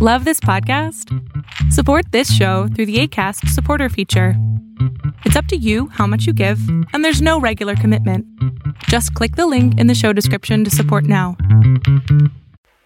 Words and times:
Love 0.00 0.24
this 0.24 0.38
podcast? 0.38 1.12
Support 1.72 2.12
this 2.12 2.32
show 2.32 2.68
through 2.68 2.86
the 2.86 3.00
ACAST 3.00 3.48
supporter 3.48 3.88
feature. 3.88 4.34
It's 5.24 5.34
up 5.34 5.46
to 5.46 5.56
you 5.56 5.88
how 5.88 6.06
much 6.06 6.24
you 6.24 6.32
give, 6.32 6.60
and 6.92 7.04
there's 7.04 7.20
no 7.20 7.40
regular 7.40 7.74
commitment. 7.74 8.24
Just 8.84 9.12
click 9.14 9.34
the 9.34 9.48
link 9.48 9.76
in 9.76 9.88
the 9.88 9.96
show 9.96 10.12
description 10.12 10.62
to 10.62 10.70
support 10.70 11.02
now. 11.02 11.36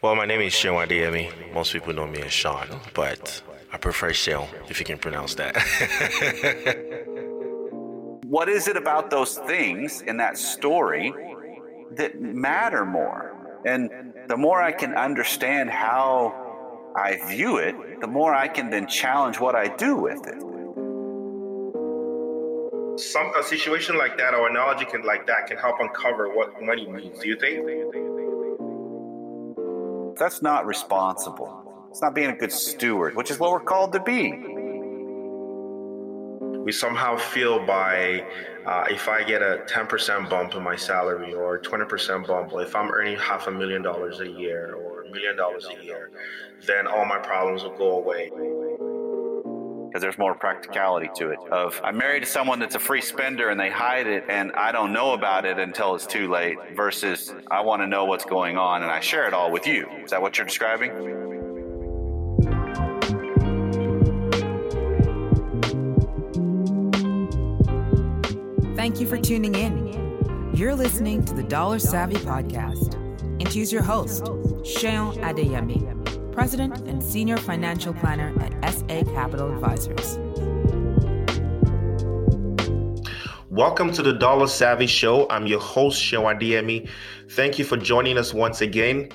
Well, 0.01 0.15
my 0.15 0.25
name 0.25 0.41
is 0.41 0.55
Seun 0.55 0.87
Adeyemi. 0.87 1.31
Most 1.53 1.75
people 1.75 1.93
know 1.93 2.07
me 2.07 2.23
as 2.23 2.33
Sean, 2.33 2.67
but 2.95 3.43
I 3.75 3.77
prefer 3.77 4.13
Seun 4.13 4.49
if 4.71 4.81
you 4.81 4.87
can 4.87 4.97
pronounce 4.97 5.35
that. 5.35 5.55
what 8.25 8.49
is 8.49 8.69
it 8.69 8.79
about 8.79 9.11
those 9.11 9.37
things 9.37 10.01
in 10.01 10.17
that 10.17 10.39
story 10.39 11.13
that 11.91 12.23
matter 12.23 12.87
more? 12.87 13.37
And 13.67 13.91
the 14.29 14.39
more 14.39 14.63
I 14.63 14.73
can 14.73 14.95
understand 14.95 15.69
how 15.69 16.42
I 16.97 17.19
view 17.29 17.57
it, 17.57 18.01
the 18.01 18.07
more 18.07 18.35
I 18.35 18.49
can 18.49 18.71
then 18.71 18.87
challenge 18.87 19.41
what 19.41 19.55
I 19.55 19.69
do 19.77 19.97
with 19.97 20.27
it. 20.27 20.41
Some 23.01 23.33
a 23.39 23.43
situation 23.43 23.97
like 23.97 24.19
that 24.19 24.35
or 24.35 24.49
analogy 24.49 24.85
can 24.85 25.03
like 25.03 25.27
that 25.27 25.47
can 25.47 25.57
help 25.57 25.77
uncover 25.81 26.35
what 26.35 26.63
money 26.63 26.87
means. 26.87 27.19
Do 27.21 27.29
you 27.29 27.37
think? 27.37 27.65
That's 30.19 30.43
not 30.43 30.67
responsible. 30.67 31.89
It's 31.91 32.03
not 32.03 32.15
being 32.15 32.31
a 32.31 32.37
good 32.37 32.53
steward, 32.53 33.17
which 33.17 33.31
is 33.31 33.39
what 33.39 33.51
we're 33.51 33.61
called 33.61 33.93
to 33.95 34.01
be. 34.01 34.31
We 36.63 36.71
somehow 36.71 37.17
feel 37.17 37.65
by 37.67 38.25
uh, 38.67 38.85
if 38.91 39.09
I 39.09 39.25
get 39.25 39.43
a 39.43 39.65
10% 39.67 40.31
bump 40.31 40.55
in 40.55 40.63
my 40.63 40.77
salary 40.77 41.35
or 41.35 41.59
20% 41.59 42.27
bump, 42.27 42.53
or 42.53 42.63
if 42.63 42.77
I'm 42.77 42.91
earning 42.91 43.17
half 43.19 43.47
a 43.47 43.51
million 43.51 43.83
dollars 43.83 44.21
a 44.21 44.29
year 44.29 44.75
or 44.75 44.92
million 45.13 45.37
dollars 45.37 45.67
a 45.67 45.85
year, 45.85 46.11
then 46.67 46.87
all 46.87 47.05
my 47.05 47.19
problems 47.19 47.63
will 47.63 47.77
go 47.77 47.99
away. 47.99 48.31
Because 49.89 50.01
there's 50.01 50.17
more 50.17 50.35
practicality 50.35 51.11
to 51.17 51.31
it. 51.31 51.39
Of 51.51 51.79
I'm 51.85 51.99
married 51.99 52.21
to 52.21 52.27
someone 52.27 52.59
that's 52.59 52.77
a 52.77 52.79
free 52.79 53.03
spender 53.03 53.51
and 53.51 53.61
they 53.61 53.69
hide 53.69 54.07
it, 54.07 54.25
and 54.29 54.51
I 54.53 54.73
don't 54.73 54.93
know 54.93 55.13
about 55.13 55.45
it 55.45 55.59
until 55.59 55.95
it's 55.95 56.07
too 56.07 56.31
late. 56.31 56.57
Versus 56.75 57.35
I 57.51 57.61
want 57.61 57.83
to 57.83 57.87
know 57.87 58.07
what's 58.07 58.25
going 58.25 58.57
on 58.57 58.83
and 58.83 58.91
I 58.91 59.01
share 59.01 59.27
it 59.29 59.35
all 59.35 59.53
with 59.53 59.67
you. 59.67 59.87
Is 60.03 60.11
that 60.11 60.23
what 60.23 60.39
you're 60.39 60.47
describing? 60.47 60.91
Thank 68.77 68.99
you 68.99 69.07
for 69.07 69.19
tuning 69.19 69.55
in. 69.55 70.53
You're 70.55 70.75
listening 70.75 71.25
to 71.27 71.35
the 71.35 71.43
Dollar 71.43 71.79
Savvy 71.79 72.17
Podcast. 72.17 73.02
And 73.43 73.53
here's 73.53 73.73
your 73.73 73.83
host, 73.83 74.23
Seun 74.63 75.17
Adeyemi, 75.17 76.33
President 76.33 76.79
and 76.87 77.03
Senior 77.03 77.37
Financial 77.37 77.93
Planner 77.93 78.33
at 78.41 78.73
SA 78.73 79.03
Capital 79.15 79.53
Advisors. 79.53 80.17
Welcome 83.49 83.93
to 83.95 84.03
the 84.05 84.13
Dollar 84.13 84.47
Savvy 84.47 84.87
Show. 84.87 85.27
I'm 85.29 85.49
your 85.49 85.59
host, 85.59 86.01
Seun 86.01 86.39
Adeyemi. 86.39 86.89
Thank 87.31 87.59
you 87.59 87.65
for 87.65 87.77
joining 87.77 88.17
us 88.17 88.33
once 88.33 88.61
again. 88.61 89.09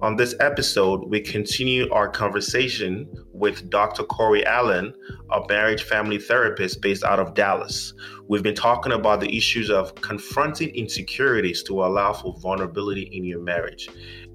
On 0.00 0.16
this 0.16 0.34
episode, 0.40 1.04
we 1.10 1.20
continue 1.20 1.92
our 1.92 2.08
conversation 2.08 3.06
with 3.34 3.68
Dr. 3.68 4.04
Corey 4.04 4.46
Allen, 4.46 4.94
a 5.30 5.40
marriage 5.46 5.82
family 5.82 6.18
therapist 6.18 6.80
based 6.80 7.04
out 7.04 7.20
of 7.20 7.34
Dallas. 7.34 7.92
We've 8.26 8.42
been 8.42 8.54
talking 8.54 8.92
about 8.92 9.20
the 9.20 9.36
issues 9.36 9.70
of 9.70 9.94
confronting 9.96 10.70
insecurities 10.70 11.62
to 11.64 11.84
allow 11.84 12.14
for 12.14 12.34
vulnerability 12.40 13.02
in 13.12 13.24
your 13.24 13.42
marriage. 13.42 13.88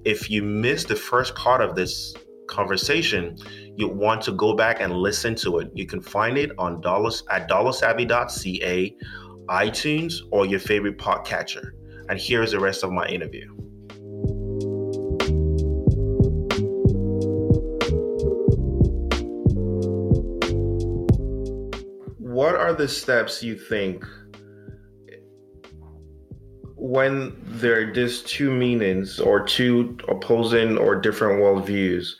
If 0.04 0.30
you 0.30 0.42
missed 0.42 0.88
the 0.88 0.96
first 0.96 1.34
part 1.34 1.60
of 1.60 1.74
this 1.74 2.14
conversation, 2.46 3.36
you 3.76 3.88
want 3.88 4.22
to 4.22 4.32
go 4.32 4.54
back 4.54 4.80
and 4.80 4.92
listen 4.92 5.34
to 5.36 5.58
it. 5.58 5.70
You 5.74 5.86
can 5.86 6.00
find 6.00 6.38
it 6.38 6.52
on 6.56 6.80
dollars 6.80 7.24
at 7.30 7.48
dollarsavvy.ca, 7.48 8.96
iTunes, 9.48 10.14
or 10.30 10.46
your 10.46 10.60
favorite 10.60 10.98
podcatcher. 10.98 11.70
And 12.08 12.18
here's 12.18 12.52
the 12.52 12.60
rest 12.60 12.84
of 12.84 12.92
my 12.92 13.06
interview. 13.06 13.59
Are 22.70 22.74
the 22.74 22.88
steps 22.88 23.42
you 23.42 23.58
think 23.58 24.04
when 26.76 27.36
there 27.44 27.78
are 27.80 27.92
just 27.92 28.26
two 28.26 28.50
meanings 28.50 29.18
or 29.20 29.44
two 29.44 29.98
opposing 30.08 30.78
or 30.78 30.94
different 30.98 31.40
worldviews, 31.40 32.12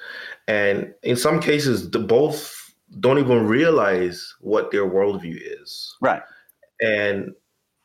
and 0.48 0.92
in 1.02 1.16
some 1.16 1.40
cases, 1.40 1.90
the 1.90 1.98
both 1.98 2.56
don't 2.98 3.18
even 3.18 3.46
realize 3.46 4.34
what 4.40 4.70
their 4.70 4.84
worldview 4.84 5.38
is. 5.62 5.96
Right. 6.02 6.22
And 6.80 7.30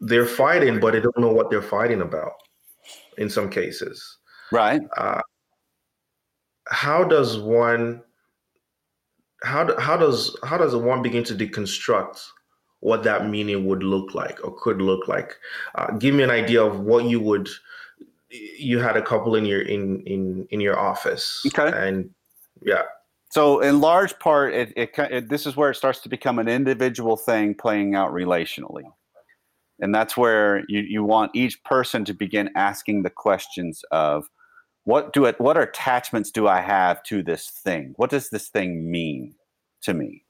they're 0.01 0.25
fighting, 0.25 0.79
but 0.79 0.93
they 0.93 0.99
don't 0.99 1.19
know 1.19 1.31
what 1.31 1.49
they're 1.49 1.61
fighting 1.61 2.01
about 2.01 2.33
in 3.17 3.29
some 3.29 3.49
cases. 3.49 4.17
Right. 4.51 4.81
Uh, 4.97 5.21
how 6.67 7.03
does 7.03 7.37
one 7.37 8.01
how 9.43 9.79
how 9.79 9.95
does 9.95 10.35
how 10.43 10.57
does 10.57 10.75
one 10.75 11.03
begin 11.03 11.23
to 11.25 11.35
deconstruct 11.35 12.19
what 12.85 13.01
that 13.01 13.27
meaning 13.27 13.65
would 13.65 13.81
look 13.81 14.13
like 14.13 14.37
or 14.43 14.55
could 14.55 14.79
look 14.79 15.07
like? 15.07 15.35
Uh, 15.73 15.91
give 15.97 16.13
me 16.13 16.21
an 16.21 16.29
idea 16.29 16.63
of 16.63 16.81
what 16.81 17.05
you 17.05 17.19
would. 17.19 17.49
You 18.29 18.79
had 18.79 18.95
a 18.95 19.01
couple 19.01 19.35
in 19.35 19.45
your 19.45 19.61
in 19.61 20.01
in 20.01 20.47
in 20.51 20.61
your 20.61 20.79
office, 20.79 21.43
okay, 21.47 21.71
and 21.75 22.11
yeah. 22.61 22.83
So 23.31 23.59
in 23.59 23.81
large 23.81 24.17
part, 24.19 24.53
it, 24.53 24.71
it, 24.75 24.91
it 24.97 25.29
this 25.29 25.47
is 25.47 25.55
where 25.55 25.71
it 25.71 25.75
starts 25.75 25.99
to 26.01 26.09
become 26.09 26.37
an 26.37 26.47
individual 26.47 27.17
thing 27.17 27.55
playing 27.55 27.95
out 27.95 28.11
relationally, 28.11 28.83
and 29.79 29.93
that's 29.93 30.15
where 30.15 30.63
you 30.67 30.81
you 30.81 31.03
want 31.03 31.31
each 31.33 31.63
person 31.63 32.05
to 32.05 32.13
begin 32.13 32.51
asking 32.55 33.01
the 33.01 33.09
questions 33.09 33.83
of 33.89 34.29
what 34.83 35.11
do 35.11 35.25
it 35.25 35.39
what 35.41 35.57
attachments 35.57 36.29
do 36.29 36.47
i 36.47 36.61
have 36.61 37.01
to 37.01 37.23
this 37.23 37.49
thing 37.49 37.93
what 37.95 38.11
does 38.11 38.29
this 38.29 38.49
thing 38.49 38.89
mean 38.91 39.33
to 39.81 39.95
me 39.95 40.24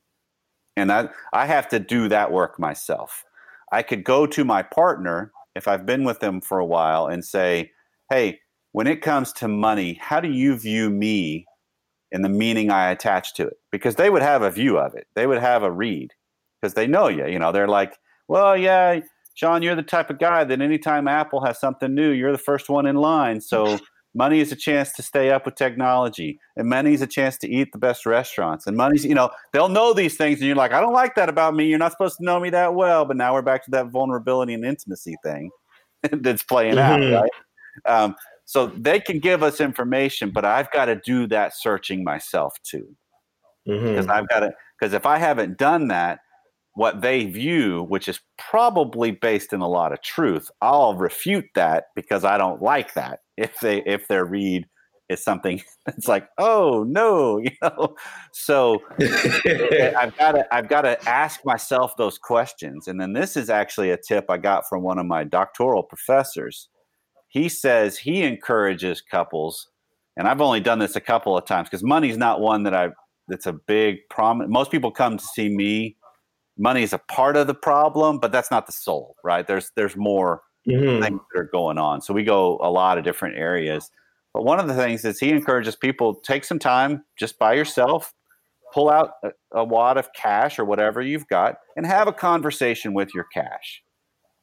and 0.75 0.91
I, 0.91 1.09
I 1.33 1.45
have 1.45 1.67
to 1.69 1.79
do 1.79 2.07
that 2.09 2.31
work 2.31 2.59
myself. 2.59 3.23
I 3.71 3.81
could 3.81 4.03
go 4.03 4.25
to 4.27 4.45
my 4.45 4.61
partner 4.63 5.31
if 5.55 5.67
i've 5.67 5.85
been 5.85 6.03
with 6.03 6.19
them 6.19 6.41
for 6.41 6.59
a 6.59 6.65
while 6.65 7.07
and 7.07 7.23
say 7.23 7.71
hey 8.09 8.39
when 8.73 8.87
it 8.87 9.01
comes 9.01 9.31
to 9.33 9.47
money 9.47 9.97
how 10.01 10.19
do 10.19 10.29
you 10.29 10.57
view 10.57 10.89
me 10.89 11.45
and 12.11 12.23
the 12.23 12.29
meaning 12.29 12.69
i 12.69 12.91
attach 12.91 13.33
to 13.33 13.47
it? 13.47 13.57
Because 13.71 13.95
they 13.95 14.09
would 14.09 14.21
have 14.21 14.41
a 14.41 14.51
view 14.51 14.77
of 14.77 14.93
it. 14.93 15.07
They 15.15 15.27
would 15.27 15.39
have 15.39 15.63
a 15.63 15.71
read 15.71 16.13
because 16.61 16.75
they 16.75 16.87
know 16.87 17.07
you 17.07 17.25
you 17.27 17.39
know? 17.39 17.51
They're 17.51 17.67
like 17.67 17.97
well 18.27 18.55
yeah 18.55 18.99
sean 19.33 19.63
you're 19.63 19.75
the 19.75 19.83
type 19.83 20.09
of 20.09 20.19
guy 20.19 20.43
that 20.43 20.61
anytime 20.61 21.07
apple 21.07 21.43
has 21.43 21.59
something 21.59 21.93
new 21.93 22.11
you're 22.11 22.31
the 22.31 22.37
first 22.37 22.69
one 22.69 22.85
in 22.85 22.95
line. 22.95 23.41
So 23.41 23.79
Money 24.17 24.39
is 24.39 24.49
a 24.53 24.55
chance 24.55 24.93
to 24.93 25.03
stay 25.03 25.29
up 25.29 25.45
with 25.45 25.55
technology, 25.55 26.39
and 26.55 26.69
money 26.69 26.93
is 26.93 27.01
a 27.01 27.07
chance 27.07 27.37
to 27.39 27.49
eat 27.49 27.73
the 27.73 27.77
best 27.77 28.05
restaurants. 28.05 28.65
And 28.65 28.77
money's, 28.77 29.03
you 29.03 29.13
know, 29.13 29.29
they'll 29.51 29.67
know 29.67 29.93
these 29.93 30.15
things, 30.15 30.39
and 30.39 30.47
you're 30.47 30.55
like, 30.55 30.71
I 30.71 30.79
don't 30.79 30.93
like 30.93 31.15
that 31.15 31.27
about 31.27 31.53
me. 31.53 31.65
You're 31.65 31.79
not 31.79 31.91
supposed 31.91 32.17
to 32.17 32.23
know 32.23 32.39
me 32.39 32.49
that 32.51 32.73
well. 32.75 33.03
But 33.03 33.17
now 33.17 33.33
we're 33.33 33.41
back 33.41 33.65
to 33.65 33.71
that 33.71 33.87
vulnerability 33.87 34.53
and 34.53 34.63
intimacy 34.63 35.15
thing 35.21 35.51
that's 36.11 36.43
playing 36.43 36.75
mm-hmm. 36.75 37.13
out, 37.13 37.21
right? 37.21 38.03
Um, 38.03 38.15
so 38.45 38.67
they 38.67 39.01
can 39.01 39.19
give 39.19 39.43
us 39.43 39.59
information, 39.59 40.29
but 40.29 40.45
I've 40.45 40.71
got 40.71 40.85
to 40.85 40.95
do 40.95 41.27
that 41.27 41.53
searching 41.53 42.03
myself 42.03 42.55
too, 42.63 42.95
because 43.65 44.05
mm-hmm. 44.05 44.11
I've 44.11 44.29
got 44.29 44.39
to. 44.39 44.51
Because 44.79 44.93
if 44.93 45.05
I 45.05 45.17
haven't 45.17 45.57
done 45.57 45.87
that, 45.89 46.19
what 46.75 47.01
they 47.01 47.25
view, 47.25 47.83
which 47.83 48.07
is 48.07 48.19
probably 48.37 49.11
based 49.11 49.53
in 49.53 49.61
a 49.61 49.67
lot 49.67 49.93
of 49.93 50.01
truth, 50.01 50.51
I'll 50.61 50.95
refute 50.95 51.45
that 51.55 51.85
because 51.95 52.23
I 52.23 52.37
don't 52.37 52.61
like 52.61 52.93
that. 52.93 53.19
If 53.37 53.59
they 53.59 53.81
if 53.85 54.07
their 54.07 54.25
read 54.25 54.67
is 55.09 55.23
something 55.23 55.61
it's 55.87 56.07
like, 56.07 56.27
oh 56.37 56.85
no, 56.87 57.37
you 57.43 57.51
know. 57.61 57.95
So 58.31 58.81
I've 58.99 60.17
got 60.17 60.31
to 60.33 60.45
I've 60.51 60.67
got 60.67 60.81
to 60.81 61.09
ask 61.09 61.41
myself 61.45 61.97
those 61.97 62.17
questions. 62.17 62.87
And 62.87 62.99
then 62.99 63.13
this 63.13 63.37
is 63.37 63.49
actually 63.49 63.91
a 63.91 63.97
tip 63.97 64.25
I 64.29 64.37
got 64.37 64.67
from 64.67 64.83
one 64.83 64.99
of 64.99 65.05
my 65.05 65.23
doctoral 65.23 65.83
professors. 65.83 66.69
He 67.27 67.49
says 67.49 67.97
he 67.97 68.23
encourages 68.23 69.01
couples, 69.01 69.67
and 70.15 70.27
I've 70.27 70.41
only 70.41 70.61
done 70.61 70.79
this 70.79 70.95
a 70.95 71.01
couple 71.01 71.37
of 71.37 71.45
times 71.45 71.67
because 71.69 71.83
money's 71.83 72.17
not 72.17 72.39
one 72.39 72.63
that 72.63 72.73
I 72.73 72.89
that's 73.27 73.47
a 73.47 73.53
big 73.53 73.97
problem. 74.09 74.49
Most 74.49 74.71
people 74.71 74.91
come 74.91 75.17
to 75.17 75.23
see 75.23 75.49
me 75.49 75.97
money 76.57 76.83
is 76.83 76.93
a 76.93 76.97
part 76.97 77.37
of 77.37 77.47
the 77.47 77.53
problem, 77.53 78.19
but 78.19 78.31
that's 78.31 78.51
not 78.51 78.65
the 78.65 78.71
soul, 78.71 79.15
right? 79.23 79.45
There's 79.45 79.71
there's 79.75 79.95
more 79.95 80.41
mm-hmm. 80.67 81.03
things 81.03 81.21
that 81.33 81.39
are 81.39 81.49
going 81.51 81.77
on. 81.77 82.01
So 82.01 82.13
we 82.13 82.23
go 82.23 82.59
a 82.61 82.69
lot 82.69 82.97
of 82.97 83.03
different 83.03 83.37
areas. 83.37 83.91
But 84.33 84.43
one 84.43 84.59
of 84.59 84.67
the 84.67 84.73
things 84.73 85.05
is 85.05 85.19
he 85.19 85.29
encourages 85.29 85.75
people 85.75 86.15
take 86.15 86.43
some 86.43 86.59
time 86.59 87.03
just 87.17 87.39
by 87.39 87.53
yourself, 87.53 88.13
pull 88.73 88.89
out 88.89 89.11
a, 89.23 89.31
a 89.53 89.63
wad 89.63 89.97
of 89.97 90.09
cash 90.13 90.59
or 90.59 90.65
whatever 90.65 91.01
you've 91.01 91.27
got, 91.27 91.55
and 91.77 91.85
have 91.85 92.07
a 92.07 92.13
conversation 92.13 92.93
with 92.93 93.13
your 93.13 93.25
cash. 93.33 93.81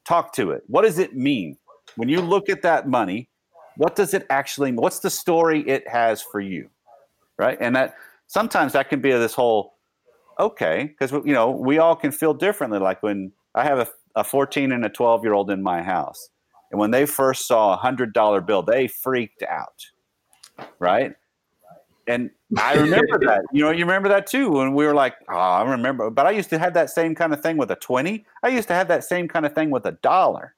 Talk 0.06 0.32
to 0.34 0.50
it. 0.50 0.62
What 0.66 0.82
does 0.82 0.98
it 0.98 1.14
mean 1.14 1.56
when 1.96 2.08
you 2.08 2.20
look 2.20 2.48
at 2.48 2.62
that 2.62 2.88
money? 2.88 3.28
What 3.76 3.96
does 3.96 4.14
it 4.14 4.26
actually? 4.30 4.72
What's 4.72 4.98
the 4.98 5.10
story 5.10 5.66
it 5.68 5.88
has 5.88 6.22
for 6.22 6.40
you, 6.40 6.68
right? 7.38 7.56
And 7.60 7.74
that 7.76 7.94
sometimes 8.26 8.72
that 8.72 8.88
can 8.88 9.00
be 9.00 9.12
this 9.12 9.34
whole 9.34 9.74
okay 10.38 10.84
because 10.84 11.12
you 11.26 11.34
know 11.34 11.50
we 11.50 11.78
all 11.78 11.94
can 11.94 12.10
feel 12.10 12.32
differently 12.32 12.78
like 12.78 13.02
when 13.02 13.30
i 13.54 13.62
have 13.62 13.78
a, 13.78 13.86
a 14.14 14.24
14 14.24 14.72
and 14.72 14.84
a 14.84 14.88
12 14.88 15.24
year 15.24 15.32
old 15.32 15.50
in 15.50 15.62
my 15.62 15.82
house. 15.82 16.30
And 16.70 16.80
when 16.80 16.90
they 16.90 17.06
first 17.06 17.46
saw 17.46 17.74
a 17.74 17.76
hundred 17.76 18.12
dollar 18.12 18.40
bill 18.40 18.62
they 18.62 18.88
freaked 18.88 19.42
out 19.42 19.86
right? 20.78 21.14
And 22.06 22.30
i 22.58 22.74
remember 22.78 23.18
that. 23.20 23.42
You 23.52 23.64
know 23.64 23.70
you 23.70 23.84
remember 23.84 24.08
that 24.08 24.26
too 24.26 24.50
when 24.50 24.74
we 24.74 24.84
were 24.84 24.94
like 24.94 25.14
oh 25.28 25.36
i 25.36 25.62
remember 25.62 26.10
but 26.10 26.26
i 26.26 26.30
used 26.30 26.50
to 26.50 26.58
have 26.58 26.74
that 26.74 26.90
same 26.90 27.14
kind 27.14 27.32
of 27.32 27.40
thing 27.40 27.56
with 27.56 27.70
a 27.70 27.76
20 27.76 28.24
i 28.42 28.48
used 28.48 28.68
to 28.68 28.74
have 28.74 28.88
that 28.88 29.04
same 29.04 29.28
kind 29.28 29.46
of 29.46 29.54
thing 29.54 29.70
with 29.70 29.86
a 29.86 29.92
dollar 30.02 30.54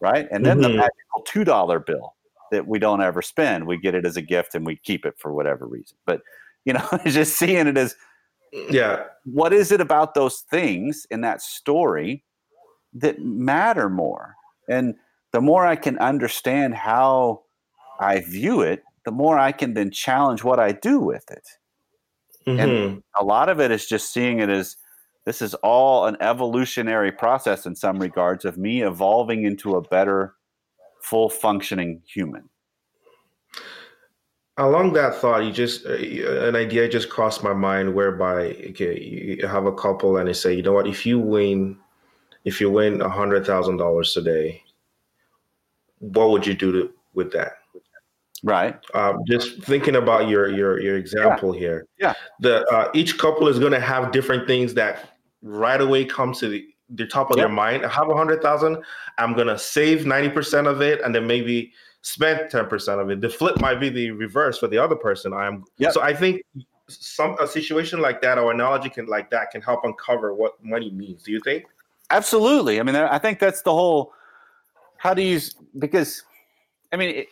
right? 0.00 0.26
And 0.30 0.44
then 0.44 0.58
mm-hmm. 0.60 0.72
the 0.72 0.76
magical 0.76 1.22
two 1.26 1.44
dollar 1.44 1.78
bill 1.78 2.14
that 2.52 2.66
we 2.66 2.78
don't 2.78 3.02
ever 3.02 3.22
spend. 3.22 3.66
We 3.66 3.76
get 3.76 3.94
it 3.94 4.06
as 4.06 4.16
a 4.16 4.22
gift 4.22 4.54
and 4.54 4.64
we 4.64 4.76
keep 4.76 5.04
it 5.04 5.14
for 5.18 5.32
whatever 5.32 5.66
reason. 5.66 5.96
But 6.06 6.22
you 6.64 6.72
know 6.72 6.86
just 7.06 7.38
seeing 7.38 7.66
it 7.66 7.76
as 7.76 7.94
yeah. 8.52 9.04
what 9.24 9.52
is 9.52 9.72
it 9.72 9.80
about 9.80 10.14
those 10.14 10.40
things 10.50 11.06
in 11.10 11.20
that 11.22 11.42
story 11.42 12.24
that 12.96 13.20
matter 13.20 13.88
more. 13.88 14.34
And 14.68 14.94
the 15.36 15.40
more 15.42 15.66
i 15.66 15.76
can 15.76 15.98
understand 15.98 16.74
how 16.74 17.42
i 18.00 18.20
view 18.20 18.62
it 18.62 18.82
the 19.04 19.10
more 19.10 19.38
i 19.38 19.52
can 19.52 19.74
then 19.74 19.90
challenge 19.90 20.42
what 20.42 20.58
i 20.58 20.72
do 20.72 20.98
with 20.98 21.30
it. 21.30 21.46
Mm-hmm. 22.46 22.60
and 22.60 23.02
a 23.20 23.24
lot 23.24 23.48
of 23.48 23.60
it 23.60 23.70
is 23.70 23.86
just 23.86 24.12
seeing 24.14 24.38
it 24.38 24.48
as 24.48 24.76
this 25.26 25.42
is 25.42 25.52
all 25.54 26.06
an 26.06 26.16
evolutionary 26.20 27.12
process 27.12 27.66
in 27.66 27.74
some 27.74 27.98
regards 27.98 28.44
of 28.44 28.56
me 28.56 28.82
evolving 28.82 29.44
into 29.44 29.74
a 29.74 29.82
better 29.82 30.36
full 31.02 31.28
functioning 31.28 32.00
human. 32.06 32.48
Along 34.56 34.92
that 34.92 35.16
thought 35.16 35.44
you 35.44 35.52
just 35.52 35.84
uh, 35.84 36.48
an 36.48 36.56
idea 36.56 36.88
just 36.88 37.10
crossed 37.10 37.42
my 37.42 37.52
mind 37.52 37.94
whereby 37.94 38.56
okay 38.70 38.98
you 39.00 39.46
have 39.46 39.66
a 39.66 39.74
couple 39.74 40.16
and 40.16 40.28
they 40.28 40.32
say 40.32 40.54
you 40.54 40.62
know 40.62 40.72
what? 40.72 40.86
If 40.86 41.04
you 41.04 41.18
win 41.18 41.76
if 42.46 42.60
you 42.60 42.70
win 42.70 43.02
a 43.02 43.08
hundred 43.08 43.44
thousand 43.44 43.76
dollars 43.76 44.14
today 44.14 44.62
what 45.98 46.30
would 46.30 46.46
you 46.46 46.54
do 46.54 46.72
to, 46.72 46.90
with 47.12 47.30
that 47.32 47.58
right 48.42 48.78
um, 48.94 49.18
just 49.26 49.62
thinking 49.62 49.96
about 49.96 50.28
your 50.28 50.48
your 50.48 50.80
your 50.80 50.96
example 50.96 51.54
yeah. 51.54 51.60
here 51.60 51.86
yeah 51.98 52.14
the 52.40 52.64
uh, 52.68 52.90
each 52.94 53.18
couple 53.18 53.48
is 53.48 53.58
going 53.58 53.72
to 53.72 53.80
have 53.80 54.12
different 54.12 54.46
things 54.46 54.72
that 54.72 55.10
right 55.42 55.80
away 55.80 56.04
come 56.04 56.32
to 56.32 56.48
the, 56.48 56.66
the 56.90 57.06
top 57.06 57.30
of 57.30 57.36
their 57.36 57.48
mind 57.48 57.84
i 57.84 57.88
have 57.88 58.08
a 58.08 58.16
hundred 58.16 58.40
thousand 58.40 58.82
i'm 59.18 59.34
going 59.34 59.46
to 59.46 59.58
save 59.58 60.00
90% 60.04 60.66
of 60.66 60.80
it 60.80 61.02
and 61.02 61.14
then 61.14 61.26
maybe 61.26 61.72
spend 62.06 62.48
10% 62.52 63.00
of 63.00 63.10
it. 63.10 63.20
The 63.20 63.28
flip 63.28 63.60
might 63.60 63.80
be 63.80 63.88
the 63.88 64.12
reverse 64.12 64.58
for 64.58 64.68
the 64.68 64.78
other 64.78 64.94
person. 64.94 65.32
I'm 65.32 65.64
yep. 65.78 65.92
so 65.92 66.02
I 66.02 66.14
think 66.14 66.42
some 66.88 67.36
a 67.40 67.48
situation 67.48 68.00
like 68.00 68.22
that 68.22 68.38
or 68.38 68.52
analogy 68.52 68.88
can 68.88 69.06
like 69.06 69.28
that 69.30 69.50
can 69.50 69.60
help 69.60 69.80
uncover 69.82 70.32
what 70.32 70.52
money 70.62 70.92
means. 70.92 71.24
Do 71.24 71.32
you 71.32 71.40
think? 71.40 71.64
Absolutely. 72.10 72.80
I 72.80 72.82
mean, 72.82 72.94
I 72.94 73.18
think 73.18 73.38
that's 73.38 73.62
the 73.62 73.72
whole. 73.72 74.12
How 74.98 75.14
do 75.14 75.22
you? 75.22 75.40
Because, 75.78 76.22
I 76.92 76.96
mean, 76.96 77.16
it, 77.16 77.28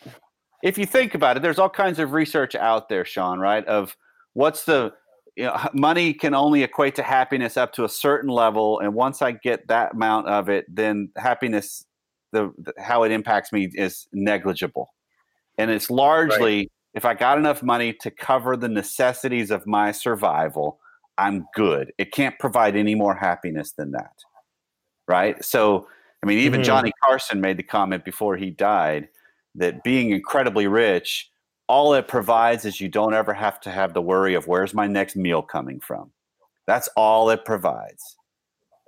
if 0.63 0.79
you 0.79 0.87
think 0.87 1.15
about 1.15 1.37
it, 1.37 1.43
there's 1.43 1.59
all 1.59 1.71
kinds 1.71 1.99
of 1.99 2.13
research 2.13 2.55
out 2.55 2.89
there, 2.89 3.05
Sean. 3.05 3.39
Right? 3.39 3.65
Of 3.67 3.97
what's 4.33 4.65
the 4.65 4.93
you 5.37 5.45
know, 5.45 5.69
money 5.73 6.15
can 6.15 6.35
only 6.35 6.63
equate 6.63 6.95
to 6.97 7.03
happiness 7.03 7.57
up 7.57 7.73
to 7.75 7.85
a 7.85 7.89
certain 7.89 8.31
level, 8.31 8.79
and 8.81 8.95
once 8.95 9.23
I 9.23 9.33
get 9.33 9.67
that 9.69 9.95
amount 9.95 10.29
of 10.29 10.49
it, 10.49 10.65
then 10.69 11.11
happiness 11.17 11.85
the, 12.33 12.53
the 12.59 12.73
how 12.79 13.03
it 13.05 13.13
impacts 13.13 13.53
me 13.53 13.71
is 13.75 14.07
negligible, 14.13 14.95
and 15.59 15.71
it's 15.71 15.91
largely 15.91 16.59
right. 16.59 16.73
if 16.95 17.05
I 17.05 17.15
got 17.15 17.39
enough 17.39 17.63
money 17.63 17.93
to 18.01 18.11
cover 18.11 18.57
the 18.57 18.69
necessities 18.69 19.51
of 19.51 19.67
my 19.67 19.91
survival, 19.93 20.79
I'm 21.19 21.47
good. 21.55 21.93
It 21.99 22.13
can't 22.13 22.39
provide 22.39 22.77
any 22.77 22.95
more 22.95 23.15
happiness 23.17 23.73
than 23.73 23.91
that, 23.93 24.15
right? 25.09 25.43
So, 25.45 25.89
I 26.23 26.27
mean, 26.27 26.39
even 26.39 26.61
mm-hmm. 26.61 26.67
Johnny 26.67 26.93
Carson 27.03 27.41
made 27.41 27.57
the 27.57 27.63
comment 27.63 28.05
before 28.05 28.37
he 28.37 28.51
died 28.51 29.09
that 29.55 29.85
being 29.85 30.11
incredibly 30.11 30.67
rich 30.67 31.31
all 31.69 31.95
it 31.95 32.09
provides 32.09 32.65
is 32.65 32.81
you 32.81 32.89
don't 32.89 33.15
ever 33.15 33.33
have 33.33 33.61
to 33.61 33.71
have 33.71 33.95
the 33.95 34.03
worry 34.03 34.35
of 34.35 34.47
where's 34.47 34.75
my 34.75 34.87
next 34.87 35.17
meal 35.17 35.43
coming 35.43 35.81
from. 35.81 36.11
That's 36.67 36.89
all 36.97 37.31
it 37.31 37.45
provides. 37.45 38.17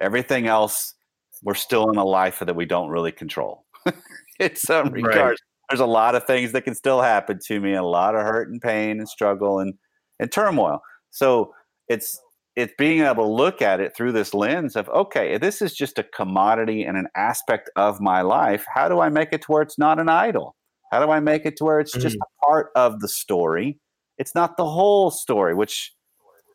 Everything 0.00 0.46
else 0.46 0.94
we're 1.42 1.54
still 1.54 1.90
in 1.90 1.96
a 1.96 2.04
life 2.04 2.38
that 2.40 2.56
we 2.56 2.64
don't 2.64 2.88
really 2.88 3.12
control. 3.12 3.64
in 4.40 4.56
some 4.56 4.90
regards, 4.90 5.40
right. 5.40 5.68
there's 5.70 5.80
a 5.80 5.86
lot 5.86 6.14
of 6.14 6.26
things 6.26 6.52
that 6.52 6.62
can 6.62 6.74
still 6.74 7.00
happen 7.00 7.38
to 7.46 7.60
me, 7.60 7.70
and 7.70 7.80
a 7.80 7.86
lot 7.86 8.14
of 8.14 8.22
hurt 8.22 8.50
and 8.50 8.60
pain 8.60 8.98
and 8.98 9.08
struggle 9.08 9.60
and 9.60 9.74
and 10.18 10.32
turmoil. 10.32 10.80
So 11.10 11.52
it's 11.88 12.20
it's 12.56 12.72
being 12.78 13.02
able 13.02 13.24
to 13.24 13.30
look 13.30 13.60
at 13.60 13.80
it 13.80 13.94
through 13.94 14.12
this 14.12 14.32
lens 14.32 14.76
of 14.76 14.88
okay, 14.88 15.38
this 15.38 15.60
is 15.62 15.74
just 15.74 15.98
a 15.98 16.02
commodity 16.02 16.82
and 16.82 16.96
an 16.96 17.06
aspect 17.14 17.70
of 17.76 18.00
my 18.00 18.22
life. 18.22 18.64
How 18.74 18.88
do 18.88 19.00
I 19.00 19.10
make 19.10 19.28
it 19.32 19.42
to 19.42 19.52
where 19.52 19.62
it's 19.62 19.78
not 19.78 20.00
an 20.00 20.08
idol? 20.08 20.56
How 20.90 21.04
do 21.04 21.12
I 21.12 21.20
make 21.20 21.44
it 21.44 21.56
to 21.58 21.64
where 21.64 21.80
it's 21.80 21.92
mm-hmm. 21.92 22.02
just 22.02 22.16
a 22.16 22.44
part 22.46 22.70
of 22.74 23.00
the 23.00 23.08
story? 23.08 23.78
It's 24.18 24.34
not 24.34 24.56
the 24.56 24.64
whole 24.64 25.10
story, 25.10 25.54
which 25.54 25.92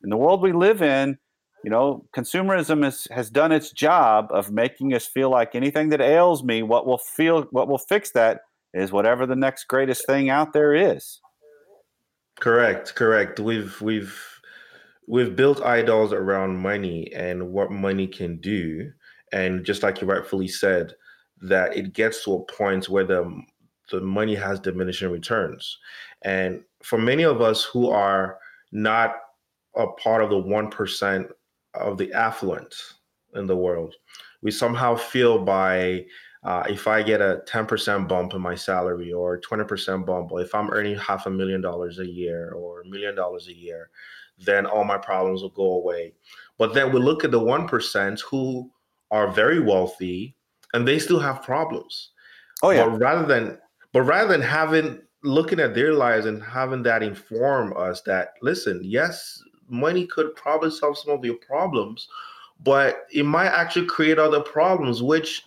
in 0.04 0.10
the 0.10 0.18
world 0.18 0.42
we 0.42 0.52
live 0.52 0.82
in, 0.82 1.18
you 1.64 1.70
know, 1.70 2.06
consumerism 2.16 2.84
has, 2.84 3.08
has 3.12 3.30
done 3.30 3.52
its 3.52 3.72
job 3.72 4.28
of 4.32 4.52
making 4.52 4.94
us 4.96 5.06
feel 5.06 5.30
like 5.30 5.54
anything 5.54 5.90
that 5.90 6.02
ails 6.02 6.44
me, 6.44 6.64
what 6.64 6.88
will 6.88 6.98
feel, 6.98 7.44
what 7.52 7.68
will 7.68 7.78
fix 7.78 8.12
that 8.12 8.42
is 8.74 8.92
whatever 8.92 9.28
the 9.28 9.36
next 9.36 9.66
greatest 9.66 10.08
thing 10.08 10.30
out 10.30 10.54
there 10.54 10.74
is. 10.74 11.20
Correct, 12.40 12.96
correct. 12.96 13.40
We've 13.40 13.80
we've 13.82 14.41
we've 15.12 15.36
built 15.36 15.62
idols 15.62 16.14
around 16.14 16.56
money 16.56 17.12
and 17.14 17.52
what 17.52 17.70
money 17.70 18.08
can 18.08 18.38
do, 18.38 18.90
and 19.34 19.66
just 19.66 19.84
like 19.84 20.00
you 20.00 20.08
rightfully 20.08 20.48
said, 20.48 20.94
that 21.42 21.76
it 21.76 21.92
gets 21.92 22.24
to 22.24 22.34
a 22.34 22.46
point 22.46 22.90
where 22.90 23.04
the 23.04 23.42
the 23.92 24.00
money 24.00 24.36
has 24.36 24.58
diminishing 24.58 25.12
returns, 25.12 25.78
and 26.22 26.64
for 26.82 26.98
many 26.98 27.24
of 27.24 27.42
us 27.42 27.64
who 27.66 27.90
are 27.90 28.38
not 28.72 29.16
a 29.76 29.88
part 30.04 30.24
of 30.24 30.30
the 30.30 30.38
one 30.38 30.70
percent 30.70 31.28
of 31.74 31.98
the 31.98 32.12
affluent 32.14 32.74
in 33.36 33.46
the 33.48 33.56
world. 33.56 33.94
We 34.42 34.52
somehow 34.52 34.96
feel 34.96 35.44
by 35.44 36.06
uh, 36.44 36.64
if 36.70 36.88
I 36.88 37.04
get 37.04 37.22
a 37.22 37.44
10% 37.48 38.08
bump 38.08 38.34
in 38.34 38.42
my 38.42 38.56
salary 38.56 39.14
or 39.14 39.40
20% 39.40 40.06
bump, 40.06 40.32
or 40.32 40.42
if 40.42 40.56
I'm 40.56 40.72
earning 40.72 40.98
half 40.98 41.28
a 41.28 41.30
million 41.30 41.62
dollars 41.62 42.00
a 42.00 42.08
year 42.08 42.52
or 42.54 42.82
a 42.82 42.88
million 42.88 43.14
dollars 43.14 43.48
a 43.48 43.54
year, 43.54 43.92
then 44.46 44.66
all 44.66 44.84
my 44.84 44.98
problems 44.98 45.42
will 45.42 45.50
go 45.50 45.74
away. 45.74 46.14
But 46.58 46.74
then 46.74 46.92
we 46.92 47.00
look 47.00 47.24
at 47.24 47.32
the 47.32 47.40
1% 47.40 48.22
who 48.22 48.70
are 49.10 49.32
very 49.32 49.60
wealthy 49.60 50.36
and 50.74 50.88
they 50.88 51.00
still 51.00 51.20
have 51.20 51.44
problems. 51.44 52.10
Oh 52.64 52.70
yeah. 52.70 52.88
But 52.88 53.00
rather 53.00 53.26
than 53.26 53.58
but 53.94 54.04
rather 54.04 54.30
than 54.30 54.42
having 54.42 55.02
looking 55.24 55.60
at 55.60 55.76
their 55.76 55.94
lives 55.94 56.26
and 56.26 56.42
having 56.42 56.84
that 56.84 57.04
inform 57.04 57.76
us 57.76 58.02
that 58.04 58.34
listen, 58.42 58.82
yes, 58.84 59.42
money 59.70 60.06
could 60.06 60.36
probably 60.36 60.72
solve 60.72 60.98
some 60.98 61.14
of 61.14 61.26
your 61.26 61.36
problems, 61.36 62.08
but 62.64 63.08
it 63.12 63.26
might 63.26 63.48
actually 63.48 63.86
create 63.86 64.20
other 64.20 64.40
problems, 64.40 65.02
which 65.02 65.44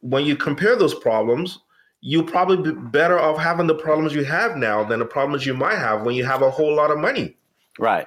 when 0.00 0.24
you 0.24 0.36
compare 0.36 0.76
those 0.76 0.94
problems, 0.94 1.60
you'll 2.00 2.24
probably 2.24 2.72
be 2.72 2.78
better 2.90 3.18
off 3.18 3.38
having 3.38 3.66
the 3.66 3.74
problems 3.74 4.14
you 4.14 4.24
have 4.24 4.56
now 4.56 4.84
than 4.84 5.00
the 5.00 5.04
problems 5.04 5.44
you 5.44 5.54
might 5.54 5.78
have 5.78 6.02
when 6.02 6.14
you 6.14 6.24
have 6.24 6.42
a 6.42 6.50
whole 6.50 6.74
lot 6.74 6.90
of 6.90 6.98
money. 6.98 7.36
Right. 7.78 8.06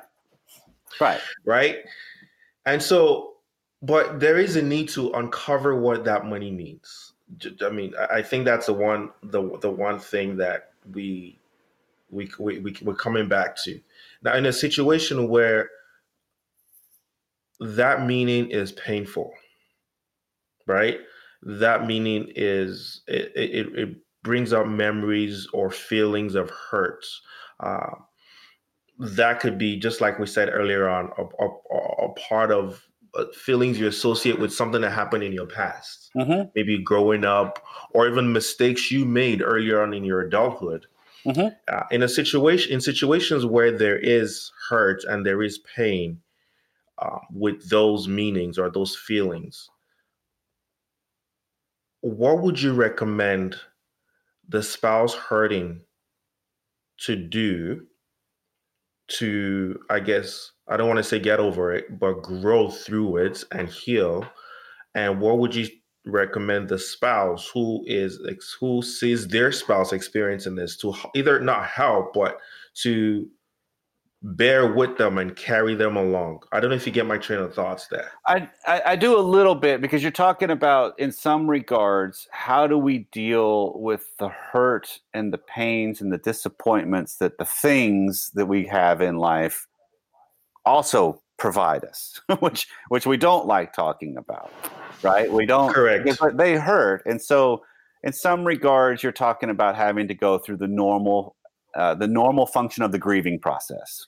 Right. 1.00 1.22
Right. 1.46 1.78
And 2.66 2.82
so, 2.82 3.34
but 3.82 4.20
there 4.20 4.38
is 4.38 4.56
a 4.56 4.62
need 4.62 4.90
to 4.90 5.12
uncover 5.12 5.76
what 5.76 6.04
that 6.06 6.26
money 6.26 6.52
means. 6.52 7.14
I 7.66 7.70
mean, 7.70 7.94
I 8.12 8.22
think 8.22 8.46
that's 8.46 8.66
the 8.66 8.74
one 8.74 9.10
the 9.24 9.58
the 9.60 9.70
one 9.72 10.00
thing 10.00 10.38
that 10.38 10.74
we 10.94 11.40
we 12.10 12.30
we, 12.40 12.60
we 12.60 12.76
we're 12.82 12.94
coming 12.94 13.30
back 13.30 13.56
to 13.64 13.80
now, 14.22 14.36
in 14.36 14.46
a 14.46 14.54
situation 14.54 15.30
where 15.30 15.70
that 17.60 18.06
meaning 18.06 18.50
is 18.50 18.72
painful, 18.74 19.34
right? 20.68 21.00
That 21.44 21.86
meaning 21.88 22.32
is 22.36 23.02
it, 23.08 23.32
it, 23.36 23.68
it 23.78 23.98
brings 24.24 24.54
up 24.54 24.68
memories 24.68 25.48
or 25.54 25.72
feelings 25.72 26.36
of 26.36 26.50
hurt. 26.50 27.06
Uh, 27.60 27.96
that 29.02 29.40
could 29.40 29.58
be 29.58 29.78
just 29.78 30.00
like 30.00 30.20
we 30.20 30.28
said 30.28 30.50
earlier 30.54 30.88
on, 30.88 31.12
a, 31.18 31.24
a, 31.44 32.06
a 32.06 32.14
part 32.14 32.52
of 32.52 32.88
uh, 33.16 33.26
feelings 33.34 33.80
you 33.80 33.88
associate 33.88 34.40
with 34.40 34.54
something 34.54 34.82
that 34.82 34.92
happened 34.92 35.24
in 35.24 35.34
your 35.34 35.48
past, 35.48 36.12
mm-hmm. 36.16 36.48
maybe 36.56 36.78
growing 36.78 37.26
up, 37.26 37.64
or 37.94 38.08
even 38.08 38.32
mistakes 38.32 38.92
you 38.92 39.04
made 39.04 39.42
earlier 39.42 39.82
on 39.82 39.94
in 39.94 40.04
your 40.04 40.22
adulthood. 40.22 40.86
Mm-hmm. 41.26 41.48
Uh, 41.68 41.84
in 41.90 42.04
a 42.04 42.08
situation, 42.08 42.72
in 42.72 42.80
situations 42.80 43.44
where 43.44 43.72
there 43.72 43.98
is 43.98 44.52
hurt 44.70 45.04
and 45.06 45.26
there 45.26 45.42
is 45.42 45.60
pain 45.76 46.20
uh, 47.00 47.20
with 47.34 47.70
those 47.70 48.08
meanings 48.08 48.60
or 48.60 48.70
those 48.70 48.96
feelings, 48.96 49.68
what 52.02 52.42
would 52.42 52.62
you 52.62 52.74
recommend 52.74 53.56
the 54.48 54.62
spouse 54.62 55.16
hurting 55.16 55.82
to 56.98 57.16
do 57.16 57.88
to, 59.18 59.80
I 59.90 60.00
guess, 60.00 60.52
I 60.68 60.78
don't 60.78 60.88
want 60.88 60.98
to 60.98 61.04
say 61.04 61.20
get 61.20 61.40
over 61.40 61.74
it, 61.74 62.00
but 62.00 62.22
grow 62.22 62.70
through 62.70 63.18
it 63.18 63.44
and 63.52 63.70
heal? 63.70 64.26
And 64.96 65.20
what 65.20 65.40
would 65.40 65.56
you 65.56 65.68
recommend 66.06 66.68
the 66.68 66.80
spouse 66.80 67.50
who 67.54 67.84
is 67.86 68.20
who 68.60 68.82
sees 68.82 69.28
their 69.28 69.52
spouse 69.52 69.94
experiencing 69.94 70.56
this 70.56 70.76
to 70.78 70.94
either 71.16 71.40
not 71.40 71.66
help 71.66 72.14
but 72.14 72.40
to 72.82 73.28
bear 74.24 74.72
with 74.72 74.98
them 74.98 75.18
and 75.18 75.36
carry 75.36 75.74
them 75.74 75.98
along. 75.98 76.42
I 76.52 76.60
don't 76.60 76.70
know 76.70 76.76
if 76.76 76.86
you 76.86 76.94
get 76.94 77.06
my 77.06 77.18
train 77.18 77.40
of 77.40 77.54
thoughts 77.54 77.88
there. 77.88 78.12
I, 78.28 78.50
I, 78.68 78.82
I 78.88 78.96
do 78.96 79.18
a 79.18 79.20
little 79.20 79.56
bit 79.56 79.82
because 79.82 80.04
you're 80.04 80.12
talking 80.12 80.52
about, 80.52 81.00
in 81.00 81.12
some 81.12 81.50
regards, 81.50 82.28
how 82.32 82.68
do 82.68 82.78
we 82.78 83.08
deal 83.12 83.74
with 83.80 84.06
the 84.20 84.30
hurt 84.30 85.00
and 85.14 85.34
the 85.34 85.40
pains 85.40 86.02
and 86.02 86.14
the 86.14 86.20
disappointments 86.20 87.16
that 87.16 87.38
the 87.40 87.46
things 87.46 88.32
that 88.36 88.46
we 88.46 88.66
have 88.68 89.02
in 89.02 89.18
life 89.18 89.68
also 90.66 91.22
provide 91.38 91.84
us, 91.84 92.22
which 92.40 92.68
which 92.90 93.08
we 93.08 93.18
don't 93.18 93.48
like 93.48 93.74
talking 93.74 94.18
about, 94.18 94.52
right? 95.02 95.32
We 95.32 95.48
don't. 95.48 95.74
Correct. 95.74 96.08
But 96.20 96.38
they 96.38 96.56
hurt, 96.56 97.02
and 97.06 97.20
so 97.20 97.64
in 98.04 98.14
some 98.14 98.46
regards, 98.46 99.04
you're 99.04 99.12
talking 99.12 99.50
about 99.50 99.76
having 99.76 100.08
to 100.08 100.14
go 100.14 100.38
through 100.38 100.58
the 100.58 100.68
normal. 100.68 101.36
Uh, 101.76 101.96
the 101.96 102.08
normal 102.08 102.46
function 102.46 102.84
of 102.84 102.92
the 102.92 103.00
grieving 103.00 103.40
process, 103.40 104.08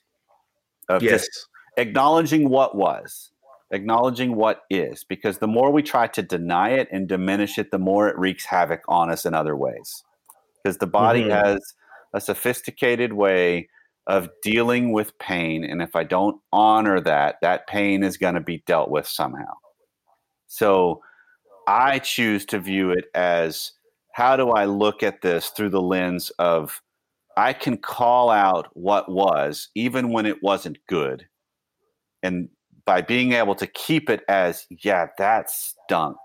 of 0.88 1.02
yes. 1.02 1.22
just 1.22 1.48
acknowledging 1.76 2.48
what 2.50 2.76
was, 2.76 3.30
acknowledging 3.70 4.36
what 4.36 4.62
is, 4.68 5.04
because 5.04 5.38
the 5.38 5.46
more 5.46 5.70
we 5.70 5.82
try 5.82 6.06
to 6.06 6.22
deny 6.22 6.70
it 6.70 6.88
and 6.92 7.08
diminish 7.08 7.58
it, 7.58 7.70
the 7.70 7.78
more 7.78 8.08
it 8.08 8.18
wreaks 8.18 8.44
havoc 8.44 8.82
on 8.88 9.10
us 9.10 9.24
in 9.24 9.34
other 9.34 9.56
ways. 9.56 10.04
Because 10.62 10.78
the 10.78 10.86
body 10.86 11.22
mm-hmm. 11.22 11.30
has 11.30 11.74
a 12.12 12.20
sophisticated 12.20 13.12
way 13.12 13.68
of 14.06 14.28
dealing 14.42 14.92
with 14.92 15.18
pain. 15.18 15.64
And 15.64 15.80
if 15.80 15.96
I 15.96 16.04
don't 16.04 16.40
honor 16.52 17.00
that, 17.00 17.36
that 17.40 17.66
pain 17.66 18.02
is 18.02 18.18
going 18.18 18.34
to 18.34 18.40
be 18.40 18.62
dealt 18.66 18.90
with 18.90 19.06
somehow. 19.06 19.54
So 20.46 21.02
I 21.66 21.98
choose 21.98 22.44
to 22.46 22.58
view 22.58 22.90
it 22.90 23.06
as 23.14 23.72
how 24.12 24.36
do 24.36 24.50
I 24.50 24.66
look 24.66 25.02
at 25.02 25.22
this 25.22 25.48
through 25.48 25.70
the 25.70 25.82
lens 25.82 26.30
of 26.38 26.80
I 27.36 27.52
can 27.52 27.76
call 27.76 28.30
out 28.30 28.68
what 28.74 29.10
was, 29.10 29.68
even 29.74 30.10
when 30.10 30.26
it 30.26 30.42
wasn't 30.42 30.78
good. 30.88 31.26
And 32.22 32.48
by 32.86 33.00
being 33.00 33.32
able 33.32 33.54
to 33.56 33.66
keep 33.66 34.08
it 34.10 34.22
as, 34.28 34.66
yeah, 34.70 35.06
that 35.18 35.50
stunk. 35.50 36.16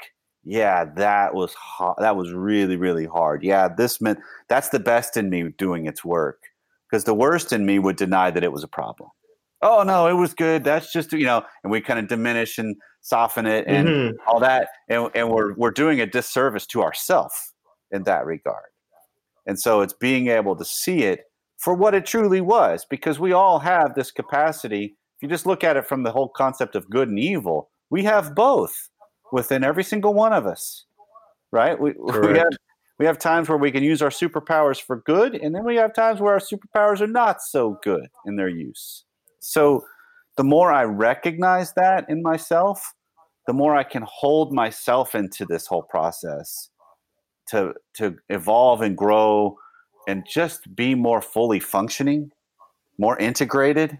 Yeah, 0.43 0.85
that 0.95 1.33
was 1.33 1.53
hot. 1.53 1.97
That 1.99 2.15
was 2.15 2.31
really, 2.31 2.77
really 2.77 3.05
hard. 3.05 3.43
Yeah, 3.43 3.67
this 3.67 3.99
meant 3.99 4.19
that's 4.47 4.69
the 4.69 4.79
best 4.79 5.17
in 5.17 5.29
me 5.29 5.49
doing 5.57 5.85
its 5.85 6.03
work. 6.03 6.39
Because 6.89 7.03
the 7.03 7.13
worst 7.13 7.53
in 7.53 7.65
me 7.65 7.77
would 7.77 7.97
deny 7.97 8.31
that 8.31 8.43
it 8.43 8.51
was 8.51 8.63
a 8.63 8.67
problem. 8.67 9.09
Oh 9.61 9.83
no, 9.83 10.07
it 10.07 10.13
was 10.13 10.33
good. 10.33 10.63
That's 10.63 10.91
just 10.91 11.11
you 11.11 11.25
know, 11.25 11.43
and 11.63 11.71
we 11.71 11.81
kind 11.81 11.99
of 11.99 12.07
diminish 12.07 12.57
and 12.57 12.77
soften 13.01 13.45
it 13.45 13.65
and 13.67 13.87
mm-hmm. 13.87 14.15
all 14.27 14.39
that, 14.39 14.69
and, 14.87 15.09
and 15.13 15.29
we're 15.29 15.53
we're 15.55 15.71
doing 15.71 15.99
a 15.99 16.05
disservice 16.05 16.65
to 16.67 16.81
ourself 16.81 17.51
in 17.91 18.03
that 18.03 18.25
regard. 18.25 18.68
And 19.46 19.60
so 19.60 19.81
it's 19.81 19.93
being 19.93 20.27
able 20.27 20.55
to 20.55 20.65
see 20.65 21.03
it 21.03 21.25
for 21.58 21.74
what 21.74 21.93
it 21.93 22.05
truly 22.05 22.41
was, 22.41 22.86
because 22.89 23.19
we 23.19 23.34
all 23.34 23.60
have 23.60 23.93
this 23.93 24.12
capacity. 24.12 24.96
If 25.17 25.24
you 25.24 25.27
just 25.27 25.46
look 25.46 25.63
at 25.63 25.75
it 25.75 25.88
from 25.88 26.03
the 26.03 26.12
whole 26.12 26.29
concept 26.29 26.75
of 26.75 26.89
good 26.89 27.10
and 27.10 27.19
evil, 27.19 27.69
we 27.89 28.03
have 28.03 28.36
both 28.36 28.89
within 29.31 29.63
every 29.63 29.84
single 29.84 30.13
one 30.13 30.34
of 30.34 30.46
us, 30.46 30.86
right? 31.51 31.79
We, 31.79 31.93
we 31.98 32.38
have 32.38 32.53
we 33.00 33.05
have 33.05 33.17
times 33.17 33.48
where 33.48 33.58
we 33.58 33.72
can 33.72 33.84
use 33.84 34.01
our 34.01 34.10
superpowers 34.10 34.81
for 34.81 34.98
good, 34.98 35.36
and 35.36 35.55
then 35.55 35.63
we 35.63 35.77
have 35.77 35.93
times 35.93 36.19
where 36.19 36.34
our 36.34 36.39
superpowers 36.39 37.00
are 37.00 37.08
not 37.08 37.41
so 37.41 37.79
good 37.81 38.08
in 38.25 38.36
their 38.36 38.50
use. 38.50 39.05
So 39.39 39.86
the 40.36 40.43
more 40.43 40.72
I 40.72 40.84
recognize 40.84 41.74
that 41.74 42.05
in 42.10 42.22
myself, 42.22 42.93
the 43.48 43.53
more 43.53 43.75
I 43.75 43.84
can 43.84 44.03
hold 44.05 44.53
myself 44.53 45.15
into 45.15 45.46
this 45.46 45.65
whole 45.65 45.84
process 45.84 46.69
to 47.50 47.74
to 47.96 48.18
evolve 48.29 48.82
and 48.82 48.98
grow 48.98 49.58
and 50.08 50.25
just 50.27 50.75
be 50.75 50.96
more 50.96 51.22
fully 51.22 51.60
functioning, 51.60 52.32
more 52.98 53.18
integrated 53.18 54.00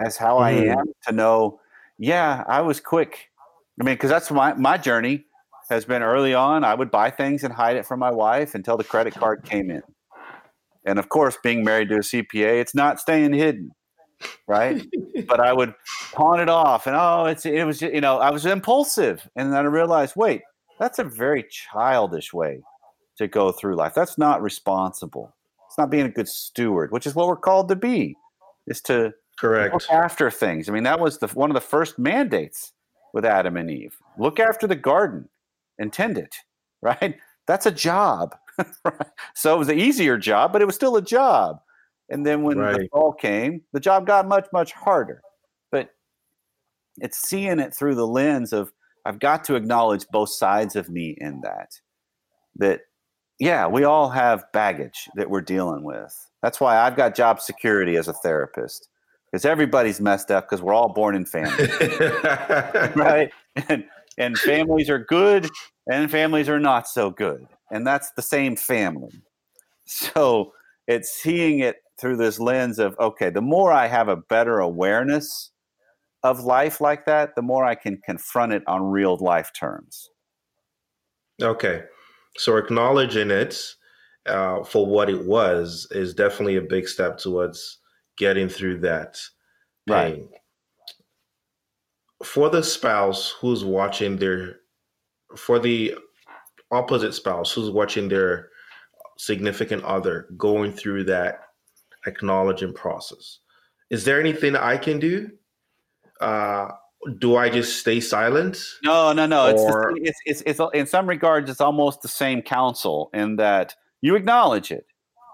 as 0.00 0.16
how 0.16 0.36
mm. 0.36 0.42
I 0.42 0.52
mm-hmm. 0.54 0.78
am 0.78 0.86
to 1.06 1.12
know, 1.12 1.60
yeah, 1.98 2.44
I 2.46 2.60
was 2.62 2.80
quick. 2.80 3.30
I 3.80 3.84
mean, 3.84 3.94
because 3.94 4.10
that's 4.10 4.30
my 4.30 4.54
my 4.54 4.78
journey 4.78 5.24
has 5.70 5.84
been 5.84 6.02
early 6.02 6.34
on. 6.34 6.64
I 6.64 6.74
would 6.74 6.90
buy 6.90 7.10
things 7.10 7.44
and 7.44 7.52
hide 7.52 7.76
it 7.76 7.86
from 7.86 8.00
my 8.00 8.10
wife 8.10 8.54
until 8.54 8.76
the 8.76 8.84
credit 8.84 9.14
card 9.14 9.44
came 9.44 9.70
in. 9.70 9.82
And 10.84 10.98
of 10.98 11.08
course, 11.08 11.36
being 11.42 11.64
married 11.64 11.90
to 11.90 11.96
a 11.96 11.98
CPA, 11.98 12.60
it's 12.60 12.74
not 12.74 12.98
staying 12.98 13.34
hidden, 13.34 13.72
right? 14.46 14.84
but 15.28 15.40
I 15.40 15.52
would 15.52 15.74
pawn 16.12 16.40
it 16.40 16.48
off, 16.48 16.86
and 16.86 16.96
oh, 16.96 17.26
it's 17.26 17.44
it 17.44 17.64
was 17.64 17.82
you 17.82 18.00
know 18.00 18.18
I 18.18 18.30
was 18.30 18.46
impulsive, 18.46 19.28
and 19.36 19.52
then 19.52 19.58
I 19.58 19.68
realized, 19.68 20.14
wait, 20.16 20.42
that's 20.78 20.98
a 20.98 21.04
very 21.04 21.44
childish 21.50 22.32
way 22.32 22.62
to 23.16 23.28
go 23.28 23.52
through 23.52 23.76
life. 23.76 23.94
That's 23.94 24.18
not 24.18 24.42
responsible. 24.42 25.34
It's 25.66 25.78
not 25.78 25.90
being 25.90 26.06
a 26.06 26.10
good 26.10 26.28
steward, 26.28 26.92
which 26.92 27.06
is 27.06 27.14
what 27.14 27.28
we're 27.28 27.36
called 27.36 27.68
to 27.68 27.76
be, 27.76 28.16
is 28.66 28.80
to 28.82 29.12
correct 29.38 29.74
look 29.74 29.90
after 29.90 30.30
things. 30.30 30.68
I 30.68 30.72
mean, 30.72 30.84
that 30.84 31.00
was 31.00 31.18
the 31.18 31.28
one 31.28 31.50
of 31.50 31.54
the 31.54 31.60
first 31.60 31.98
mandates 31.98 32.72
with 33.12 33.24
Adam 33.24 33.56
and 33.56 33.70
Eve. 33.70 33.96
Look 34.18 34.40
after 34.40 34.66
the 34.66 34.76
garden 34.76 35.28
and 35.78 35.92
tend 35.92 36.16
it, 36.16 36.36
right? 36.82 37.16
That's 37.46 37.66
a 37.66 37.70
job. 37.70 38.36
so 39.34 39.54
it 39.54 39.58
was 39.58 39.68
an 39.68 39.78
easier 39.78 40.18
job, 40.18 40.52
but 40.52 40.62
it 40.62 40.66
was 40.66 40.74
still 40.74 40.96
a 40.96 41.02
job. 41.02 41.60
And 42.10 42.24
then 42.24 42.42
when 42.42 42.58
right. 42.58 42.76
the 42.76 42.88
fall 42.88 43.12
came, 43.12 43.62
the 43.72 43.80
job 43.80 44.06
got 44.06 44.26
much, 44.26 44.46
much 44.52 44.72
harder. 44.72 45.20
But 45.70 45.90
it's 46.98 47.28
seeing 47.28 47.58
it 47.58 47.74
through 47.74 47.94
the 47.94 48.06
lens 48.06 48.52
of 48.52 48.72
I've 49.08 49.20
got 49.20 49.42
to 49.44 49.54
acknowledge 49.54 50.06
both 50.12 50.28
sides 50.28 50.76
of 50.76 50.90
me 50.90 51.16
in 51.16 51.40
that. 51.40 51.70
That 52.56 52.80
yeah, 53.40 53.66
we 53.66 53.84
all 53.84 54.10
have 54.10 54.44
baggage 54.52 55.08
that 55.14 55.30
we're 55.30 55.40
dealing 55.40 55.82
with. 55.82 56.14
That's 56.42 56.60
why 56.60 56.76
I've 56.76 56.94
got 56.94 57.14
job 57.14 57.40
security 57.40 57.96
as 57.96 58.06
a 58.06 58.12
therapist 58.12 58.90
because 59.32 59.46
everybody's 59.46 59.98
messed 59.98 60.30
up 60.30 60.44
because 60.44 60.60
we're 60.60 60.74
all 60.74 60.92
born 60.92 61.14
in 61.14 61.24
families, 61.24 61.70
right? 62.96 63.30
And, 63.68 63.84
and 64.18 64.38
families 64.38 64.90
are 64.90 64.98
good 64.98 65.48
and 65.90 66.10
families 66.10 66.50
are 66.50 66.60
not 66.60 66.86
so 66.86 67.10
good. 67.10 67.46
And 67.70 67.86
that's 67.86 68.10
the 68.10 68.22
same 68.22 68.56
family. 68.56 69.22
So 69.86 70.52
it's 70.86 71.10
seeing 71.10 71.60
it 71.60 71.76
through 71.98 72.18
this 72.18 72.38
lens 72.38 72.78
of 72.78 72.94
okay, 73.00 73.30
the 73.30 73.40
more 73.40 73.72
I 73.72 73.86
have 73.86 74.08
a 74.08 74.16
better 74.16 74.58
awareness 74.58 75.50
of 76.22 76.40
life 76.40 76.80
like 76.80 77.06
that, 77.06 77.34
the 77.36 77.42
more 77.42 77.64
I 77.64 77.74
can 77.74 78.00
confront 78.04 78.52
it 78.52 78.62
on 78.66 78.82
real 78.82 79.16
life 79.18 79.50
terms. 79.58 80.10
Okay. 81.42 81.82
So 82.36 82.56
acknowledging 82.56 83.30
it 83.30 83.60
uh, 84.26 84.62
for 84.64 84.86
what 84.86 85.08
it 85.08 85.24
was 85.24 85.86
is 85.90 86.14
definitely 86.14 86.56
a 86.56 86.62
big 86.62 86.88
step 86.88 87.18
towards 87.18 87.78
getting 88.16 88.48
through 88.48 88.80
that 88.80 89.18
pain. 89.88 89.96
Right. 90.12 90.22
For 92.24 92.50
the 92.50 92.62
spouse 92.62 93.34
who's 93.40 93.64
watching 93.64 94.16
their, 94.16 94.56
for 95.36 95.58
the 95.58 95.94
opposite 96.70 97.14
spouse 97.14 97.52
who's 97.52 97.70
watching 97.70 98.08
their 98.08 98.48
significant 99.18 99.84
other 99.84 100.28
going 100.36 100.72
through 100.72 101.04
that 101.04 101.40
acknowledging 102.06 102.74
process, 102.74 103.38
is 103.90 104.04
there 104.04 104.20
anything 104.20 104.56
I 104.56 104.76
can 104.76 104.98
do? 104.98 105.30
Uh, 106.20 106.68
do 107.18 107.36
I 107.36 107.48
just 107.48 107.78
stay 107.78 108.00
silent? 108.00 108.58
No, 108.82 109.12
no, 109.12 109.26
no. 109.26 109.56
Or... 109.56 109.96
It's, 109.96 110.20
it's, 110.24 110.42
it's, 110.46 110.60
it's, 110.60 110.74
in 110.74 110.86
some 110.86 111.08
regards, 111.08 111.48
it's 111.48 111.60
almost 111.60 112.02
the 112.02 112.08
same 112.08 112.42
counsel 112.42 113.10
in 113.14 113.36
that 113.36 113.74
you 114.00 114.16
acknowledge 114.16 114.70
it. 114.70 114.86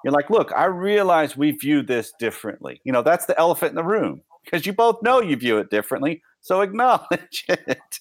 You're 0.05 0.13
like, 0.13 0.29
look, 0.29 0.53
I 0.55 0.67
realize 0.67 1.37
we 1.37 1.53
view 1.53 1.83
this 1.83 2.13
differently. 2.19 2.81
You 2.85 2.93
know, 2.93 3.03
that's 3.03 3.25
the 3.25 3.39
elephant 3.39 3.71
in 3.71 3.77
the 3.77 3.85
room 3.85 4.23
because 4.45 4.67
you 4.67 4.75
both 4.75 5.03
know 5.03 5.21
you 5.21 5.37
view 5.37 5.59
it 5.59 5.71
differently. 5.71 6.23
So 6.41 6.61
acknowledge 6.61 7.45
it. 7.49 7.99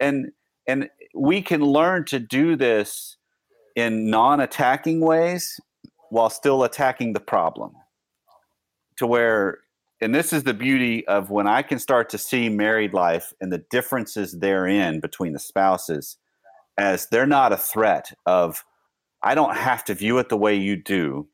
And, 0.00 0.32
and 0.66 0.90
we 1.14 1.40
can 1.40 1.62
learn 1.62 2.04
to 2.06 2.18
do 2.18 2.54
this 2.54 3.16
in 3.74 4.10
non 4.10 4.40
attacking 4.40 5.00
ways 5.00 5.58
while 6.10 6.28
still 6.28 6.64
attacking 6.64 7.14
the 7.14 7.20
problem 7.20 7.72
to 8.96 9.06
where 9.06 9.60
and 10.00 10.14
this 10.14 10.32
is 10.32 10.44
the 10.44 10.54
beauty 10.54 11.06
of 11.08 11.30
when 11.30 11.46
I 11.46 11.62
can 11.62 11.78
start 11.78 12.08
to 12.10 12.18
see 12.18 12.48
married 12.48 12.94
life 12.94 13.32
and 13.40 13.52
the 13.52 13.64
differences 13.70 14.38
therein 14.38 15.00
between 15.00 15.32
the 15.32 15.38
spouses 15.38 16.16
as 16.78 17.08
they're 17.08 17.26
not 17.26 17.52
a 17.52 17.56
threat 17.56 18.12
of 18.24 18.64
I 19.22 19.34
don't 19.34 19.56
have 19.56 19.84
to 19.84 19.94
view 19.94 20.18
it 20.18 20.28
the 20.28 20.36
way 20.36 20.54
you 20.54 20.76
do 20.76 21.28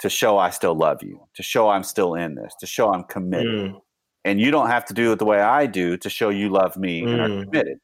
to 0.00 0.10
show 0.10 0.36
I 0.36 0.50
still 0.50 0.74
love 0.74 1.02
you, 1.02 1.26
to 1.34 1.42
show 1.42 1.70
I'm 1.70 1.82
still 1.82 2.14
in 2.14 2.34
this, 2.34 2.54
to 2.60 2.66
show 2.66 2.92
I'm 2.92 3.04
committed. 3.04 3.72
Mm. 3.72 3.80
And 4.26 4.40
you 4.40 4.50
don't 4.50 4.68
have 4.68 4.84
to 4.86 4.94
do 4.94 5.12
it 5.12 5.18
the 5.18 5.24
way 5.24 5.40
I 5.40 5.66
do 5.66 5.96
to 5.98 6.10
show 6.10 6.28
you 6.28 6.50
love 6.50 6.76
me 6.76 7.02
mm. 7.02 7.12
and 7.12 7.20
are 7.20 7.28
mm. 7.28 7.44
committed. 7.44 7.78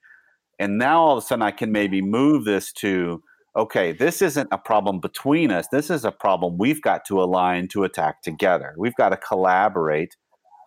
And 0.58 0.76
now 0.76 1.00
all 1.00 1.16
of 1.16 1.24
a 1.24 1.26
sudden 1.26 1.42
I 1.42 1.50
can 1.52 1.72
maybe 1.72 2.02
move 2.02 2.44
this 2.44 2.72
to 2.74 3.22
okay, 3.56 3.92
this 3.92 4.22
isn't 4.22 4.48
a 4.52 4.58
problem 4.58 5.00
between 5.00 5.50
us. 5.50 5.68
This 5.68 5.90
is 5.90 6.04
a 6.04 6.12
problem 6.12 6.56
we've 6.58 6.82
got 6.82 7.04
to 7.06 7.22
align 7.22 7.68
to 7.68 7.84
attack 7.84 8.22
together. 8.22 8.74
We've 8.76 8.94
got 8.94 9.10
to 9.10 9.16
collaborate 9.16 10.16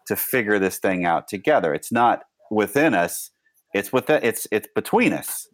to 0.07 0.15
figure 0.15 0.59
this 0.59 0.79
thing 0.79 1.05
out 1.05 1.27
together. 1.27 1.73
It's 1.73 1.91
not 1.91 2.23
within 2.51 2.93
us. 2.93 3.31
It's 3.73 3.91
within 3.91 4.19
it's 4.23 4.47
it's 4.51 4.67
between 4.75 5.13
us. 5.13 5.47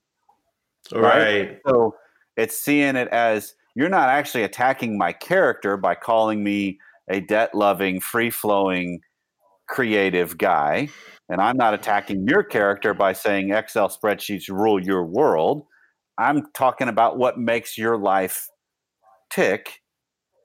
Right. 0.91 1.01
right. 1.03 1.57
So 1.67 1.95
it's 2.35 2.57
seeing 2.57 2.95
it 2.95 3.07
as 3.09 3.53
you're 3.75 3.89
not 3.89 4.09
actually 4.09 4.43
attacking 4.43 4.97
my 4.97 5.13
character 5.13 5.77
by 5.77 5.95
calling 5.95 6.43
me 6.43 6.79
a 7.09 7.19
debt 7.19 7.53
loving, 7.53 7.99
free 7.99 8.29
flowing, 8.29 9.01
creative 9.67 10.37
guy. 10.37 10.89
And 11.29 11.39
I'm 11.39 11.57
not 11.57 11.75
attacking 11.75 12.27
your 12.27 12.43
character 12.43 12.93
by 12.93 13.13
saying 13.13 13.51
Excel 13.51 13.87
spreadsheets 13.87 14.49
rule 14.49 14.83
your 14.83 15.05
world. 15.05 15.63
I'm 16.19 16.51
talking 16.53 16.89
about 16.89 17.17
what 17.17 17.39
makes 17.39 17.77
your 17.77 17.97
life 17.97 18.49
tick, 19.31 19.81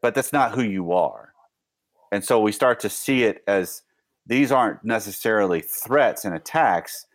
but 0.00 0.14
that's 0.14 0.33
not 0.33 0.52
who 0.52 0.62
you 0.62 0.93
are. 0.93 1.33
And 2.12 2.25
so 2.25 2.38
we 2.38 2.52
start 2.52 2.78
to 2.81 2.88
see 2.88 3.25
it 3.25 3.43
as 3.49 3.83
these 4.25 4.52
aren't 4.52 4.85
necessarily 4.85 5.61
threats 5.61 6.25
and 6.25 6.35
attacks. 6.35 7.07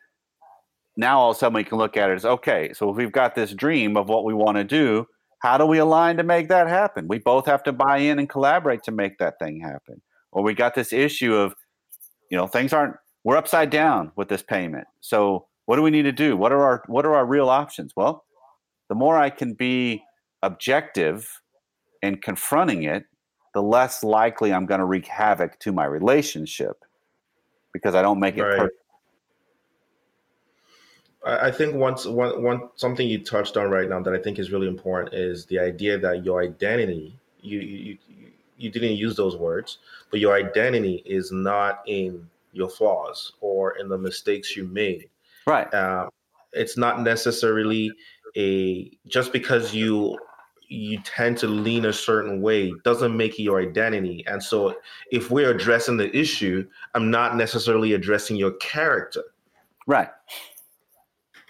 Now 0.97 1.19
all 1.19 1.31
of 1.31 1.37
a 1.37 1.39
sudden 1.39 1.55
we 1.55 1.63
can 1.63 1.77
look 1.77 1.95
at 1.95 2.09
it 2.09 2.15
as 2.15 2.25
okay, 2.25 2.73
so 2.73 2.89
if 2.89 2.97
we've 2.97 3.13
got 3.13 3.33
this 3.33 3.53
dream 3.53 3.95
of 3.95 4.09
what 4.09 4.25
we 4.25 4.33
want 4.33 4.57
to 4.57 4.65
do, 4.65 5.07
how 5.39 5.57
do 5.57 5.65
we 5.65 5.77
align 5.77 6.17
to 6.17 6.23
make 6.23 6.49
that 6.49 6.67
happen? 6.67 7.07
We 7.07 7.19
both 7.19 7.45
have 7.45 7.63
to 7.63 7.71
buy 7.71 7.99
in 7.99 8.19
and 8.19 8.27
collaborate 8.27 8.83
to 8.83 8.91
make 8.91 9.19
that 9.19 9.39
thing 9.39 9.61
happen. 9.61 10.01
Or 10.33 10.43
we 10.43 10.53
got 10.53 10.75
this 10.75 10.91
issue 10.91 11.33
of, 11.33 11.55
you 12.29 12.37
know, 12.37 12.47
things 12.47 12.73
aren't 12.73 12.95
we're 13.23 13.37
upside 13.37 13.69
down 13.69 14.11
with 14.17 14.27
this 14.27 14.43
payment. 14.43 14.87
So 14.99 15.47
what 15.65 15.77
do 15.77 15.81
we 15.81 15.91
need 15.91 16.03
to 16.03 16.11
do? 16.11 16.35
What 16.35 16.51
are 16.51 16.61
our 16.61 16.83
what 16.87 17.05
are 17.05 17.15
our 17.15 17.25
real 17.25 17.49
options? 17.49 17.93
Well, 17.95 18.25
the 18.89 18.95
more 18.95 19.17
I 19.17 19.29
can 19.29 19.53
be 19.53 20.03
objective 20.43 21.41
and 22.01 22.21
confronting 22.21 22.83
it, 22.83 23.05
the 23.53 23.61
less 23.61 24.03
likely 24.03 24.53
I'm 24.53 24.65
going 24.65 24.79
to 24.79 24.85
wreak 24.85 25.07
havoc 25.07 25.59
to 25.59 25.71
my 25.71 25.85
relationship 25.85 26.83
because 27.71 27.95
I 27.95 28.01
don't 28.01 28.19
make 28.19 28.37
it 28.37 28.43
right. 28.43 28.57
perfect. 28.57 28.75
I 31.25 31.51
think 31.51 31.75
once 31.75 32.05
one 32.05 32.41
one 32.41 32.69
something 32.75 33.07
you 33.07 33.21
touched 33.21 33.57
on 33.57 33.69
right 33.69 33.89
now 33.89 34.01
that 34.01 34.13
I 34.13 34.19
think 34.19 34.39
is 34.39 34.51
really 34.51 34.67
important 34.67 35.13
is 35.13 35.45
the 35.45 35.59
idea 35.59 35.97
that 35.97 36.23
your 36.23 36.41
identity 36.41 37.13
you 37.41 37.59
you 37.59 37.97
you 38.57 38.69
didn't 38.69 38.95
use 38.95 39.15
those 39.15 39.35
words, 39.35 39.79
but 40.11 40.19
your 40.19 40.33
identity 40.35 41.03
is 41.05 41.31
not 41.31 41.81
in 41.87 42.27
your 42.53 42.69
flaws 42.69 43.33
or 43.41 43.77
in 43.77 43.89
the 43.89 43.97
mistakes 43.97 44.55
you 44.55 44.65
made. 44.65 45.09
Right. 45.45 45.71
Uh, 45.73 46.09
it's 46.53 46.77
not 46.77 47.01
necessarily 47.01 47.91
a 48.37 48.91
just 49.07 49.33
because 49.33 49.73
you 49.73 50.17
you 50.69 50.99
tend 51.01 51.37
to 51.39 51.47
lean 51.47 51.85
a 51.85 51.93
certain 51.93 52.41
way 52.41 52.71
doesn't 52.83 53.17
make 53.17 53.39
it 53.39 53.43
your 53.43 53.59
identity. 53.59 54.23
And 54.27 54.41
so 54.41 54.75
if 55.11 55.31
we're 55.31 55.49
addressing 55.49 55.97
the 55.97 56.15
issue, 56.15 56.67
I'm 56.93 57.09
not 57.09 57.35
necessarily 57.35 57.93
addressing 57.93 58.35
your 58.35 58.51
character. 58.51 59.23
Right. 59.87 60.09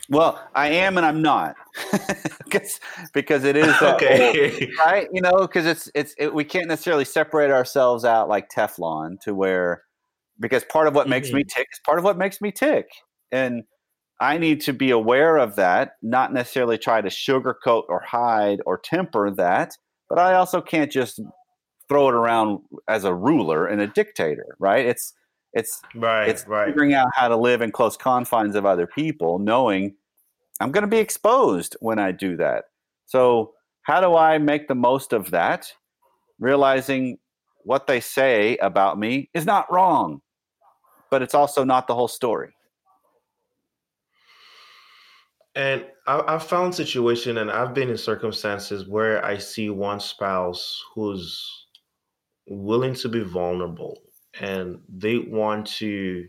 Well, 0.10 0.42
I 0.56 0.70
am 0.70 0.98
and 0.98 1.06
I'm 1.06 1.22
not, 1.22 1.56
because 2.44 2.80
because 3.14 3.44
it 3.44 3.56
is 3.56 3.80
okay, 3.80 4.72
right? 4.84 5.08
You 5.14 5.22
know, 5.22 5.42
because 5.42 5.68
it's 5.68 5.92
it's 5.94 6.16
it, 6.18 6.34
we 6.34 6.44
can't 6.44 6.68
necessarily 6.68 7.06
separate 7.06 7.52
ourselves 7.52 8.04
out 8.06 8.28
like 8.28 8.50
Teflon 8.50 9.20
to 9.22 9.36
where 9.36 9.84
because 10.40 10.64
part 10.66 10.88
of 10.88 10.96
what 10.96 11.04
mm-hmm. 11.04 11.12
makes 11.12 11.32
me 11.32 11.42
mm-hmm. 11.42 11.60
tick 11.60 11.68
is 11.72 11.80
part 11.86 12.00
of 12.00 12.06
what 12.06 12.18
makes 12.18 12.42
me 12.42 12.52
tick, 12.52 12.88
and 13.32 13.66
I 14.22 14.38
need 14.38 14.62
to 14.62 14.74
be 14.74 14.92
aware 14.92 15.38
of 15.38 15.56
that, 15.56 15.94
not 16.02 16.34
necessarily 16.34 16.78
try 16.78 17.02
to 17.02 17.10
sugarcoat 17.10 17.84
or 17.88 18.02
hide 18.02 18.60
or 18.66 18.78
temper 18.78 19.32
that, 19.32 19.78
but 20.10 20.20
I 20.20 20.34
also 20.34 20.62
can't 20.62 20.92
just 20.92 21.22
throw 21.88 22.10
it 22.10 22.14
around 22.14 22.60
as 22.88 23.04
a 23.04 23.14
ruler 23.14 23.66
and 23.66 23.82
a 23.82 23.88
dictator, 23.88 24.56
right? 24.60 24.86
It's 24.86 25.14
it's 25.54 25.82
right, 25.96 26.30
it's 26.30 26.46
right. 26.48 26.68
figuring 26.68 26.94
out 26.94 27.08
how 27.16 27.28
to 27.28 27.36
live 27.36 27.62
in 27.62 27.72
close 27.72 27.98
confines 27.98 28.56
of 28.56 28.66
other 28.66 28.86
people, 28.86 29.40
knowing 29.40 29.96
I'm 30.60 30.72
going 30.72 30.84
to 30.84 30.88
be 30.88 31.00
exposed 31.00 31.76
when 31.80 31.98
I 31.98 32.12
do 32.12 32.38
that. 32.38 32.66
So, 33.06 33.54
how 33.84 34.02
do 34.02 34.16
I 34.16 34.38
make 34.38 34.68
the 34.68 34.76
most 34.76 35.14
of 35.14 35.32
that? 35.32 35.74
Realizing 36.40 37.18
what 37.64 37.88
they 37.88 38.00
say 38.00 38.58
about 38.58 39.00
me 39.00 39.30
is 39.34 39.46
not 39.46 39.72
wrong, 39.72 40.22
but 41.10 41.22
it's 41.22 41.34
also 41.34 41.64
not 41.64 41.88
the 41.88 41.96
whole 41.96 42.08
story. 42.08 42.54
And 45.60 45.84
I, 46.08 46.24
I've 46.26 46.44
found 46.44 46.74
situation, 46.74 47.40
and 47.40 47.52
I've 47.52 47.74
been 47.74 47.90
in 47.90 47.98
circumstances 47.98 48.88
where 48.88 49.24
I 49.26 49.38
see 49.38 49.70
one 49.70 50.00
spouse 50.00 50.82
who's 50.96 51.68
willing 52.48 52.94
to 52.94 53.10
be 53.10 53.24
vulnerable, 53.24 53.98
and 54.40 54.80
they 54.88 55.18
want 55.18 55.68
to 55.80 56.26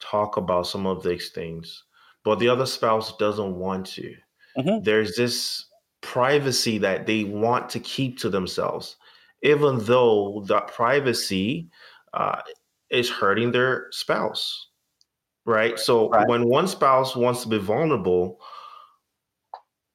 talk 0.00 0.38
about 0.38 0.66
some 0.66 0.86
of 0.86 1.02
these 1.02 1.28
things, 1.28 1.84
but 2.24 2.38
the 2.38 2.48
other 2.48 2.64
spouse 2.64 3.14
doesn't 3.18 3.54
want 3.54 3.84
to. 3.88 4.14
Mm-hmm. 4.56 4.82
There's 4.82 5.14
this 5.14 5.66
privacy 6.00 6.78
that 6.78 7.04
they 7.04 7.24
want 7.24 7.68
to 7.68 7.80
keep 7.80 8.18
to 8.20 8.30
themselves, 8.30 8.96
even 9.42 9.78
though 9.84 10.42
that 10.48 10.68
privacy 10.68 11.68
uh, 12.14 12.40
is 12.88 13.10
hurting 13.10 13.52
their 13.52 13.88
spouse 13.90 14.65
right? 15.46 15.78
So 15.78 16.10
right. 16.10 16.28
when 16.28 16.48
one 16.48 16.68
spouse 16.68 17.16
wants 17.16 17.42
to 17.42 17.48
be 17.48 17.58
vulnerable 17.58 18.38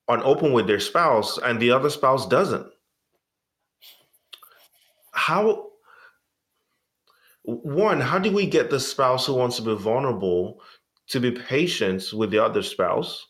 and 0.08 0.24
open 0.24 0.54
with 0.54 0.66
their 0.66 0.80
spouse 0.80 1.38
and 1.38 1.60
the 1.60 1.72
other 1.72 1.90
spouse 1.90 2.28
doesn't, 2.28 2.68
how 5.12 5.68
one, 7.44 8.00
how 8.00 8.18
do 8.18 8.32
we 8.32 8.46
get 8.48 8.70
the 8.70 8.80
spouse 8.80 9.26
who 9.26 9.34
wants 9.34 9.58
to 9.58 9.62
be 9.62 9.76
vulnerable 9.76 10.62
to 11.08 11.20
be 11.20 11.32
patient 11.32 12.14
with 12.14 12.32
the 12.32 12.44
other 12.44 12.64
spouse? 12.64 13.28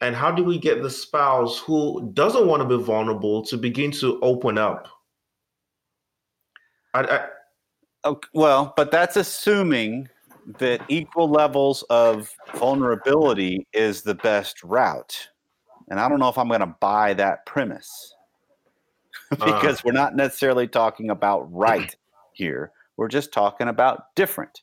And 0.00 0.16
how 0.16 0.32
do 0.32 0.42
we 0.42 0.58
get 0.58 0.82
the 0.82 0.90
spouse 0.90 1.58
who 1.58 2.10
doesn't 2.14 2.46
want 2.46 2.62
to 2.62 2.78
be 2.78 2.82
vulnerable 2.82 3.44
to 3.44 3.56
begin 3.56 3.92
to 3.92 4.18
open 4.20 4.58
up? 4.58 4.88
I, 6.94 7.02
I, 7.02 7.28
okay, 8.08 8.28
well, 8.34 8.72
but 8.76 8.90
that's 8.90 9.16
assuming 9.16 10.08
that 10.58 10.82
equal 10.88 11.28
levels 11.28 11.82
of 11.90 12.30
vulnerability 12.54 13.66
is 13.72 14.02
the 14.02 14.14
best 14.14 14.62
route. 14.62 15.28
And 15.88 16.00
I 16.00 16.08
don't 16.08 16.18
know 16.18 16.28
if 16.28 16.38
I'm 16.38 16.48
going 16.48 16.60
to 16.60 16.74
buy 16.80 17.14
that 17.14 17.46
premise 17.46 18.14
because 19.30 19.78
uh. 19.78 19.82
we're 19.84 19.92
not 19.92 20.16
necessarily 20.16 20.66
talking 20.66 21.10
about 21.10 21.52
right 21.52 21.94
here. 22.32 22.72
We're 22.96 23.08
just 23.08 23.32
talking 23.32 23.68
about 23.68 24.14
different. 24.14 24.62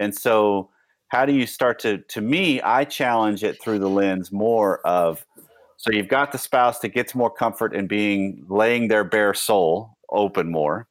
And 0.00 0.14
so, 0.14 0.70
how 1.08 1.24
do 1.24 1.32
you 1.32 1.46
start 1.46 1.78
to, 1.80 1.98
to 1.98 2.20
me, 2.20 2.60
I 2.60 2.84
challenge 2.84 3.42
it 3.42 3.60
through 3.62 3.78
the 3.78 3.88
lens 3.88 4.30
more 4.30 4.86
of 4.86 5.24
so 5.78 5.92
you've 5.92 6.08
got 6.08 6.32
the 6.32 6.38
spouse 6.38 6.80
that 6.80 6.88
gets 6.88 7.14
more 7.14 7.30
comfort 7.30 7.72
in 7.72 7.86
being 7.86 8.44
laying 8.48 8.88
their 8.88 9.04
bare 9.04 9.32
soul 9.32 9.96
open 10.10 10.50
more 10.50 10.88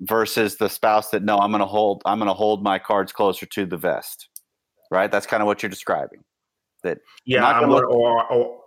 versus 0.00 0.56
the 0.56 0.68
spouse 0.68 1.10
that 1.10 1.22
no 1.22 1.38
i'm 1.38 1.50
going 1.50 1.60
to 1.60 1.66
hold 1.66 2.02
i'm 2.06 2.18
going 2.18 2.28
to 2.28 2.34
hold 2.34 2.62
my 2.62 2.78
cards 2.78 3.12
closer 3.12 3.46
to 3.46 3.66
the 3.66 3.76
vest 3.76 4.28
right 4.90 5.10
that's 5.12 5.26
kind 5.26 5.42
of 5.42 5.46
what 5.46 5.62
you're 5.62 5.70
describing 5.70 6.22
that 6.82 6.98
yeah 7.24 7.46
I'm 7.46 7.62
gonna, 7.62 7.72
look- 7.72 7.90
or, 7.90 8.32
or, 8.32 8.60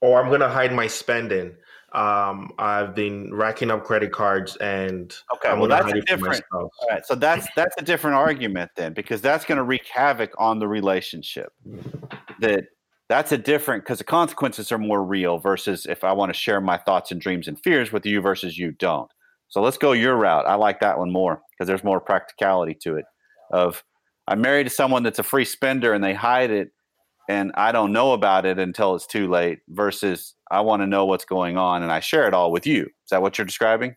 or 0.00 0.22
i'm 0.22 0.28
going 0.28 0.40
to 0.40 0.48
hide 0.48 0.72
my 0.72 0.86
spending 0.86 1.52
um, 1.92 2.52
I've 2.58 2.94
been 2.94 3.34
racking 3.34 3.70
up 3.70 3.84
credit 3.84 4.12
cards 4.12 4.56
and 4.56 5.14
okay, 5.34 5.50
I'm 5.50 5.58
well 5.58 5.68
that's 5.68 5.92
a 5.92 6.00
different. 6.00 6.42
All 6.52 6.70
right, 6.90 7.04
so 7.04 7.14
that's 7.14 7.46
that's 7.54 7.74
a 7.76 7.82
different 7.82 8.16
argument 8.16 8.70
then 8.76 8.94
because 8.94 9.20
that's 9.20 9.44
going 9.44 9.58
to 9.58 9.62
wreak 9.62 9.86
havoc 9.86 10.32
on 10.38 10.58
the 10.58 10.66
relationship. 10.66 11.52
That 12.40 12.64
that's 13.10 13.30
a 13.32 13.36
different 13.36 13.84
because 13.84 13.98
the 13.98 14.04
consequences 14.04 14.72
are 14.72 14.78
more 14.78 15.04
real 15.04 15.38
versus 15.38 15.84
if 15.84 16.02
I 16.02 16.12
want 16.12 16.30
to 16.30 16.38
share 16.38 16.62
my 16.62 16.78
thoughts 16.78 17.12
and 17.12 17.20
dreams 17.20 17.46
and 17.46 17.62
fears 17.62 17.92
with 17.92 18.06
you 18.06 18.22
versus 18.22 18.56
you 18.56 18.72
don't. 18.72 19.10
So 19.52 19.60
let's 19.60 19.76
go 19.76 19.92
your 19.92 20.16
route. 20.16 20.46
I 20.46 20.54
like 20.54 20.80
that 20.80 20.98
one 20.98 21.12
more 21.12 21.42
because 21.52 21.68
there's 21.68 21.84
more 21.84 22.00
practicality 22.00 22.74
to 22.84 22.96
it. 22.96 23.04
Of 23.52 23.84
I'm 24.26 24.40
married 24.40 24.64
to 24.64 24.70
someone 24.70 25.02
that's 25.02 25.18
a 25.18 25.22
free 25.22 25.44
spender 25.44 25.92
and 25.92 26.02
they 26.02 26.14
hide 26.14 26.50
it 26.50 26.70
and 27.28 27.52
I 27.54 27.70
don't 27.70 27.92
know 27.92 28.14
about 28.14 28.46
it 28.46 28.58
until 28.58 28.94
it's 28.94 29.06
too 29.06 29.28
late 29.28 29.58
versus 29.68 30.34
I 30.50 30.62
want 30.62 30.80
to 30.80 30.86
know 30.86 31.04
what's 31.04 31.26
going 31.26 31.58
on 31.58 31.82
and 31.82 31.92
I 31.92 32.00
share 32.00 32.26
it 32.26 32.32
all 32.32 32.50
with 32.50 32.66
you. 32.66 32.84
Is 32.84 33.10
that 33.10 33.20
what 33.20 33.36
you're 33.36 33.44
describing? 33.44 33.94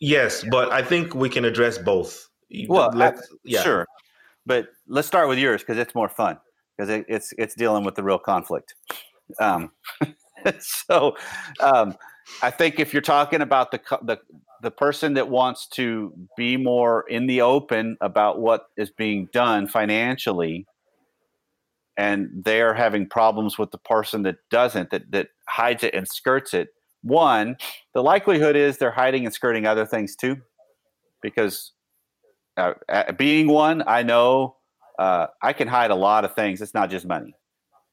Yes, 0.00 0.42
but 0.50 0.72
I 0.72 0.82
think 0.82 1.14
we 1.14 1.28
can 1.28 1.44
address 1.44 1.76
both. 1.76 2.26
Well, 2.66 2.90
I, 3.00 3.12
yeah. 3.44 3.62
sure. 3.62 3.86
But 4.46 4.68
let's 4.88 5.06
start 5.06 5.28
with 5.28 5.38
yours 5.38 5.60
because 5.60 5.76
it's 5.76 5.94
more 5.94 6.08
fun 6.08 6.38
because 6.76 6.88
it, 6.88 7.04
it's 7.08 7.34
it's 7.36 7.54
dealing 7.54 7.84
with 7.84 7.94
the 7.94 8.02
real 8.02 8.18
conflict. 8.18 8.74
Um, 9.38 9.70
so 10.60 11.14
um, 11.60 11.94
I 12.42 12.50
think 12.50 12.80
if 12.80 12.92
you're 12.92 13.02
talking 13.02 13.40
about 13.40 13.70
the 13.70 13.80
the 14.02 14.18
the 14.62 14.70
person 14.70 15.14
that 15.14 15.28
wants 15.28 15.66
to 15.66 16.12
be 16.36 16.56
more 16.56 17.04
in 17.08 17.26
the 17.26 17.42
open 17.42 17.96
about 18.00 18.40
what 18.40 18.68
is 18.76 18.90
being 18.90 19.28
done 19.32 19.66
financially 19.66 20.66
and 21.96 22.30
they're 22.44 22.74
having 22.74 23.06
problems 23.06 23.58
with 23.58 23.70
the 23.70 23.78
person 23.78 24.22
that 24.22 24.36
doesn't 24.50 24.90
that 24.90 25.10
that 25.10 25.28
hides 25.48 25.82
it 25.82 25.94
and 25.94 26.08
skirts 26.08 26.54
it 26.54 26.68
one 27.02 27.56
the 27.92 28.02
likelihood 28.02 28.56
is 28.56 28.78
they're 28.78 28.90
hiding 28.90 29.26
and 29.26 29.34
skirting 29.34 29.66
other 29.66 29.84
things 29.84 30.16
too 30.16 30.36
because 31.20 31.72
uh, 32.56 32.74
being 33.16 33.48
one, 33.48 33.82
I 33.86 34.02
know 34.02 34.56
uh, 34.98 35.26
I 35.42 35.52
can 35.52 35.68
hide 35.68 35.90
a 35.90 35.96
lot 35.96 36.24
of 36.24 36.34
things. 36.34 36.62
It's 36.62 36.74
not 36.74 36.90
just 36.90 37.06
money. 37.06 37.34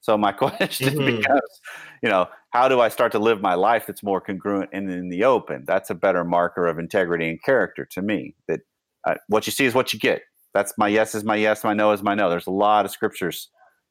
So 0.01 0.17
my 0.17 0.31
question 0.31 0.89
mm-hmm. 0.93 1.17
becomes, 1.17 1.61
you 2.03 2.09
know, 2.09 2.27
how 2.51 2.67
do 2.67 2.79
I 2.81 2.89
start 2.89 3.11
to 3.13 3.19
live 3.19 3.41
my 3.41 3.55
life 3.55 3.85
that's 3.87 4.03
more 4.03 4.21
congruent 4.21 4.69
and 4.73 4.91
in 4.91 5.09
the 5.09 5.23
open? 5.23 5.63
That's 5.65 5.89
a 5.89 5.95
better 5.95 6.23
marker 6.23 6.67
of 6.67 6.79
integrity 6.79 7.29
and 7.29 7.41
character 7.43 7.85
to 7.91 8.01
me. 8.01 8.35
That 8.47 8.61
uh, 9.07 9.15
what 9.27 9.47
you 9.47 9.51
see 9.51 9.65
is 9.65 9.73
what 9.73 9.93
you 9.93 9.99
get. 9.99 10.21
That's 10.53 10.73
my 10.77 10.87
yes 10.87 11.15
is 11.15 11.23
my 11.23 11.37
yes, 11.37 11.63
my 11.63 11.73
no 11.73 11.91
is 11.91 12.03
my 12.03 12.13
no. 12.13 12.29
There's 12.29 12.47
a 12.47 12.51
lot 12.51 12.85
of 12.85 12.91
scriptures 12.91 13.49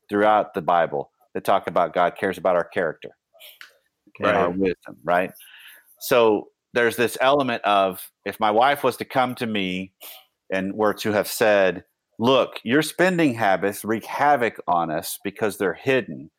throughout 0.08 0.54
the 0.54 0.62
Bible 0.62 1.10
that 1.34 1.44
talk 1.44 1.66
about 1.66 1.94
God 1.94 2.16
cares 2.18 2.38
about 2.38 2.56
our 2.56 2.64
character 2.64 3.10
right. 4.20 4.34
our 4.34 4.50
wisdom, 4.50 4.96
right? 5.04 5.30
So 6.00 6.48
there's 6.74 6.96
this 6.96 7.16
element 7.20 7.62
of 7.64 8.10
if 8.24 8.38
my 8.40 8.50
wife 8.50 8.84
was 8.84 8.96
to 8.98 9.04
come 9.04 9.34
to 9.36 9.46
me 9.46 9.92
and 10.52 10.74
were 10.74 10.94
to 10.94 11.12
have 11.12 11.28
said, 11.28 11.84
look, 12.18 12.60
your 12.64 12.82
spending 12.82 13.34
habits 13.34 13.84
wreak 13.84 14.04
havoc 14.04 14.58
on 14.66 14.90
us 14.90 15.18
because 15.24 15.58
they're 15.58 15.74
hidden. 15.74 16.30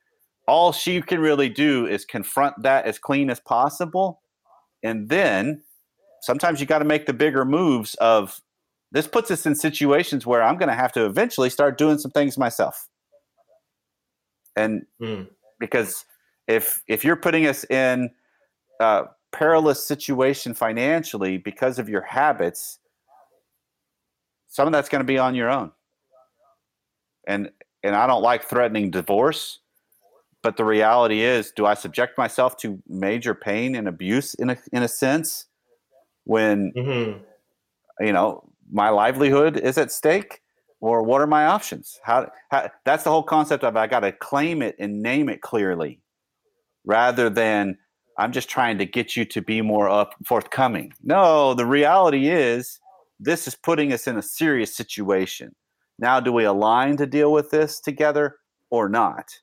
All 0.47 0.71
she 0.71 1.01
can 1.01 1.19
really 1.19 1.49
do 1.49 1.85
is 1.85 2.05
confront 2.05 2.63
that 2.63 2.85
as 2.85 2.99
clean 2.99 3.29
as 3.29 3.39
possible. 3.39 4.21
And 4.83 5.09
then 5.09 5.63
sometimes 6.21 6.59
you 6.59 6.65
got 6.65 6.79
to 6.79 6.85
make 6.85 7.05
the 7.05 7.13
bigger 7.13 7.45
moves 7.45 7.95
of 7.95 8.41
this 8.91 9.07
puts 9.07 9.31
us 9.31 9.45
in 9.45 9.55
situations 9.55 10.25
where 10.25 10.43
I'm 10.43 10.57
going 10.57 10.69
to 10.69 10.75
have 10.75 10.91
to 10.93 11.05
eventually 11.05 11.49
start 11.49 11.77
doing 11.77 11.97
some 11.97 12.11
things 12.11 12.37
myself. 12.37 12.89
And 14.55 14.85
mm. 15.01 15.27
because 15.59 16.05
if 16.47 16.83
if 16.87 17.05
you're 17.05 17.15
putting 17.15 17.47
us 17.47 17.63
in 17.69 18.09
a 18.81 19.03
perilous 19.31 19.85
situation 19.85 20.53
financially 20.53 21.37
because 21.37 21.79
of 21.79 21.87
your 21.87 22.01
habits, 22.01 22.79
some 24.49 24.67
of 24.67 24.73
that's 24.73 24.89
going 24.89 24.99
to 24.99 25.05
be 25.05 25.17
on 25.17 25.35
your 25.35 25.49
own. 25.49 25.71
And 27.25 27.51
and 27.83 27.95
I 27.95 28.07
don't 28.07 28.21
like 28.21 28.43
threatening 28.43 28.91
divorce, 28.91 29.59
but 30.43 30.57
the 30.57 30.65
reality 30.65 31.21
is, 31.21 31.51
do 31.51 31.65
I 31.65 31.73
subject 31.73 32.17
myself 32.17 32.57
to 32.57 32.81
major 32.87 33.35
pain 33.35 33.75
and 33.75 33.87
abuse 33.87 34.33
in 34.35 34.49
a 34.49 34.57
in 34.71 34.83
a 34.83 34.87
sense 34.87 35.45
when 36.23 36.71
mm-hmm. 36.73 38.05
you 38.05 38.13
know 38.13 38.49
my 38.71 38.89
livelihood 38.89 39.57
is 39.57 39.77
at 39.77 39.91
stake? 39.91 40.41
Or 40.83 41.03
what 41.03 41.21
are 41.21 41.27
my 41.27 41.45
options? 41.45 41.99
How, 42.01 42.31
how 42.49 42.71
that's 42.85 43.03
the 43.03 43.11
whole 43.11 43.21
concept 43.21 43.63
of 43.63 43.77
I 43.77 43.85
got 43.85 43.99
to 43.99 44.11
claim 44.11 44.63
it 44.63 44.75
and 44.79 45.03
name 45.03 45.29
it 45.29 45.41
clearly, 45.41 46.01
rather 46.85 47.29
than 47.29 47.77
I'm 48.17 48.31
just 48.31 48.49
trying 48.49 48.79
to 48.79 48.85
get 48.85 49.15
you 49.15 49.23
to 49.25 49.41
be 49.43 49.61
more 49.61 49.87
up 49.89 50.15
forthcoming. 50.25 50.93
No, 51.03 51.53
the 51.53 51.67
reality 51.67 52.29
is 52.29 52.79
this 53.19 53.47
is 53.47 53.53
putting 53.53 53.93
us 53.93 54.07
in 54.07 54.17
a 54.17 54.23
serious 54.23 54.75
situation. 54.75 55.55
Now, 55.99 56.19
do 56.19 56.33
we 56.33 56.45
align 56.45 56.97
to 56.97 57.05
deal 57.05 57.31
with 57.31 57.51
this 57.51 57.79
together 57.79 58.37
or 58.71 58.89
not? 58.89 59.37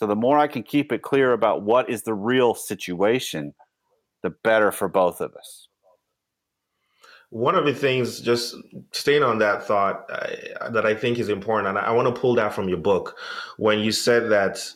So, 0.00 0.06
the 0.06 0.16
more 0.16 0.38
I 0.38 0.46
can 0.46 0.62
keep 0.62 0.92
it 0.92 1.02
clear 1.02 1.34
about 1.34 1.60
what 1.60 1.90
is 1.90 2.04
the 2.04 2.14
real 2.14 2.54
situation, 2.54 3.52
the 4.22 4.30
better 4.30 4.72
for 4.72 4.88
both 4.88 5.20
of 5.20 5.34
us. 5.34 5.68
One 7.28 7.54
of 7.54 7.66
the 7.66 7.74
things, 7.74 8.22
just 8.22 8.54
staying 8.92 9.22
on 9.22 9.40
that 9.40 9.62
thought, 9.62 10.06
uh, 10.10 10.70
that 10.70 10.86
I 10.86 10.94
think 10.94 11.18
is 11.18 11.28
important, 11.28 11.68
and 11.68 11.76
I 11.76 11.90
want 11.90 12.08
to 12.08 12.18
pull 12.18 12.34
that 12.36 12.54
from 12.54 12.66
your 12.66 12.78
book 12.78 13.18
when 13.58 13.80
you 13.80 13.92
said 13.92 14.30
that 14.30 14.72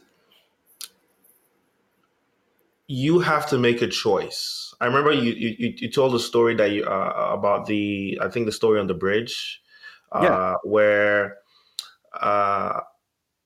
you 2.87 3.19
have 3.21 3.49
to 3.49 3.57
make 3.57 3.81
a 3.81 3.89
choice. 3.89 4.75
I 4.83 4.85
remember 4.85 5.11
you 5.11 5.33
you, 5.33 5.73
you 5.79 5.91
told 5.91 6.15
a 6.15 6.21
story 6.21 6.55
that 6.57 6.71
you 6.73 6.85
uh, 6.85 7.31
about 7.33 7.65
the 7.65 8.19
I 8.21 8.29
think 8.29 8.45
the 8.45 8.53
story 8.53 8.79
on 8.79 8.89
the 8.89 8.95
bridge, 8.95 9.63
uh, 10.13 10.21
yeah. 10.23 10.55
where 10.65 11.39
uh, 12.21 12.81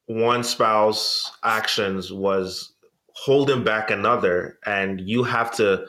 one 0.08 0.42
spouse 0.42 1.30
actions 1.44 2.12
was 2.12 2.72
holding 3.12 3.62
back 3.62 3.90
another, 3.90 4.58
and 4.66 5.00
you 5.00 5.22
have 5.22 5.54
to 5.56 5.86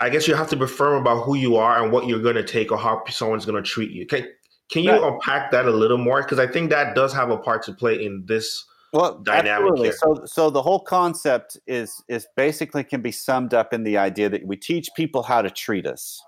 I 0.00 0.08
guess 0.10 0.28
you 0.28 0.34
have 0.34 0.48
to 0.50 0.56
be 0.56 0.66
firm 0.66 1.00
about 1.00 1.24
who 1.24 1.34
you 1.34 1.56
are 1.56 1.82
and 1.82 1.92
what 1.92 2.06
you're 2.06 2.22
going 2.22 2.36
to 2.36 2.44
take 2.44 2.70
or 2.70 2.78
how 2.78 3.02
someone's 3.08 3.44
going 3.44 3.62
to 3.62 3.68
treat 3.68 3.90
you. 3.90 4.06
Can, 4.06 4.28
can 4.70 4.84
you 4.84 5.04
unpack 5.04 5.50
that 5.50 5.66
a 5.66 5.70
little 5.70 5.98
more? 5.98 6.22
Because 6.22 6.38
I 6.38 6.46
think 6.46 6.70
that 6.70 6.94
does 6.94 7.12
have 7.12 7.30
a 7.30 7.36
part 7.36 7.64
to 7.64 7.72
play 7.72 8.04
in 8.04 8.24
this 8.26 8.64
well, 8.92 9.18
dynamic 9.18 9.72
absolutely. 9.72 9.88
Here. 9.88 9.96
So, 9.96 10.22
so 10.24 10.50
the 10.50 10.62
whole 10.62 10.80
concept 10.80 11.58
is 11.66 12.02
is 12.08 12.26
basically 12.36 12.84
can 12.84 13.02
be 13.02 13.10
summed 13.10 13.52
up 13.52 13.74
in 13.74 13.82
the 13.82 13.98
idea 13.98 14.28
that 14.28 14.46
we 14.46 14.56
teach 14.56 14.88
people 14.96 15.22
how 15.24 15.42
to 15.42 15.50
treat 15.50 15.86
us, 15.86 16.22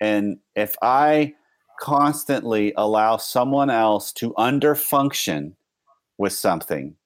and 0.00 0.38
if 0.54 0.74
I 0.82 1.34
constantly 1.80 2.72
allow 2.76 3.16
someone 3.16 3.70
else 3.70 4.12
to 4.12 4.32
underfunction 4.34 5.52
with 6.18 6.32
something 6.32 6.96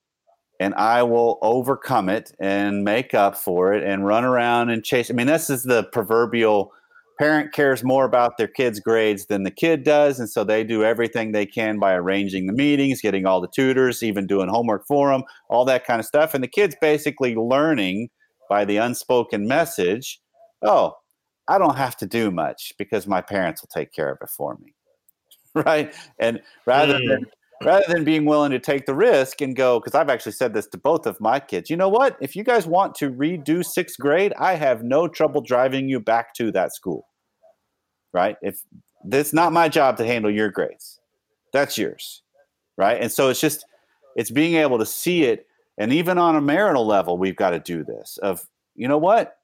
and 0.60 0.74
I 0.74 1.02
will 1.02 1.38
overcome 1.40 2.10
it 2.10 2.32
and 2.38 2.84
make 2.84 3.14
up 3.14 3.34
for 3.34 3.72
it 3.72 3.82
and 3.82 4.04
run 4.04 4.24
around 4.24 4.68
and 4.68 4.84
chase. 4.84 5.10
I 5.10 5.14
mean, 5.14 5.26
this 5.26 5.48
is 5.48 5.62
the 5.62 5.84
proverbial 5.84 6.70
parent 7.18 7.52
cares 7.54 7.82
more 7.82 8.04
about 8.04 8.36
their 8.36 8.46
kid's 8.46 8.78
grades 8.78 9.26
than 9.26 9.42
the 9.42 9.50
kid 9.50 9.84
does. 9.84 10.20
And 10.20 10.28
so 10.28 10.44
they 10.44 10.62
do 10.62 10.84
everything 10.84 11.32
they 11.32 11.46
can 11.46 11.78
by 11.78 11.94
arranging 11.94 12.46
the 12.46 12.52
meetings, 12.52 13.00
getting 13.00 13.24
all 13.24 13.40
the 13.40 13.48
tutors, 13.48 14.02
even 14.02 14.26
doing 14.26 14.48
homework 14.48 14.86
for 14.86 15.10
them, 15.10 15.22
all 15.48 15.64
that 15.64 15.86
kind 15.86 15.98
of 15.98 16.06
stuff. 16.06 16.34
And 16.34 16.44
the 16.44 16.48
kid's 16.48 16.76
basically 16.78 17.34
learning 17.34 18.10
by 18.50 18.66
the 18.66 18.76
unspoken 18.76 19.48
message 19.48 20.20
oh, 20.62 20.92
I 21.48 21.56
don't 21.56 21.78
have 21.78 21.96
to 21.96 22.06
do 22.06 22.30
much 22.30 22.74
because 22.76 23.06
my 23.06 23.22
parents 23.22 23.62
will 23.62 23.70
take 23.74 23.94
care 23.94 24.10
of 24.10 24.18
it 24.20 24.28
for 24.28 24.58
me. 24.58 24.74
right. 25.54 25.94
And 26.18 26.42
rather 26.66 26.98
mm. 26.98 27.08
than 27.08 27.24
rather 27.62 27.84
than 27.88 28.04
being 28.04 28.24
willing 28.24 28.50
to 28.50 28.58
take 28.58 28.86
the 28.86 28.94
risk 28.94 29.40
and 29.40 29.54
go 29.54 29.78
because 29.78 29.94
i've 29.94 30.08
actually 30.08 30.32
said 30.32 30.54
this 30.54 30.66
to 30.66 30.78
both 30.78 31.06
of 31.06 31.20
my 31.20 31.38
kids 31.38 31.68
you 31.68 31.76
know 31.76 31.88
what? 31.88 32.16
If 32.20 32.34
you 32.34 32.44
guys 32.44 32.66
want 32.66 32.94
to 32.96 33.10
redo 33.10 33.64
sixth 33.64 33.98
grade 33.98 34.32
i 34.38 34.54
have 34.54 34.82
no 34.82 35.08
trouble 35.08 35.40
driving 35.40 35.88
you 35.88 36.00
back 36.00 36.34
to 36.34 36.50
that 36.52 36.74
school. 36.74 37.06
Right? 38.12 38.36
If 38.42 38.60
it's 39.10 39.32
not 39.32 39.52
my 39.52 39.68
job 39.68 39.96
to 39.98 40.06
handle 40.06 40.30
your 40.30 40.50
grades. 40.50 41.00
That's 41.52 41.78
yours. 41.78 42.22
Right? 42.76 43.00
And 43.00 43.10
so 43.10 43.28
it's 43.28 43.40
just 43.40 43.64
it's 44.16 44.30
being 44.30 44.54
able 44.54 44.78
to 44.78 44.86
see 44.86 45.24
it 45.24 45.46
and 45.78 45.92
even 45.92 46.18
on 46.18 46.36
a 46.36 46.40
marital 46.40 46.86
level 46.86 47.18
we've 47.18 47.36
got 47.36 47.50
to 47.50 47.60
do 47.60 47.84
this 47.84 48.18
of 48.22 48.46
you 48.74 48.88
know 48.88 48.98
what? 48.98 49.36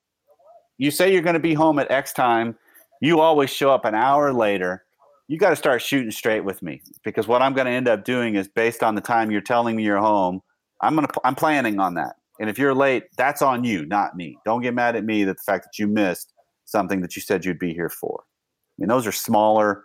You 0.78 0.90
say 0.90 1.12
you're 1.12 1.22
going 1.22 1.34
to 1.34 1.40
be 1.40 1.54
home 1.54 1.78
at 1.78 1.90
x 1.90 2.12
time. 2.12 2.56
You 3.00 3.20
always 3.20 3.50
show 3.50 3.70
up 3.70 3.84
an 3.84 3.94
hour 3.94 4.32
later 4.32 4.85
you 5.28 5.38
got 5.38 5.50
to 5.50 5.56
start 5.56 5.82
shooting 5.82 6.10
straight 6.10 6.44
with 6.44 6.62
me 6.62 6.82
because 7.04 7.26
what 7.26 7.42
I'm 7.42 7.52
going 7.52 7.66
to 7.66 7.72
end 7.72 7.88
up 7.88 8.04
doing 8.04 8.36
is 8.36 8.48
based 8.48 8.82
on 8.82 8.94
the 8.94 9.00
time 9.00 9.30
you're 9.30 9.40
telling 9.40 9.76
me 9.76 9.82
you're 9.82 9.98
home. 9.98 10.40
I'm 10.80 10.94
going 10.94 11.06
to 11.06 11.20
I'm 11.24 11.34
planning 11.34 11.80
on 11.80 11.94
that. 11.94 12.16
And 12.38 12.50
if 12.50 12.58
you're 12.58 12.74
late, 12.74 13.04
that's 13.16 13.42
on 13.42 13.64
you, 13.64 13.86
not 13.86 14.14
me. 14.14 14.36
Don't 14.44 14.60
get 14.60 14.74
mad 14.74 14.94
at 14.94 15.04
me 15.04 15.24
that 15.24 15.38
the 15.38 15.42
fact 15.42 15.64
that 15.64 15.78
you 15.78 15.86
missed 15.86 16.32
something 16.66 17.00
that 17.00 17.16
you 17.16 17.22
said 17.22 17.44
you'd 17.44 17.58
be 17.58 17.72
here 17.72 17.88
for. 17.88 18.24
I 18.24 18.82
mean, 18.82 18.88
those 18.88 19.06
are 19.06 19.12
smaller 19.12 19.84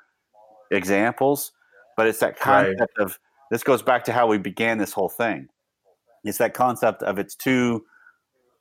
examples, 0.72 1.54
but 1.96 2.08
it's 2.08 2.20
that 2.20 2.38
concept 2.38 2.80
right. 2.98 3.06
of 3.06 3.18
this 3.52 3.64
goes 3.64 3.82
back 3.82 4.04
to 4.06 4.12
how 4.12 4.28
we 4.28 4.38
began 4.38 4.78
this 4.78 4.94
whole 4.94 5.10
thing. 5.10 5.48
It's 6.24 6.38
that 6.38 6.54
concept 6.54 7.04
of 7.04 7.18
it's 7.18 7.36
two 7.36 7.86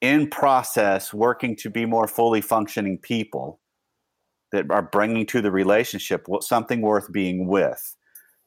in 0.00 0.30
process 0.30 1.12
working 1.12 1.56
to 1.56 1.68
be 1.68 1.84
more 1.84 2.08
fully 2.08 2.40
functioning 2.40 2.98
people 2.98 3.59
that 4.52 4.70
are 4.70 4.82
bringing 4.82 5.26
to 5.26 5.40
the 5.40 5.50
relationship 5.50 6.26
something 6.40 6.80
worth 6.80 7.10
being 7.12 7.46
with. 7.46 7.96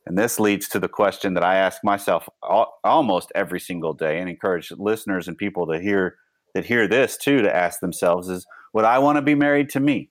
And 0.06 0.18
this 0.18 0.40
leads 0.40 0.68
to 0.70 0.80
the 0.80 0.90
question 0.90 1.34
that 1.36 1.44
I 1.44 1.56
ask 1.56 1.84
myself 1.84 2.28
almost 2.84 3.32
every 3.36 3.60
single 3.60 3.94
day 3.94 4.20
and 4.20 4.30
encourage 4.30 4.72
listeners 4.72 5.28
and 5.28 5.38
people 5.38 5.66
to 5.68 5.80
hear 5.80 6.18
that 6.54 6.66
hear 6.66 6.88
this 6.88 7.18
too 7.18 7.42
to 7.42 7.56
ask 7.56 7.80
themselves 7.80 8.30
is 8.30 8.46
would 8.74 8.86
I 8.86 9.00
want 9.00 9.18
to 9.18 9.22
be 9.22 9.36
married 9.36 9.70
to 9.70 9.80
me? 9.80 10.10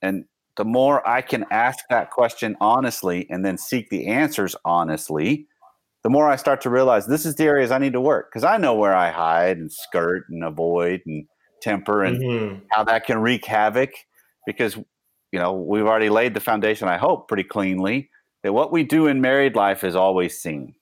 And 0.00 0.24
the 0.56 0.64
more 0.64 1.06
I 1.08 1.20
can 1.20 1.46
ask 1.50 1.84
that 1.90 2.10
question 2.10 2.56
honestly 2.60 3.26
and 3.28 3.44
then 3.44 3.58
seek 3.58 3.90
the 3.90 4.06
answers 4.06 4.54
honestly, 4.64 5.46
the 6.04 6.10
more 6.10 6.28
I 6.28 6.36
start 6.36 6.60
to 6.62 6.70
realize 6.70 7.06
this 7.06 7.26
is 7.26 7.34
the 7.34 7.44
areas 7.44 7.70
I 7.70 7.78
need 7.78 7.94
to 7.94 8.00
work 8.00 8.30
because 8.30 8.44
I 8.44 8.56
know 8.58 8.74
where 8.74 8.94
I 8.94 9.10
hide 9.10 9.56
and 9.56 9.72
skirt 9.72 10.26
and 10.28 10.44
avoid 10.44 11.00
and 11.06 11.26
temper 11.60 12.04
and 12.04 12.22
mm-hmm. 12.22 12.58
how 12.70 12.84
that 12.84 13.06
can 13.06 13.18
wreak 13.18 13.46
havoc 13.46 13.90
because 14.46 14.76
you 14.76 15.38
know 15.38 15.52
we've 15.52 15.86
already 15.86 16.08
laid 16.08 16.34
the 16.34 16.40
foundation 16.40 16.88
i 16.88 16.96
hope 16.96 17.28
pretty 17.28 17.44
cleanly 17.44 18.10
that 18.44 18.52
what 18.52 18.70
we 18.70 18.84
do 18.84 19.08
in 19.08 19.20
married 19.20 19.56
life 19.56 19.82
is 19.82 19.96
always 19.96 20.38
seen. 20.38 20.74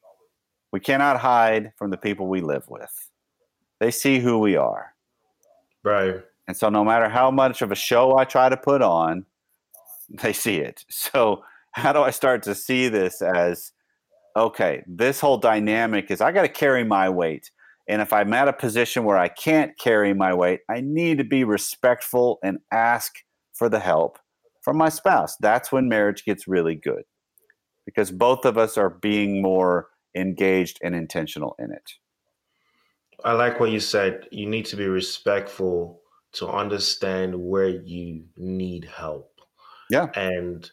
We 0.73 0.81
cannot 0.81 1.21
hide 1.21 1.73
from 1.79 1.91
the 1.91 1.97
people 1.97 2.27
we 2.27 2.41
live 2.41 2.69
with. 2.69 3.11
They 3.79 3.93
see 3.93 4.19
who 4.19 4.39
we 4.39 4.57
are. 4.57 4.93
Right. 5.85 6.23
And 6.49 6.57
so 6.57 6.69
no 6.69 6.85
matter 6.85 7.09
how 7.09 7.31
much 7.31 7.63
of 7.63 7.71
a 7.73 7.77
show 7.77 8.19
i 8.19 8.25
try 8.25 8.49
to 8.49 8.57
put 8.57 8.83
on 8.83 9.25
they 10.11 10.33
see 10.35 10.57
it. 10.57 10.85
So 10.91 11.45
how 11.71 11.93
do 11.93 12.03
i 12.03 12.11
start 12.11 12.43
to 12.43 12.55
see 12.55 12.89
this 12.89 13.23
as 13.23 13.73
okay 14.37 14.83
this 14.87 15.21
whole 15.21 15.39
dynamic 15.39 16.11
is 16.11 16.21
i 16.21 16.33
got 16.33 16.43
to 16.43 16.49
carry 16.49 16.85
my 16.85 17.09
weight. 17.09 17.51
And 17.89 18.03
if 18.03 18.13
i'm 18.13 18.33
at 18.33 18.49
a 18.49 18.53
position 18.53 19.05
where 19.05 19.17
i 19.17 19.29
can't 19.29 19.79
carry 19.79 20.13
my 20.15 20.35
weight 20.35 20.61
i 20.69 20.81
need 20.81 21.19
to 21.19 21.25
be 21.25 21.45
respectful 21.45 22.39
and 22.43 22.59
ask 22.73 23.15
for 23.55 23.69
the 23.69 23.81
help 23.81 24.19
from 24.63 24.77
my 24.77 24.89
spouse. 24.89 25.37
That's 25.41 25.73
when 25.73 25.89
marriage 25.89 26.25
gets 26.25 26.49
really 26.49 26.75
good 26.75 27.03
because 27.85 28.11
both 28.11 28.45
of 28.45 28.57
us 28.57 28.79
are 28.79 28.91
being 28.91 29.43
more 29.43 29.89
engaged 30.15 30.79
and 30.83 30.95
intentional 30.95 31.55
in 31.59 31.73
it. 31.73 31.91
I 33.25 33.33
like 33.33 33.61
what 33.61 33.71
you 33.71 33.81
said. 33.81 34.27
You 34.31 34.47
need 34.49 34.67
to 34.67 34.77
be 34.77 34.87
respectful 34.87 36.01
to 36.33 36.49
understand 36.49 37.35
where 37.37 37.69
you 37.69 38.25
need 38.37 38.85
help. 38.85 39.41
Yeah. 39.91 40.07
And 40.15 40.69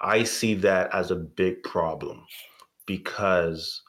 I 0.00 0.24
see 0.24 0.54
that 0.54 0.92
as 0.94 1.10
a 1.10 1.16
big 1.16 1.62
problem 1.62 2.24
because 2.86 3.82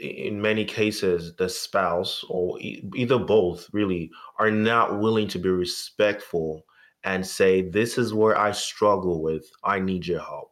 in 0.00 0.40
many 0.40 0.64
cases, 0.64 1.34
the 1.36 1.48
spouse 1.48 2.24
or 2.28 2.58
either 2.60 3.18
both 3.18 3.68
really 3.72 4.10
are 4.38 4.50
not 4.50 4.98
willing 4.98 5.28
to 5.28 5.38
be 5.38 5.50
respectful 5.50 6.64
and 7.04 7.26
say, 7.26 7.62
This 7.62 7.98
is 7.98 8.14
where 8.14 8.36
I 8.38 8.52
struggle 8.52 9.22
with. 9.22 9.50
I 9.64 9.78
need 9.78 10.06
your 10.06 10.20
help. 10.20 10.50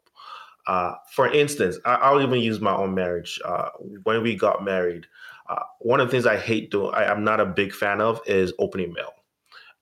Uh, 0.66 0.94
for 1.10 1.32
instance, 1.32 1.78
I, 1.86 2.12
will 2.12 2.22
even 2.22 2.40
use 2.40 2.60
my 2.60 2.74
own 2.74 2.94
marriage. 2.94 3.40
Uh, 3.44 3.70
when 4.02 4.22
we 4.22 4.36
got 4.36 4.62
married, 4.62 5.06
uh, 5.48 5.62
one 5.80 5.98
of 5.98 6.08
the 6.08 6.10
things 6.10 6.26
I 6.26 6.36
hate 6.36 6.70
doing, 6.70 6.92
I, 6.94 7.06
I'm 7.06 7.24
not 7.24 7.40
a 7.40 7.46
big 7.46 7.72
fan 7.72 8.02
of, 8.02 8.20
is 8.26 8.52
opening 8.58 8.92
mail. 8.92 9.12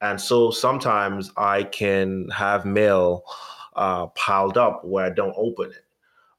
And 0.00 0.20
so 0.20 0.52
sometimes 0.52 1.32
I 1.36 1.64
can 1.64 2.28
have 2.30 2.64
mail 2.64 3.24
uh, 3.74 4.06
piled 4.08 4.56
up 4.56 4.84
where 4.84 5.06
I 5.06 5.10
don't 5.10 5.34
open 5.36 5.70
it. 5.70 5.84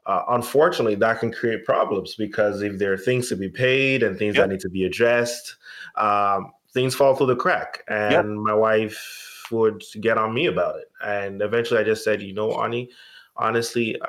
Uh, 0.05 0.23
unfortunately, 0.29 0.95
that 0.95 1.19
can 1.19 1.33
create 1.33 1.65
problems 1.65 2.15
because 2.15 2.61
if 2.61 2.79
there 2.79 2.93
are 2.93 2.97
things 2.97 3.27
to 3.27 3.35
be 3.35 3.49
paid 3.49 4.03
and 4.03 4.17
things 4.17 4.35
yep. 4.35 4.45
that 4.45 4.53
need 4.53 4.61
to 4.61 4.69
be 4.69 4.85
addressed, 4.85 5.57
um, 5.97 6.53
things 6.73 6.95
fall 6.95 7.13
through 7.13 7.27
the 7.27 7.35
crack. 7.35 7.83
And 7.89 8.13
yep. 8.13 8.25
my 8.25 8.53
wife 8.53 9.36
would 9.51 9.83
get 10.01 10.17
on 10.17 10.33
me 10.33 10.47
about 10.47 10.77
it. 10.77 10.91
And 11.03 11.41
eventually 11.41 11.79
I 11.79 11.83
just 11.83 12.03
said, 12.03 12.21
you 12.21 12.33
know, 12.33 12.61
Ani, 12.61 12.89
honestly, 13.35 13.99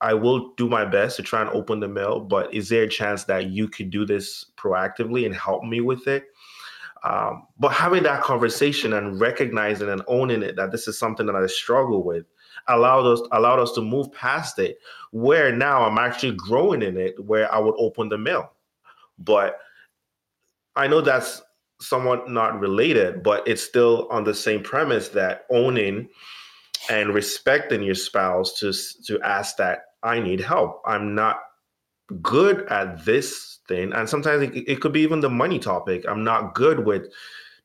I 0.00 0.14
will 0.14 0.52
do 0.56 0.68
my 0.68 0.84
best 0.84 1.16
to 1.16 1.22
try 1.22 1.40
and 1.40 1.50
open 1.50 1.78
the 1.78 1.88
mail, 1.88 2.18
but 2.20 2.52
is 2.52 2.68
there 2.68 2.82
a 2.82 2.88
chance 2.88 3.24
that 3.24 3.50
you 3.50 3.68
could 3.68 3.90
do 3.90 4.04
this 4.04 4.46
proactively 4.56 5.24
and 5.24 5.34
help 5.34 5.62
me 5.62 5.80
with 5.80 6.08
it? 6.08 6.24
Um, 7.04 7.46
but 7.58 7.70
having 7.70 8.02
that 8.04 8.22
conversation 8.22 8.92
and 8.92 9.20
recognizing 9.20 9.88
and 9.88 10.02
owning 10.06 10.42
it 10.42 10.56
that 10.56 10.70
this 10.70 10.86
is 10.86 10.98
something 10.98 11.26
that 11.26 11.34
I 11.34 11.46
struggle 11.46 12.04
with 12.04 12.26
allowed 12.68 13.06
us 13.06 13.20
allowed 13.32 13.58
us 13.58 13.72
to 13.72 13.80
move 13.80 14.12
past 14.12 14.58
it. 14.58 14.78
Where 15.10 15.54
now 15.54 15.84
I'm 15.84 15.98
actually 15.98 16.36
growing 16.36 16.82
in 16.82 16.96
it, 16.96 17.14
where 17.24 17.52
I 17.52 17.58
would 17.58 17.74
open 17.76 18.08
the 18.08 18.18
mail. 18.18 18.52
But 19.18 19.58
I 20.76 20.86
know 20.86 21.00
that's 21.00 21.42
somewhat 21.82 22.30
not 22.30 22.58
related, 22.60 23.22
but 23.22 23.46
it's 23.46 23.62
still 23.62 24.08
on 24.10 24.24
the 24.24 24.34
same 24.34 24.62
premise 24.62 25.08
that 25.10 25.46
owning 25.50 26.08
and 26.90 27.14
respecting 27.14 27.82
your 27.82 27.94
spouse 27.94 28.58
to 28.60 28.72
to 29.06 29.20
ask 29.22 29.56
that 29.56 29.80
I 30.02 30.20
need 30.20 30.40
help. 30.40 30.82
I'm 30.86 31.14
not 31.14 31.40
good 32.20 32.66
at 32.68 33.04
this 33.04 33.58
thing. 33.68 33.92
And 33.92 34.08
sometimes 34.08 34.42
it, 34.42 34.54
it, 34.68 34.80
could 34.80 34.92
be 34.92 35.00
even 35.00 35.20
the 35.20 35.30
money 35.30 35.58
topic. 35.58 36.04
I'm 36.08 36.24
not 36.24 36.54
good 36.54 36.84
with 36.84 37.08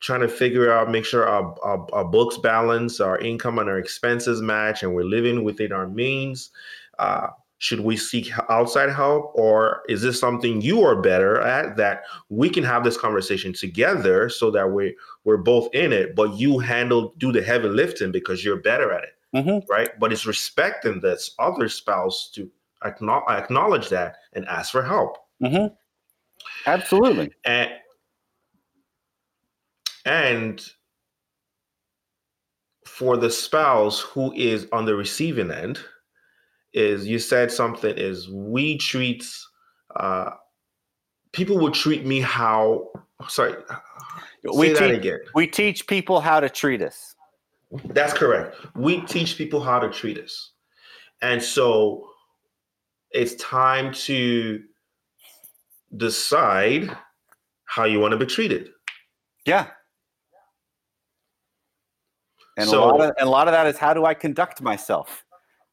trying 0.00 0.20
to 0.20 0.28
figure 0.28 0.72
out, 0.72 0.90
make 0.90 1.04
sure 1.04 1.28
our, 1.28 1.54
our, 1.62 1.86
our, 1.92 2.04
books 2.04 2.38
balance, 2.38 3.00
our 3.00 3.18
income 3.18 3.58
and 3.58 3.68
our 3.68 3.78
expenses 3.78 4.40
match, 4.40 4.82
and 4.82 4.94
we're 4.94 5.02
living 5.02 5.42
within 5.42 5.72
our 5.72 5.88
means. 5.88 6.50
Uh, 6.98 7.28
should 7.58 7.80
we 7.80 7.96
seek 7.96 8.30
outside 8.48 8.90
help, 8.90 9.32
or 9.34 9.82
is 9.88 10.02
this 10.02 10.18
something 10.18 10.60
you 10.60 10.82
are 10.82 11.00
better 11.00 11.40
at 11.40 11.76
that 11.76 12.04
we 12.28 12.48
can 12.48 12.62
have 12.62 12.84
this 12.84 12.96
conversation 12.96 13.52
together 13.52 14.28
so 14.28 14.50
that 14.50 14.70
we 14.70 14.96
we're 15.24 15.36
both 15.36 15.68
in 15.74 15.92
it, 15.92 16.14
but 16.14 16.38
you 16.38 16.58
handle 16.58 17.14
do 17.18 17.32
the 17.32 17.42
heavy 17.42 17.68
lifting 17.68 18.12
because 18.12 18.44
you're 18.44 18.60
better 18.60 18.92
at 18.92 19.04
it, 19.04 19.10
mm-hmm. 19.34 19.70
right? 19.70 19.90
But 19.98 20.12
it's 20.12 20.26
respecting 20.26 21.00
this 21.00 21.34
other 21.38 21.68
spouse 21.68 22.30
to 22.34 22.48
acknowledge 22.84 23.88
that 23.88 24.16
and 24.34 24.46
ask 24.46 24.70
for 24.70 24.82
help. 24.82 25.18
Mm-hmm. 25.42 25.74
Absolutely. 26.66 27.32
And 27.44 27.70
and 30.04 30.64
for 32.86 33.16
the 33.16 33.30
spouse 33.30 34.00
who 34.00 34.32
is 34.32 34.66
on 34.72 34.84
the 34.84 34.94
receiving 34.94 35.50
end, 35.50 35.80
is 36.72 37.06
you 37.06 37.18
said 37.18 37.50
something 37.50 37.94
is 37.96 38.28
we 38.30 38.76
treat 38.78 39.24
uh, 39.96 40.30
people 41.32 41.58
would 41.58 41.74
treat 41.74 42.04
me 42.04 42.20
how 42.20 42.88
sorry 43.28 43.54
we 44.54 44.74
teach, 44.74 45.12
we 45.34 45.46
teach 45.46 45.86
people 45.86 46.20
how 46.20 46.38
to 46.40 46.48
treat 46.48 46.82
us 46.82 47.14
that's 47.86 48.12
correct 48.12 48.56
we 48.76 49.00
teach 49.02 49.36
people 49.36 49.60
how 49.60 49.78
to 49.78 49.90
treat 49.90 50.18
us 50.18 50.52
and 51.22 51.42
so 51.42 52.08
it's 53.10 53.34
time 53.36 53.92
to 53.92 54.62
decide 55.96 56.96
how 57.64 57.84
you 57.84 58.00
want 58.00 58.12
to 58.12 58.18
be 58.18 58.26
treated. 58.26 58.70
Yeah. 59.46 59.68
And 62.56 62.68
so, 62.68 62.82
a 62.82 62.86
lot 62.86 63.00
of 63.00 63.12
and 63.18 63.28
a 63.28 63.30
lot 63.30 63.46
of 63.46 63.52
that 63.52 63.66
is 63.66 63.78
how 63.78 63.94
do 63.94 64.04
I 64.04 64.14
conduct 64.14 64.60
myself? 64.60 65.24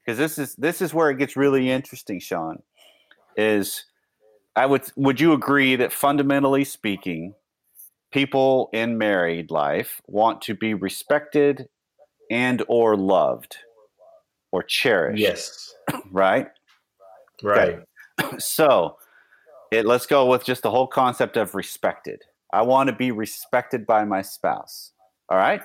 Because 0.06 0.18
this 0.18 0.38
is 0.38 0.56
this 0.56 0.82
is 0.82 0.94
where 0.94 1.10
it 1.10 1.18
gets 1.18 1.36
really 1.36 1.70
interesting, 1.70 2.20
Sean. 2.20 2.62
Is 3.38 3.86
I 4.56 4.66
would 4.66 4.84
would 4.96 5.20
you 5.20 5.34
agree 5.34 5.76
that 5.76 5.92
fundamentally 5.92 6.64
speaking, 6.64 7.34
people 8.12 8.70
in 8.72 8.98
married 8.98 9.52
life 9.52 10.02
want 10.08 10.42
to 10.44 10.54
be 10.54 10.74
respected 10.74 11.68
and 12.32 12.64
or 12.68 12.96
loved 12.96 13.58
or 14.52 14.64
cherished. 14.64 15.22
Yes. 15.22 15.74
Right? 16.12 16.48
Right. 17.44 17.80
Okay. 18.20 18.38
So 18.40 18.96
it, 19.72 19.86
let's 19.86 20.06
go 20.06 20.26
with 20.28 20.46
just 20.46 20.64
the 20.64 20.72
whole 20.72 20.88
concept 20.88 21.36
of 21.36 21.54
respected. 21.54 22.22
I 22.54 22.62
want 22.62 22.88
to 22.88 22.96
be 22.96 23.12
respected 23.12 23.86
by 23.86 24.06
my 24.06 24.22
spouse. 24.22 24.94
All 25.30 25.38
right. 25.38 25.62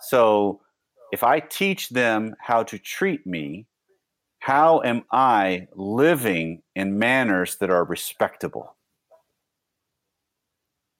So 0.00 0.60
if 1.12 1.22
I 1.22 1.40
teach 1.40 1.88
them 1.90 2.34
how 2.40 2.62
to 2.64 2.78
treat 2.78 3.26
me, 3.26 3.66
how 4.38 4.82
am 4.82 5.04
I 5.10 5.68
living 5.74 6.62
in 6.74 6.98
manners 6.98 7.56
that 7.56 7.70
are 7.70 7.84
respectable? 7.84 8.76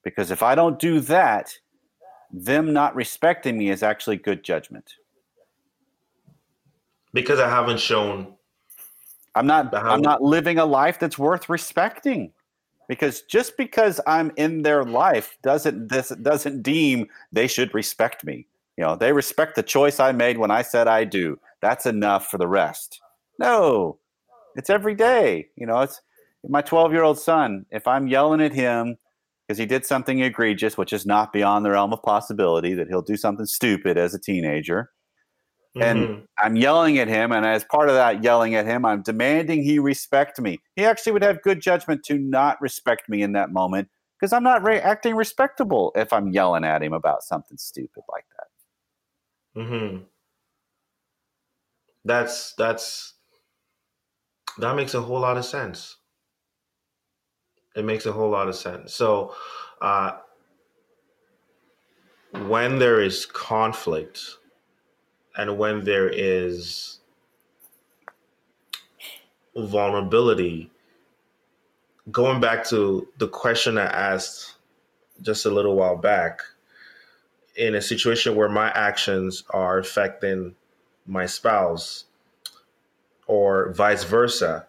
Because 0.02 0.30
if 0.30 0.42
I 0.42 0.54
don't 0.54 0.78
do 0.78 1.00
that, 1.00 1.58
them 2.32 2.72
not 2.72 2.94
respecting 2.94 3.58
me 3.58 3.70
is 3.70 3.82
actually 3.82 4.16
good 4.16 4.42
judgment. 4.42 4.94
Because 7.12 7.40
I 7.40 7.48
haven't 7.48 7.80
shown 7.80 8.36
I'm 9.36 9.46
not 9.46 9.72
I'm 9.74 10.00
not 10.00 10.22
living 10.22 10.58
a 10.58 10.64
life 10.64 10.98
that's 10.98 11.18
worth 11.18 11.48
respecting. 11.48 12.32
Because 12.88 13.22
just 13.22 13.56
because 13.56 14.00
I'm 14.06 14.32
in 14.36 14.62
their 14.62 14.82
life 14.82 15.36
doesn't 15.42 15.88
this 15.88 16.08
doesn't 16.08 16.62
deem 16.62 17.06
they 17.32 17.46
should 17.46 17.74
respect 17.74 18.24
me. 18.24 18.46
You 18.76 18.84
know, 18.84 18.96
they 18.96 19.12
respect 19.12 19.56
the 19.56 19.62
choice 19.62 20.00
I 20.00 20.12
made 20.12 20.38
when 20.38 20.50
I 20.50 20.62
said 20.62 20.86
I 20.86 21.04
do. 21.04 21.38
That's 21.62 21.86
enough 21.86 22.28
for 22.28 22.38
the 22.38 22.48
rest. 22.48 23.00
No. 23.38 23.98
It's 24.54 24.70
every 24.70 24.94
day. 24.94 25.48
You 25.56 25.66
know, 25.66 25.80
it's 25.80 26.00
my 26.46 26.62
12 26.62 26.92
year 26.92 27.02
old 27.02 27.18
son. 27.18 27.66
If 27.70 27.86
I'm 27.86 28.08
yelling 28.08 28.40
at 28.40 28.52
him 28.52 28.96
because 29.46 29.58
he 29.58 29.66
did 29.66 29.86
something 29.86 30.20
egregious, 30.20 30.76
which 30.76 30.92
is 30.92 31.06
not 31.06 31.32
beyond 31.32 31.64
the 31.64 31.70
realm 31.70 31.92
of 31.92 32.02
possibility, 32.02 32.74
that 32.74 32.88
he'll 32.88 33.02
do 33.02 33.16
something 33.16 33.46
stupid 33.46 33.96
as 33.96 34.12
a 34.12 34.18
teenager, 34.18 34.90
and 35.80 36.08
mm-hmm. 36.08 36.20
I'm 36.38 36.56
yelling 36.56 36.98
at 36.98 37.08
him. 37.08 37.32
And 37.32 37.46
as 37.46 37.64
part 37.64 37.88
of 37.88 37.94
that 37.94 38.24
yelling 38.24 38.54
at 38.54 38.66
him, 38.66 38.84
I'm 38.84 39.02
demanding 39.02 39.62
he 39.62 39.78
respect 39.78 40.40
me. 40.40 40.58
He 40.74 40.84
actually 40.84 41.12
would 41.12 41.22
have 41.22 41.42
good 41.42 41.60
judgment 41.60 42.02
to 42.06 42.18
not 42.18 42.60
respect 42.60 43.08
me 43.08 43.22
in 43.22 43.32
that 43.32 43.52
moment 43.52 43.88
because 44.18 44.32
I'm 44.32 44.42
not 44.42 44.62
re- 44.62 44.80
acting 44.80 45.14
respectable 45.14 45.92
if 45.94 46.12
I'm 46.12 46.32
yelling 46.32 46.64
at 46.64 46.82
him 46.82 46.92
about 46.92 47.22
something 47.22 47.58
stupid 47.58 48.02
like 48.10 48.24
that. 48.35 48.35
Hmm. 49.56 49.98
That's 52.04 52.52
that's 52.54 53.14
that 54.58 54.76
makes 54.76 54.94
a 54.94 55.00
whole 55.00 55.20
lot 55.20 55.38
of 55.38 55.44
sense. 55.44 55.96
It 57.74 57.84
makes 57.84 58.06
a 58.06 58.12
whole 58.12 58.30
lot 58.30 58.48
of 58.48 58.54
sense. 58.54 58.94
So, 58.94 59.34
uh, 59.80 60.18
when 62.46 62.78
there 62.78 63.00
is 63.00 63.26
conflict 63.26 64.38
and 65.36 65.58
when 65.58 65.84
there 65.84 66.08
is 66.08 67.00
vulnerability, 69.56 70.70
going 72.10 72.40
back 72.40 72.64
to 72.66 73.08
the 73.18 73.28
question 73.28 73.78
I 73.78 73.86
asked 73.86 74.56
just 75.22 75.46
a 75.46 75.50
little 75.50 75.76
while 75.76 75.96
back, 75.96 76.40
in 77.56 77.74
a 77.74 77.80
situation 77.80 78.36
where 78.36 78.48
my 78.48 78.70
actions 78.72 79.44
are 79.50 79.78
affecting 79.78 80.54
my 81.06 81.26
spouse 81.26 82.04
or 83.26 83.72
vice 83.72 84.04
versa, 84.04 84.66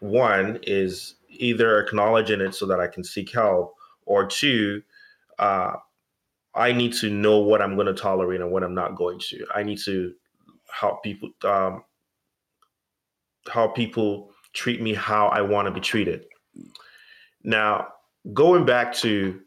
one 0.00 0.58
is 0.62 1.14
either 1.28 1.80
acknowledging 1.80 2.40
it 2.40 2.54
so 2.54 2.66
that 2.66 2.80
I 2.80 2.86
can 2.86 3.04
seek 3.04 3.32
help, 3.32 3.74
or 4.06 4.26
two, 4.26 4.82
uh, 5.38 5.74
I 6.54 6.72
need 6.72 6.94
to 6.94 7.10
know 7.10 7.38
what 7.38 7.60
I'm 7.60 7.74
going 7.74 7.86
to 7.86 7.94
tolerate 7.94 8.40
and 8.40 8.50
what 8.50 8.64
I'm 8.64 8.74
not 8.74 8.96
going 8.96 9.20
to. 9.30 9.46
I 9.54 9.62
need 9.62 9.78
to 9.84 10.14
help 10.72 11.02
people 11.02 11.30
um, 11.44 11.84
how 13.48 13.68
people 13.68 14.30
treat 14.52 14.80
me 14.80 14.94
how 14.94 15.28
I 15.28 15.42
want 15.42 15.66
to 15.66 15.72
be 15.72 15.80
treated. 15.80 16.24
Now, 17.44 17.88
going 18.32 18.64
back 18.64 18.92
to 18.94 19.40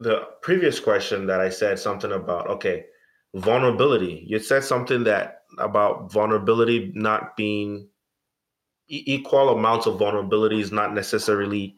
the 0.00 0.22
previous 0.40 0.80
question 0.80 1.26
that 1.26 1.40
I 1.40 1.50
said 1.50 1.78
something 1.78 2.10
about, 2.10 2.48
okay, 2.48 2.86
vulnerability. 3.34 4.24
You 4.26 4.38
said 4.38 4.64
something 4.64 5.04
that 5.04 5.42
about 5.58 6.10
vulnerability 6.10 6.90
not 6.94 7.36
being 7.36 7.88
equal 8.88 9.50
amounts 9.50 9.86
of 9.86 9.98
vulnerability 9.98 10.60
is 10.60 10.72
not 10.72 10.94
necessarily 10.94 11.76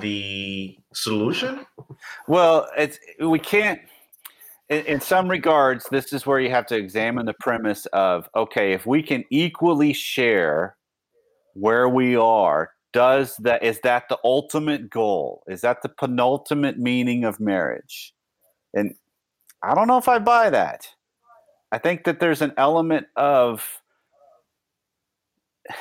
the 0.00 0.76
solution. 0.94 1.66
Well, 2.28 2.68
it's 2.76 2.98
we 3.20 3.38
can't. 3.38 3.80
In, 4.68 4.84
in 4.86 5.00
some 5.00 5.28
regards, 5.28 5.86
this 5.90 6.12
is 6.12 6.26
where 6.26 6.40
you 6.40 6.50
have 6.50 6.66
to 6.66 6.76
examine 6.76 7.24
the 7.24 7.34
premise 7.40 7.86
of 7.86 8.28
okay, 8.36 8.72
if 8.72 8.84
we 8.84 9.02
can 9.02 9.24
equally 9.30 9.92
share 9.92 10.76
where 11.54 11.88
we 11.88 12.16
are 12.16 12.70
does 12.96 13.36
that 13.40 13.62
is 13.62 13.78
that 13.80 14.08
the 14.08 14.18
ultimate 14.24 14.88
goal? 14.88 15.42
Is 15.46 15.60
that 15.60 15.82
the 15.82 15.88
penultimate 15.90 16.78
meaning 16.78 17.24
of 17.24 17.38
marriage? 17.38 18.14
And 18.72 18.94
i 19.62 19.74
don't 19.74 19.86
know 19.86 19.98
if 19.98 20.08
i 20.08 20.18
buy 20.18 20.48
that. 20.48 20.88
I 21.70 21.76
think 21.76 22.04
that 22.04 22.20
there's 22.20 22.40
an 22.40 22.54
element 22.56 23.06
of 23.14 23.82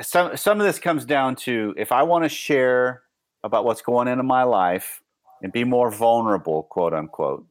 some 0.00 0.34
some 0.34 0.60
of 0.60 0.66
this 0.66 0.78
comes 0.78 1.04
down 1.04 1.36
to 1.36 1.74
if 1.76 1.92
i 1.92 2.02
want 2.02 2.24
to 2.24 2.28
share 2.30 3.02
about 3.44 3.66
what's 3.66 3.82
going 3.82 4.08
on 4.08 4.18
in 4.18 4.24
my 4.24 4.44
life 4.44 5.02
and 5.42 5.52
be 5.52 5.64
more 5.64 5.90
vulnerable 5.90 6.62
quote 6.62 6.94
unquote 6.94 7.44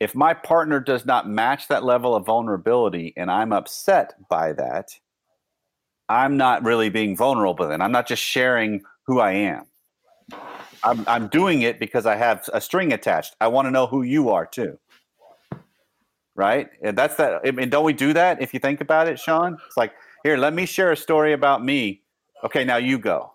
if 0.00 0.16
my 0.16 0.34
partner 0.34 0.80
does 0.80 1.06
not 1.06 1.28
match 1.28 1.68
that 1.68 1.84
level 1.84 2.16
of 2.16 2.26
vulnerability 2.26 3.14
and 3.16 3.30
i'm 3.30 3.52
upset 3.52 4.14
by 4.28 4.52
that 4.52 4.98
I'm 6.12 6.36
not 6.36 6.62
really 6.62 6.90
being 6.90 7.16
vulnerable 7.16 7.66
then. 7.66 7.80
I'm 7.80 7.90
not 7.90 8.06
just 8.06 8.22
sharing 8.22 8.82
who 9.06 9.20
I 9.20 9.32
am. 9.32 9.64
I'm, 10.84 11.04
I'm 11.06 11.28
doing 11.28 11.62
it 11.62 11.80
because 11.80 12.04
I 12.04 12.16
have 12.16 12.48
a 12.52 12.60
string 12.60 12.92
attached. 12.92 13.34
I 13.40 13.48
want 13.48 13.66
to 13.66 13.70
know 13.70 13.86
who 13.86 14.02
you 14.02 14.28
are 14.28 14.44
too. 14.44 14.78
Right? 16.34 16.68
And 16.82 16.98
that's 16.98 17.14
that. 17.16 17.40
I 17.46 17.50
mean, 17.50 17.70
don't 17.70 17.84
we 17.84 17.94
do 17.94 18.12
that 18.12 18.42
if 18.42 18.52
you 18.52 18.60
think 18.60 18.82
about 18.82 19.08
it, 19.08 19.16
Seun? 19.16 19.56
It's 19.66 19.76
like, 19.76 19.92
here, 20.22 20.36
let 20.36 20.52
me 20.52 20.66
share 20.66 20.92
a 20.92 20.96
story 20.96 21.32
about 21.32 21.64
me. 21.64 22.02
Okay, 22.44 22.64
now 22.64 22.76
you 22.76 22.98
go. 22.98 23.32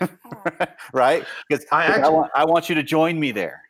right? 0.92 1.24
Because 1.48 1.66
I, 1.70 1.84
actually, 1.84 2.02
I, 2.02 2.08
want, 2.08 2.30
I 2.34 2.44
want 2.44 2.68
you 2.70 2.74
to 2.74 2.82
join 2.82 3.20
me 3.20 3.32
there. 3.32 3.62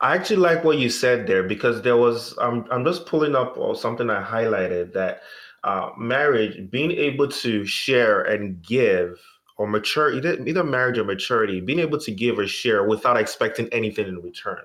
I 0.00 0.14
actually 0.14 0.36
like 0.36 0.64
what 0.64 0.78
you 0.78 0.88
said 0.88 1.26
there 1.26 1.42
because 1.42 1.82
there 1.82 1.96
was 1.96 2.36
I'm 2.40 2.64
I'm 2.70 2.84
just 2.84 3.04
pulling 3.04 3.34
up 3.34 3.58
uh, 3.58 3.74
something 3.74 4.08
I 4.08 4.22
highlighted 4.22 4.92
that 4.92 5.22
uh, 5.64 5.90
marriage, 5.98 6.70
being 6.70 6.92
able 6.92 7.28
to 7.28 7.64
share 7.64 8.22
and 8.22 8.62
give 8.62 9.18
or 9.56 9.66
mature, 9.66 10.14
either, 10.14 10.40
either 10.46 10.64
marriage 10.64 10.98
or 10.98 11.04
maturity, 11.04 11.60
being 11.60 11.80
able 11.80 11.98
to 11.98 12.12
give 12.12 12.38
or 12.38 12.46
share 12.46 12.84
without 12.84 13.16
expecting 13.16 13.68
anything 13.72 14.06
in 14.06 14.20
return. 14.22 14.62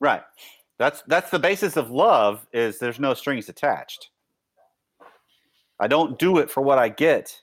Right. 0.00 0.22
That's 0.78 1.02
that's 1.08 1.30
the 1.30 1.40
basis 1.40 1.76
of 1.76 1.90
love 1.90 2.46
is 2.52 2.78
there's 2.78 3.00
no 3.00 3.14
strings 3.14 3.48
attached. 3.48 4.10
I 5.80 5.88
don't 5.88 6.18
do 6.18 6.38
it 6.38 6.50
for 6.50 6.60
what 6.60 6.78
I 6.78 6.88
get. 6.88 7.40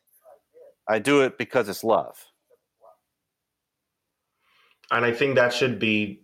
I 0.87 0.99
do 0.99 1.21
it 1.21 1.37
because 1.37 1.67
it's 1.67 1.83
love. 1.83 2.17
And 4.91 5.03
I 5.03 5.11
think 5.11 5.35
that 5.35 5.53
should 5.53 5.79
be 5.79 6.21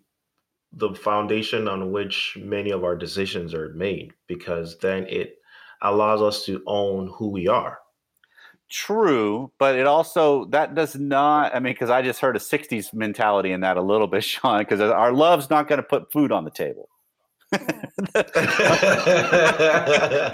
the 0.74 0.94
foundation 0.94 1.68
on 1.68 1.92
which 1.92 2.38
many 2.40 2.72
of 2.72 2.84
our 2.84 2.96
decisions 2.96 3.54
are 3.54 3.74
made 3.74 4.14
because 4.28 4.78
then 4.78 5.06
it 5.08 5.41
allows 5.82 6.22
us 6.22 6.46
to 6.46 6.62
own 6.68 7.12
who 7.16 7.30
we 7.30 7.48
are. 7.48 7.80
True, 8.70 9.52
but 9.58 9.76
it 9.76 9.86
also 9.86 10.46
that 10.46 10.76
does 10.76 10.96
not. 10.96 11.54
I 11.54 11.60
mean, 11.60 11.74
because 11.74 11.90
I 11.90 12.02
just 12.02 12.22
heard 12.22 12.38
a 12.38 12.40
'60s 12.40 12.94
mentality 12.94 13.52
in 13.52 13.60
that 13.62 13.76
a 13.76 13.82
little 13.82 14.08
bit, 14.08 14.24
Seun. 14.24 14.60
Because 14.60 14.80
our 14.80 15.12
love's 15.12 15.50
not 15.50 15.68
going 15.68 15.78
to 15.78 15.84
put 15.84 16.10
food 16.12 16.32
on 16.32 16.46
the 16.46 16.52
table. 16.52 16.88
the 17.52 18.24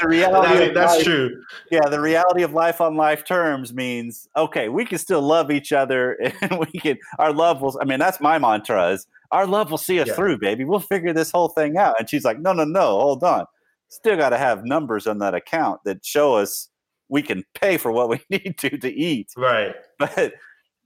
reality 0.07 0.47
I 0.53 0.59
mean, 0.59 0.73
that's 0.75 0.97
life, 0.97 1.03
true. 1.03 1.43
Yeah, 1.71 1.89
the 1.89 1.99
reality 1.99 2.43
of 2.43 2.53
life 2.53 2.79
on 2.79 2.95
life 2.95 3.25
terms 3.25 3.73
means 3.73 4.29
okay, 4.37 4.69
we 4.69 4.85
can 4.85 4.99
still 4.99 5.23
love 5.23 5.49
each 5.49 5.73
other, 5.73 6.13
and 6.41 6.59
we 6.59 6.79
can 6.79 6.99
our 7.17 7.33
love 7.33 7.61
will. 7.61 7.75
I 7.81 7.85
mean, 7.85 7.97
that's 7.97 8.21
my 8.21 8.37
mantra: 8.37 8.91
is 8.91 9.07
our 9.31 9.47
love 9.47 9.71
will 9.71 9.79
see 9.79 9.99
us 9.99 10.09
yeah. 10.09 10.13
through, 10.13 10.37
baby. 10.37 10.63
We'll 10.63 10.79
figure 10.79 11.11
this 11.11 11.31
whole 11.31 11.49
thing 11.49 11.75
out. 11.75 11.95
And 11.97 12.07
she's 12.07 12.23
like, 12.23 12.39
no, 12.39 12.53
no, 12.53 12.65
no, 12.65 12.99
hold 12.99 13.23
on 13.23 13.47
still 13.89 14.17
got 14.17 14.29
to 14.29 14.37
have 14.37 14.65
numbers 14.65 15.07
on 15.07 15.19
that 15.19 15.33
account 15.33 15.81
that 15.85 16.05
show 16.05 16.35
us 16.35 16.69
we 17.09 17.21
can 17.21 17.43
pay 17.53 17.77
for 17.77 17.91
what 17.91 18.09
we 18.09 18.21
need 18.29 18.57
to 18.59 18.77
to 18.77 18.91
eat. 18.91 19.31
Right. 19.37 19.75
But 19.99 20.33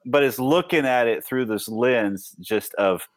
but 0.06 0.24
it's 0.24 0.40
looking 0.40 0.86
at 0.86 1.08
it 1.08 1.24
through 1.24 1.46
this 1.46 1.68
lens 1.68 2.36
just 2.40 2.74
of 2.76 3.08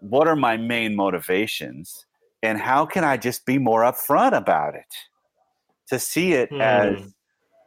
what 0.00 0.26
are 0.26 0.36
my 0.36 0.56
main 0.56 0.96
motivations 0.96 2.06
and 2.42 2.58
how 2.58 2.84
can 2.84 3.04
I 3.04 3.16
just 3.16 3.46
be 3.46 3.58
more 3.58 3.82
upfront 3.82 4.36
about 4.36 4.74
it 4.74 4.92
to 5.88 5.98
see 5.98 6.32
it 6.32 6.48
hmm. 6.48 6.60
as 6.60 7.14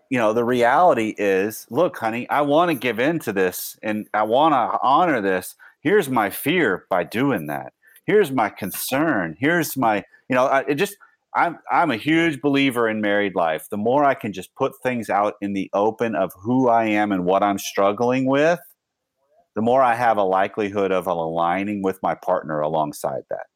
you 0.09 0.17
know 0.17 0.33
the 0.33 0.43
reality 0.43 1.15
is 1.17 1.65
look 1.69 1.97
honey 1.97 2.29
I 2.29 2.41
want 2.41 2.69
to 2.69 2.75
give 2.75 2.99
in 2.99 3.19
to 3.19 3.33
this 3.33 3.77
and 3.83 4.07
I 4.13 4.23
want 4.23 4.53
to 4.53 4.79
honor 4.81 5.21
this 5.21 5.55
here's 5.81 6.09
my 6.09 6.29
fear 6.29 6.85
by 6.89 7.03
doing 7.03 7.47
that 7.47 7.73
here's 8.05 8.31
my 8.31 8.49
concern 8.49 9.37
here's 9.39 9.77
my 9.77 10.03
you 10.27 10.35
know 10.35 10.47
it 10.67 10.75
just 10.75 10.97
I'm 11.35 11.59
I'm 11.69 11.91
a 11.91 11.97
huge 11.97 12.41
believer 12.41 12.87
in 12.87 13.01
married 13.01 13.35
life. 13.35 13.67
The 13.69 13.77
more 13.77 14.05
I 14.05 14.13
can 14.13 14.31
just 14.31 14.55
put 14.55 14.71
things 14.81 15.09
out 15.09 15.35
in 15.41 15.53
the 15.53 15.69
open 15.73 16.15
of 16.15 16.31
who 16.37 16.69
I 16.69 16.85
am 16.85 17.11
and 17.11 17.25
what 17.25 17.43
I'm 17.43 17.57
struggling 17.57 18.25
with, 18.25 18.59
the 19.55 19.61
more 19.61 19.81
I 19.81 19.95
have 19.95 20.17
a 20.17 20.23
likelihood 20.23 20.91
of 20.91 21.07
aligning 21.07 21.81
with 21.81 21.99
my 22.01 22.15
partner 22.15 22.61
alongside 22.61 23.23
that. 23.29 23.47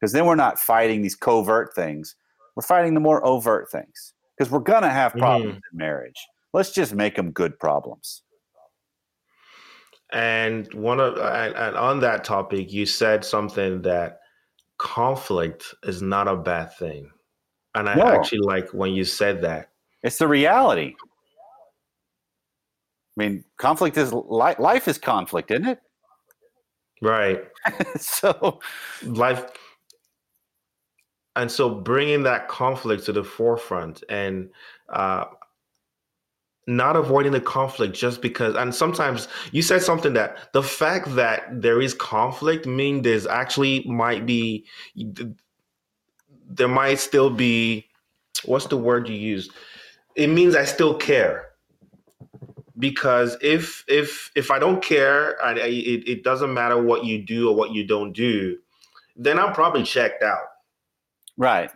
Because 0.00 0.12
then 0.12 0.26
we're 0.26 0.34
not 0.34 0.58
fighting 0.58 1.02
these 1.02 1.14
covert 1.14 1.74
things. 1.74 2.16
We're 2.56 2.62
fighting 2.62 2.94
the 2.94 3.00
more 3.00 3.24
overt 3.24 3.70
things. 3.70 4.12
Because 4.36 4.50
we're 4.50 4.58
gonna 4.60 4.90
have 4.90 5.12
problems 5.12 5.54
mm. 5.54 5.60
in 5.72 5.78
marriage. 5.78 6.26
Let's 6.52 6.72
just 6.72 6.92
make 6.92 7.14
them 7.14 7.30
good 7.30 7.58
problems. 7.58 8.22
And 10.12 10.72
one 10.74 11.00
of 11.00 11.18
and, 11.18 11.54
and 11.54 11.76
on 11.76 12.00
that 12.00 12.24
topic, 12.24 12.72
you 12.72 12.84
said 12.84 13.24
something 13.24 13.82
that 13.82 14.18
conflict 14.78 15.74
is 15.82 16.02
not 16.02 16.28
a 16.28 16.36
bad 16.36 16.72
thing. 16.74 17.10
And 17.74 17.88
I 17.88 17.94
no. 17.94 18.06
actually 18.06 18.40
like 18.40 18.70
when 18.70 18.92
you 18.92 19.04
said 19.04 19.42
that. 19.42 19.70
It's 20.02 20.18
the 20.18 20.28
reality. 20.28 20.94
I 23.18 23.22
mean, 23.22 23.44
conflict 23.58 23.96
is 23.96 24.12
li- 24.12 24.54
life 24.58 24.88
is 24.88 24.98
conflict, 24.98 25.50
isn't 25.50 25.66
it? 25.66 25.78
Right. 27.02 27.44
so 27.98 28.60
life 29.02 29.46
and 31.36 31.50
so 31.50 31.68
bringing 31.68 32.22
that 32.22 32.48
conflict 32.48 33.04
to 33.04 33.12
the 33.12 33.22
forefront 33.22 34.02
and 34.08 34.48
uh, 34.88 35.26
not 36.66 36.96
avoiding 36.96 37.32
the 37.32 37.40
conflict 37.40 37.94
just 37.94 38.20
because 38.20 38.56
and 38.56 38.74
sometimes 38.74 39.28
you 39.52 39.62
said 39.62 39.80
something 39.82 40.14
that 40.14 40.52
the 40.52 40.62
fact 40.62 41.14
that 41.14 41.44
there 41.62 41.80
is 41.80 41.94
conflict 41.94 42.66
mean 42.66 43.02
there's 43.02 43.26
actually 43.26 43.84
might 43.84 44.26
be 44.26 44.64
there 46.48 46.68
might 46.68 46.98
still 46.98 47.30
be 47.30 47.86
what's 48.44 48.66
the 48.66 48.76
word 48.76 49.08
you 49.08 49.16
use? 49.16 49.48
It 50.14 50.28
means 50.28 50.56
i 50.56 50.64
still 50.64 50.94
care. 50.94 51.50
Because 52.78 53.36
if 53.40 53.84
if 53.88 54.30
if 54.34 54.50
i 54.50 54.58
don't 54.58 54.82
care 54.82 55.36
and 55.46 55.58
it, 55.58 56.08
it 56.08 56.24
doesn't 56.24 56.52
matter 56.52 56.82
what 56.82 57.04
you 57.04 57.22
do 57.22 57.48
or 57.48 57.54
what 57.54 57.72
you 57.72 57.86
don't 57.86 58.12
do 58.12 58.58
then 59.16 59.38
i'm 59.38 59.54
probably 59.54 59.82
checked 59.82 60.22
out. 60.22 60.44
Right 61.38 61.70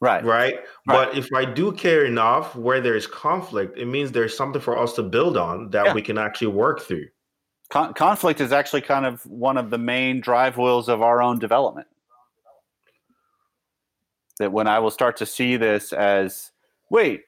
Right. 0.00 0.24
right. 0.24 0.54
Right. 0.54 0.62
But 0.86 1.16
if 1.18 1.28
I 1.34 1.44
do 1.44 1.72
care 1.72 2.04
enough 2.04 2.54
where 2.54 2.80
there's 2.80 3.06
conflict, 3.06 3.76
it 3.76 3.86
means 3.86 4.12
there's 4.12 4.36
something 4.36 4.60
for 4.60 4.78
us 4.78 4.92
to 4.94 5.02
build 5.02 5.36
on 5.36 5.70
that 5.70 5.86
yeah. 5.86 5.94
we 5.94 6.02
can 6.02 6.18
actually 6.18 6.48
work 6.48 6.80
through. 6.80 7.06
Con- 7.70 7.94
conflict 7.94 8.40
is 8.40 8.52
actually 8.52 8.80
kind 8.80 9.04
of 9.04 9.24
one 9.26 9.56
of 9.56 9.70
the 9.70 9.78
main 9.78 10.20
drive 10.20 10.56
wheels 10.56 10.88
of 10.88 11.02
our 11.02 11.20
own 11.20 11.38
development. 11.38 11.88
That 14.38 14.52
when 14.52 14.68
I 14.68 14.78
will 14.78 14.92
start 14.92 15.16
to 15.16 15.26
see 15.26 15.56
this 15.56 15.92
as, 15.92 16.52
wait, 16.90 17.22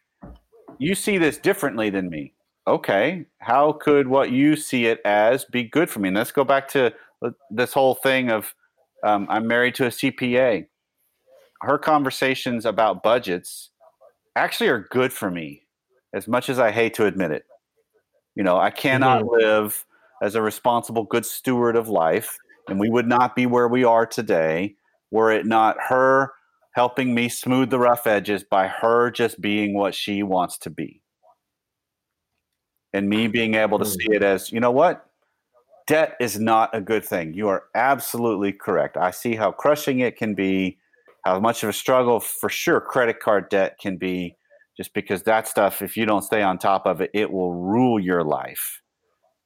you 0.78 0.94
see 0.94 1.18
this 1.18 1.38
differently 1.38 1.90
than 1.90 2.08
me. 2.08 2.34
Okay. 2.66 3.26
How 3.38 3.72
could 3.72 4.06
what 4.06 4.30
you 4.30 4.54
see 4.54 4.86
it 4.86 5.00
as 5.04 5.44
be 5.44 5.64
good 5.64 5.90
for 5.90 5.98
me? 5.98 6.08
And 6.08 6.16
let's 6.16 6.30
go 6.30 6.44
back 6.44 6.68
to 6.68 6.94
uh, 7.20 7.30
this 7.50 7.72
whole 7.72 7.96
thing 7.96 8.30
of 8.30 8.54
um, 9.02 9.26
I'm 9.28 9.46
married 9.46 9.74
to 9.76 9.86
a 9.86 9.90
CPA 9.90 10.66
her 11.62 11.78
conversations 11.78 12.64
about 12.64 13.02
budgets 13.02 13.70
actually 14.36 14.68
are 14.68 14.86
good 14.90 15.12
for 15.12 15.30
me, 15.30 15.62
as 16.14 16.26
much 16.26 16.48
as 16.48 16.58
I 16.58 16.70
hate 16.70 16.94
to 16.94 17.06
admit 17.06 17.30
it. 17.32 17.44
You 18.34 18.42
know, 18.42 18.58
I 18.58 18.70
cannot 18.70 19.22
mm-hmm. 19.22 19.42
live 19.42 19.84
as 20.22 20.34
a 20.34 20.42
responsible, 20.42 21.04
good 21.04 21.26
steward 21.26 21.76
of 21.76 21.88
life, 21.88 22.36
and 22.68 22.78
we 22.78 22.88
would 22.88 23.06
not 23.06 23.34
be 23.34 23.46
where 23.46 23.68
we 23.68 23.84
are 23.84 24.06
today 24.06 24.76
were 25.10 25.32
it 25.32 25.46
not 25.46 25.76
her 25.88 26.32
helping 26.72 27.14
me 27.14 27.28
smooth 27.28 27.70
the 27.70 27.78
rough 27.78 28.06
edges 28.06 28.44
by 28.44 28.68
her 28.68 29.10
just 29.10 29.40
being 29.40 29.74
what 29.74 29.94
she 29.94 30.22
wants 30.22 30.56
to 30.58 30.70
be. 30.70 31.02
And 32.92 33.08
me 33.08 33.26
being 33.26 33.54
able 33.54 33.78
to 33.78 33.84
see 33.84 34.08
it 34.10 34.22
as, 34.22 34.52
you 34.52 34.60
know 34.60 34.70
what? 34.70 35.06
Debt 35.86 36.14
is 36.20 36.38
not 36.38 36.74
a 36.74 36.80
good 36.80 37.04
thing. 37.04 37.34
You 37.34 37.48
are 37.48 37.64
absolutely 37.74 38.52
correct. 38.52 38.96
I 38.96 39.10
see 39.10 39.34
how 39.34 39.50
crushing 39.50 40.00
it 40.00 40.16
can 40.16 40.34
be, 40.34 40.78
how 41.24 41.40
much 41.40 41.62
of 41.62 41.68
a 41.68 41.72
struggle 41.72 42.20
for 42.20 42.48
sure 42.48 42.80
credit 42.80 43.20
card 43.20 43.48
debt 43.48 43.78
can 43.80 43.96
be, 43.96 44.36
just 44.76 44.94
because 44.94 45.22
that 45.24 45.46
stuff, 45.46 45.82
if 45.82 45.96
you 45.96 46.06
don't 46.06 46.22
stay 46.22 46.42
on 46.42 46.58
top 46.58 46.86
of 46.86 47.00
it, 47.00 47.10
it 47.12 47.30
will 47.30 47.54
rule 47.54 48.00
your 48.00 48.24
life. 48.24 48.80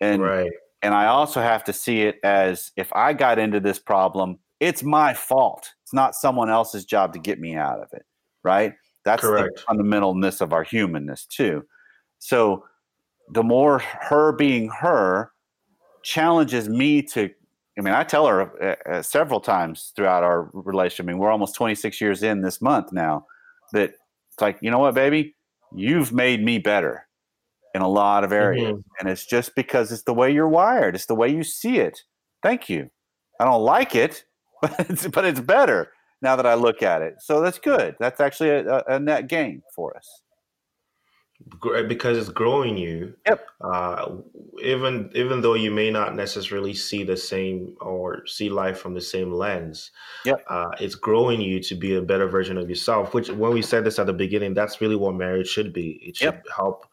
And 0.01 0.23
right. 0.23 0.51
and 0.83 0.95
I 0.95 1.07
also 1.07 1.41
have 1.41 1.65
to 1.65 1.73
see 1.73 2.03
it 2.03 2.17
as 2.23 2.73
if 2.77 2.93
I 2.95 3.13
got 3.13 3.39
into 3.39 3.61
this 3.61 3.79
problem, 3.79 4.39
it's 4.61 4.83
my 4.83 5.15
fault. 5.15 5.71
It's 5.83 5.95
not 5.95 6.15
someone 6.15 6.51
else's 6.51 6.85
job 6.85 7.13
to 7.15 7.19
get 7.19 7.41
me 7.41 7.57
out 7.57 7.81
of 7.81 7.89
it. 7.93 8.05
Right. 8.43 8.75
That's 9.05 9.23
Correct. 9.23 9.63
the 9.67 9.75
fundamentalness 9.75 10.41
of 10.41 10.53
our 10.53 10.63
humanness 10.63 11.27
too. 11.27 11.65
So 12.19 12.65
the 13.33 13.43
more 13.43 13.79
her 13.79 14.33
being 14.33 14.69
her 14.69 15.31
challenges 16.03 16.69
me 16.69 17.03
to 17.03 17.31
I 17.79 17.83
mean, 17.83 17.95
I 17.95 18.05
tell 18.05 18.27
her 18.27 18.43
uh, 18.63 18.77
uh, 18.89 19.03
several 19.03 19.41
times 19.41 19.93
throughout 19.97 20.23
our 20.23 20.49
relationship. 20.53 21.07
I 21.07 21.13
mean, 21.13 21.19
we're 21.19 21.31
almost 21.33 21.57
26 21.57 22.01
years 22.01 22.23
in 22.23 22.41
this 22.43 22.63
month 22.63 22.93
now. 22.93 23.27
That 23.73 23.91
it's 24.31 24.41
like, 24.41 24.59
you 24.61 24.71
know 24.71 24.79
what, 24.79 24.95
baby, 24.95 25.35
you've 25.75 26.13
made 26.13 26.43
me 26.45 26.59
better 26.59 27.07
in 27.75 27.83
a 27.83 27.89
lot 27.89 28.23
of 28.23 28.33
areas, 28.33 28.75
Mhm. 28.75 28.85
and 29.01 29.09
it's 29.09 29.27
just 29.27 29.57
because 29.57 29.91
it's 29.91 30.05
the 30.05 30.15
way 30.15 30.31
you're 30.33 30.49
wired. 30.49 30.95
It's 30.95 31.07
the 31.07 31.15
way 31.17 31.29
you 31.29 31.43
see 31.43 31.79
it. 31.79 32.01
Thank 32.43 32.69
you. 32.69 32.89
I 33.41 33.45
don't 33.45 33.63
like 33.65 33.97
it, 33.97 34.25
but 34.63 34.79
it's, 34.89 35.07
but 35.09 35.25
it's 35.25 35.41
better 35.41 35.91
now 36.23 36.37
that 36.37 36.47
I 36.47 36.55
look 36.55 36.83
at 36.85 37.03
it. 37.03 37.17
So 37.19 37.41
that's 37.41 37.59
good. 37.59 37.97
That's 37.99 38.21
actually 38.21 38.51
a, 38.51 38.85
a 38.87 39.01
net 39.01 39.27
gain 39.27 39.63
for 39.75 39.97
us. 39.97 40.09
Because 41.89 42.17
it's 42.17 42.29
growing 42.29 42.77
you. 42.77 43.15
Yep. 43.27 43.47
Uh, 43.61 44.17
even 44.63 45.11
even 45.15 45.41
though 45.41 45.55
you 45.55 45.71
may 45.71 45.91
not 45.91 46.15
necessarily 46.15 46.75
see 46.75 47.03
the 47.03 47.17
same 47.17 47.77
or 47.81 48.27
see 48.27 48.49
life 48.49 48.79
from 48.79 48.95
the 48.95 49.01
same 49.01 49.33
lens. 49.33 49.91
Yep. 50.25 50.45
Uh, 50.49 50.71
it's 50.81 50.95
growing 50.95 51.41
you 51.41 51.61
to 51.61 51.75
be 51.75 51.97
a 51.97 52.03
better 52.03 52.29
version 52.29 52.57
of 52.57 52.69
yourself. 52.69 53.15
Which, 53.15 53.31
when 53.31 53.53
we 53.53 53.63
said 53.63 53.85
this 53.85 53.99
at 53.99 54.07
the 54.07 54.13
beginning, 54.13 54.55
that's 54.55 54.81
really 54.81 54.97
what 54.97 55.15
marriage 55.15 55.49
should 55.49 55.73
be. 55.73 56.01
It 56.03 56.17
should 56.17 56.35
Yep. 56.35 56.47
help 56.55 56.87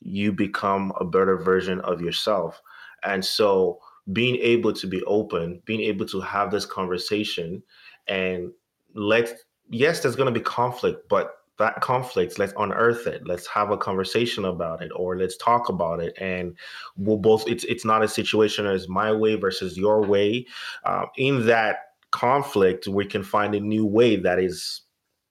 you 0.00 0.32
become 0.32 0.92
a 1.00 1.04
better 1.04 1.36
version 1.36 1.80
of 1.80 2.00
yourself. 2.00 2.60
And 3.02 3.24
so, 3.24 3.80
being 4.12 4.36
able 4.36 4.72
to 4.74 4.86
be 4.86 5.02
open, 5.04 5.62
being 5.64 5.80
able 5.80 6.06
to 6.06 6.20
have 6.20 6.50
this 6.50 6.66
conversation, 6.66 7.62
and 8.08 8.52
let 8.94 9.34
yes, 9.70 10.00
there's 10.00 10.16
going 10.16 10.32
to 10.32 10.38
be 10.38 10.44
conflict, 10.44 11.08
but 11.08 11.39
that 11.60 11.80
conflict 11.80 12.38
let's 12.38 12.52
unearth 12.58 13.06
it 13.06 13.22
let's 13.26 13.46
have 13.46 13.70
a 13.70 13.76
conversation 13.76 14.44
about 14.44 14.82
it 14.82 14.90
or 14.96 15.16
let's 15.16 15.36
talk 15.36 15.68
about 15.68 16.00
it 16.00 16.12
and 16.18 16.56
we'll 16.96 17.16
both 17.16 17.46
it's 17.46 17.64
it's 17.64 17.84
not 17.84 18.02
a 18.02 18.08
situation 18.08 18.66
as 18.66 18.88
my 18.88 19.12
way 19.12 19.36
versus 19.36 19.78
your 19.78 20.02
way 20.02 20.44
um, 20.84 21.06
in 21.16 21.46
that 21.46 21.92
conflict 22.10 22.88
we 22.88 23.04
can 23.04 23.22
find 23.22 23.54
a 23.54 23.60
new 23.60 23.86
way 23.86 24.16
that 24.16 24.40
is 24.40 24.82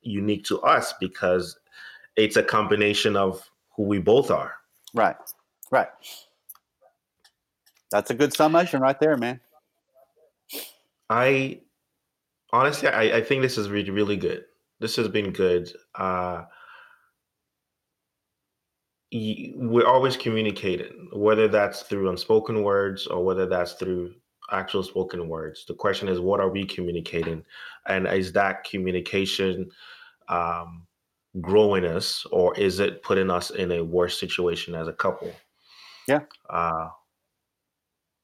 unique 0.02 0.46
to 0.46 0.60
us 0.62 0.94
because 1.02 1.60
it's 2.16 2.38
a 2.38 2.44
combination 2.44 3.18
of 3.18 3.50
who 3.76 3.84
we 3.84 4.00
both 4.00 4.32
are 4.32 4.54
Right. 4.94 5.16
Right. 5.72 5.90
That's 7.92 8.10
a 8.12 8.14
good 8.14 8.34
summation 8.34 8.82
right 8.82 9.00
there, 9.00 9.18
man. 9.18 9.40
i 11.10 11.60
honestly 12.54 12.88
i, 12.88 13.18
I 13.18 13.22
think 13.24 13.42
this 13.42 13.58
is 13.58 13.70
really 13.70 13.90
really 13.90 14.18
good 14.18 14.46
this 14.80 14.96
has 14.96 15.08
been 15.08 15.32
good 15.32 15.72
uh 15.96 16.44
we're 19.12 19.88
always 19.88 20.16
communicating, 20.16 21.10
whether 21.14 21.48
that's 21.48 21.82
through 21.82 22.10
unspoken 22.10 22.64
words 22.64 23.08
or 23.08 23.24
whether 23.26 23.48
that's 23.48 23.74
through 23.74 24.14
actual 24.52 24.84
spoken 24.84 25.28
words. 25.28 25.66
The 25.68 25.74
question 25.74 26.08
is, 26.08 26.20
what 26.20 26.40
are 26.40 26.50
we 26.50 26.66
communicating? 26.66 27.44
And 27.88 28.08
is 28.08 28.34
that 28.34 28.64
communication 28.64 29.72
um, 30.28 30.86
growing 31.42 31.86
us 31.86 32.26
or 32.32 32.58
is 32.58 32.80
it 32.80 33.02
putting 33.02 33.32
us 33.32 33.50
in 33.50 33.72
a 33.72 33.84
worse 33.84 34.20
situation 34.20 34.76
as 34.76 34.88
a 34.88 34.94
couple? 34.94 35.32
Yeah. 36.08 36.22
Uh, 36.50 36.90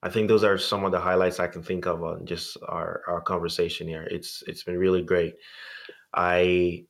I 0.03 0.10
think 0.10 0.28
those 0.28 0.43
are 0.43 0.58
some 0.60 0.86
of 0.86 0.91
the 0.91 0.99
highlights 0.99 1.39
I 1.39 1.47
can 1.47 1.64
think 1.64 1.88
of 1.88 2.03
on 2.03 2.28
just 2.28 2.58
our, 2.68 3.01
our 3.08 3.22
conversation 3.22 3.88
here. 3.88 4.08
It's 4.12 4.43
it's 4.45 4.64
been 4.64 4.78
really 4.78 5.01
great. 5.01 5.36
I 6.16 6.86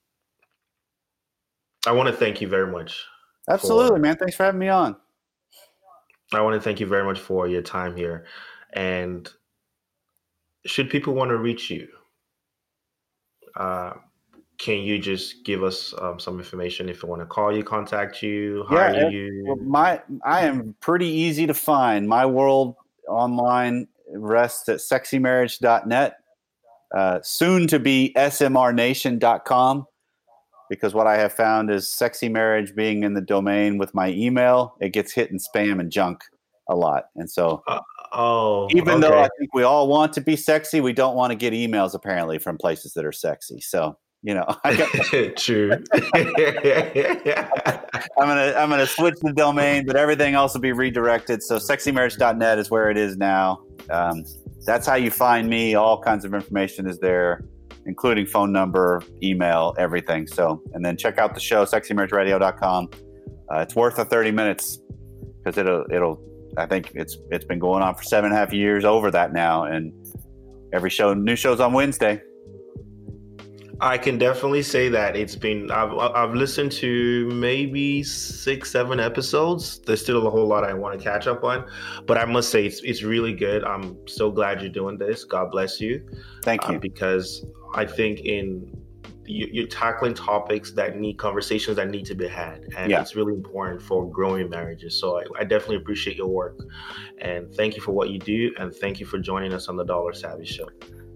I 1.88 1.92
want 1.92 2.08
to 2.08 2.14
thank 2.14 2.42
you 2.42 2.48
very 2.48 2.72
much 2.72 3.06
Absolutely, 3.50 4.00
man. 4.00 4.18
Thanks 4.18 4.36
for 4.36 4.44
having 4.44 4.60
me 4.60 4.70
on. 4.70 4.96
I 6.34 6.42
want 6.42 6.56
to 6.56 6.62
thank 6.62 6.80
you 6.80 6.88
very 6.88 7.04
much 7.04 7.20
for 7.20 7.48
your 7.48 7.62
time 7.62 7.96
here. 7.96 8.26
And 8.74 9.30
should 10.66 10.90
people 10.90 11.14
want 11.14 11.30
to 11.30 11.38
reach 11.38 11.70
you, 11.70 11.88
uh, 13.56 13.94
can 14.58 14.80
you 14.80 14.98
just 14.98 15.46
give 15.46 15.64
us 15.64 15.94
um, 16.00 16.20
some 16.20 16.40
information 16.40 16.90
if 16.90 17.02
they 17.02 17.08
want 17.08 17.22
to 17.22 17.26
call 17.26 17.56
you, 17.56 17.64
contact 17.64 18.24
you, 18.24 18.66
hire 18.68 18.94
Yeah, 18.94 19.10
you? 19.10 19.44
Well, 19.46 19.58
my 19.58 20.02
I 20.24 20.46
am 20.46 20.76
pretty 20.80 21.08
easy 21.08 21.46
to 21.46 21.54
find. 21.54 22.08
My 22.08 22.26
world 22.26 22.76
online 23.08 23.88
rests 24.12 24.68
at 24.70 24.78
sexymarriage.net, 24.78 26.18
uh, 26.94 27.20
soon 27.24 27.68
to 27.68 27.80
be 27.80 28.14
smrnation.com, 28.16 29.86
because 30.70 30.94
what 30.94 31.08
I 31.08 31.18
have 31.18 31.34
found 31.34 31.72
is 31.72 31.88
sexy 31.88 32.30
marriage 32.30 32.76
being 32.76 33.04
in 33.04 33.14
the 33.14 33.22
domain 33.22 33.78
with 33.78 33.94
my 33.94 34.10
email, 34.10 34.76
it 34.82 34.90
gets 34.94 35.14
hit 35.14 35.32
in 35.32 35.38
spam 35.38 35.80
and 35.80 35.92
junk 35.92 36.24
a 36.70 36.76
lot. 36.76 37.06
And 37.16 37.30
so 37.30 37.64
oh, 38.12 38.68
even 38.72 39.00
though 39.02 39.20
I 39.20 39.30
think 39.38 39.54
we 39.54 39.64
all 39.64 39.88
want 39.88 40.14
to 40.14 40.22
be 40.22 40.36
sexy, 40.36 40.82
we 40.82 40.94
don't 40.94 41.16
want 41.16 41.32
to 41.32 41.36
get 41.36 41.54
emails 41.54 41.94
apparently 41.94 42.40
from 42.40 42.58
places 42.58 42.94
that 42.94 43.06
are 43.06 43.12
sexy. 43.12 43.62
So, 43.62 43.98
you 44.24 44.34
know, 44.34 44.46
I 44.64 44.76
got, 44.76 44.90
True. 45.38 45.72
I'm 48.18 48.28
gonna 48.28 48.54
I'm 48.58 48.70
gonna 48.70 48.88
switch 48.88 49.16
the 49.22 49.34
domain, 49.34 49.86
but 49.86 49.96
everything 49.96 50.34
else 50.34 50.54
will 50.54 50.62
be 50.62 50.72
redirected. 50.72 51.44
So 51.44 51.58
sexymarriage.net 51.58 52.58
is 52.58 52.72
where 52.72 52.90
it 52.90 52.98
is 52.98 53.18
now. 53.18 53.62
Um, 53.90 54.24
that's 54.66 54.88
how 54.88 54.96
you 54.96 55.12
find 55.12 55.50
me. 55.50 55.76
All 55.76 56.02
kinds 56.02 56.26
of 56.26 56.34
information 56.34 56.88
is 56.88 57.00
there, 57.00 57.46
including 57.86 58.26
phone 58.26 58.52
number, 58.52 59.02
email, 59.24 59.76
everything. 59.78 60.28
So 60.28 60.62
and 60.74 60.84
then 60.84 60.98
check 60.98 61.18
out 61.18 61.34
the 61.34 61.40
show, 61.40 61.66
sexymarriageradio.com. 61.66 62.90
Uh, 63.54 63.60
it's 63.60 63.76
worth 63.76 63.98
the 63.98 64.06
30 64.06 64.32
minutes 64.32 64.80
because 65.38 65.58
it'll 65.58 65.86
it'll 65.92 66.22
I 66.58 66.66
think 66.66 66.92
it's 66.96 67.18
it's 67.32 67.46
been 67.46 67.60
going 67.60 67.84
on 67.84 67.96
for 67.96 68.04
seven 68.04 68.32
and 68.32 68.36
a 68.36 68.40
half 68.40 68.54
years 68.54 68.86
over 68.86 69.12
that 69.12 69.34
now, 69.34 69.66
and 69.66 69.94
every 70.74 70.90
show 70.90 71.14
new 71.14 71.36
shows 71.36 71.60
on 71.60 71.74
Wednesday. 71.74 72.22
I 73.82 73.98
can 73.98 74.18
definitely 74.18 74.62
say 74.62 74.90
that 74.90 75.16
it's 75.16 75.36
been. 75.36 75.70
I've 75.70 75.94
I've 75.94 76.34
listened 76.34 76.72
to 76.74 77.30
maybe 77.32 78.04
six, 78.04 78.72
seven 78.72 79.00
episodes. 79.00 79.80
There's 79.80 80.02
still 80.02 80.26
a 80.26 80.30
whole 80.30 80.48
lot 80.48 80.64
I 80.64 80.74
want 80.74 80.98
to 80.98 81.04
catch 81.04 81.28
up 81.28 81.44
on, 81.44 81.66
but 82.06 82.18
I 82.18 82.26
must 82.26 82.50
say 82.52 82.66
it's 82.66 82.82
it's 82.84 83.04
really 83.04 83.34
good. 83.34 83.64
I'm 83.64 83.98
so 84.08 84.32
glad 84.32 84.62
you're 84.62 84.70
doing 84.70 84.98
this. 84.98 85.24
God 85.26 85.52
bless 85.52 85.82
you, 85.82 86.06
Thank 86.44 86.68
uh, 86.70 86.74
you. 86.74 86.80
because 86.80 87.46
I 87.74 87.86
think 87.86 88.22
in 88.22 88.72
you, 89.26 89.48
you're 89.52 89.68
tackling 89.68 90.14
topics 90.14 90.72
that 90.72 90.98
need 90.98 91.18
conversations 91.18 91.76
that 91.76 91.90
need 91.90 92.06
to 92.06 92.16
be 92.16 92.28
had, 92.28 92.66
and 92.78 92.90
Yeah. 92.92 93.02
it's 93.02 93.16
really 93.16 93.34
important 93.34 93.82
for 93.82 94.10
growing 94.10 94.50
marriages. 94.50 94.98
So 94.98 95.20
I, 95.20 95.24
I 95.40 95.44
definitely 95.44 95.78
appreciate 95.78 96.16
your 96.16 96.28
work, 96.28 96.58
and 97.20 97.54
thank 97.56 97.76
you 97.76 97.82
for 97.82 97.92
what 97.92 98.10
you 98.10 98.20
do, 98.20 98.54
and 98.58 98.74
thank 98.74 99.00
you 99.02 99.06
for 99.06 99.20
joining 99.20 99.52
us 99.54 99.68
on 99.68 99.76
the 99.76 99.84
Dollar 99.84 100.14
Savvy 100.14 100.46
Show. 100.46 100.70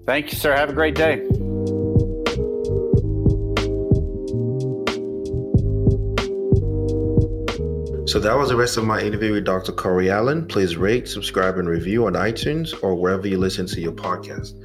Thank 0.05 0.32
you, 0.32 0.38
sir. 0.38 0.55
Have 0.55 0.70
a 0.70 0.74
great 0.74 0.95
day. 0.95 1.89
So 8.10 8.18
that 8.22 8.36
was 8.36 8.49
the 8.49 8.55
rest 8.55 8.76
of 8.76 8.86
my 8.86 8.99
interview 8.99 9.34
with 9.34 9.45
Dr. 9.45 9.72
Corey 9.72 10.10
Allen. 10.10 10.47
Please 10.47 10.76
rate, 10.76 11.07
subscribe, 11.07 11.60
and 11.60 11.70
review 11.70 12.07
on 12.07 12.14
iTunes 12.14 12.74
or 12.82 12.95
wherever 12.95 13.28
you 13.28 13.38
listen 13.38 13.68
to 13.68 13.80
your 13.80 13.91
podcast. 13.91 14.55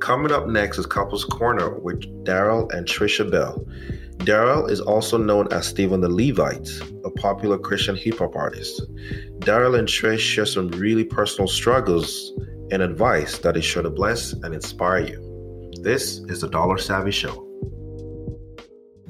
Coming 0.00 0.32
up 0.32 0.46
next 0.46 0.78
is 0.78 0.86
Couples 0.86 1.26
Corner 1.26 1.78
with 1.80 2.00
Daryl 2.24 2.72
and 2.72 2.88
Trisha 2.88 3.30
Bell. 3.30 3.62
Daryl 4.20 4.70
is 4.70 4.80
also 4.80 5.18
known 5.18 5.52
as 5.52 5.66
Stephen 5.66 6.00
the 6.00 6.08
Levite, 6.08 6.70
a 7.04 7.10
popular 7.10 7.58
Christian 7.58 7.94
hip 7.94 8.20
hop 8.20 8.36
artist. 8.36 8.80
Daryl 9.40 9.78
and 9.78 9.86
Trish 9.86 10.20
share 10.20 10.46
some 10.46 10.68
really 10.68 11.04
personal 11.04 11.46
struggles 11.46 12.32
and 12.70 12.80
advice 12.80 13.36
that 13.36 13.58
is 13.58 13.66
sure 13.66 13.82
to 13.82 13.90
bless 13.90 14.32
and 14.32 14.54
inspire 14.54 15.00
you. 15.00 15.72
This 15.82 16.20
is 16.30 16.40
the 16.40 16.48
Dollar 16.48 16.78
Savvy 16.78 17.10
Show. 17.10 17.53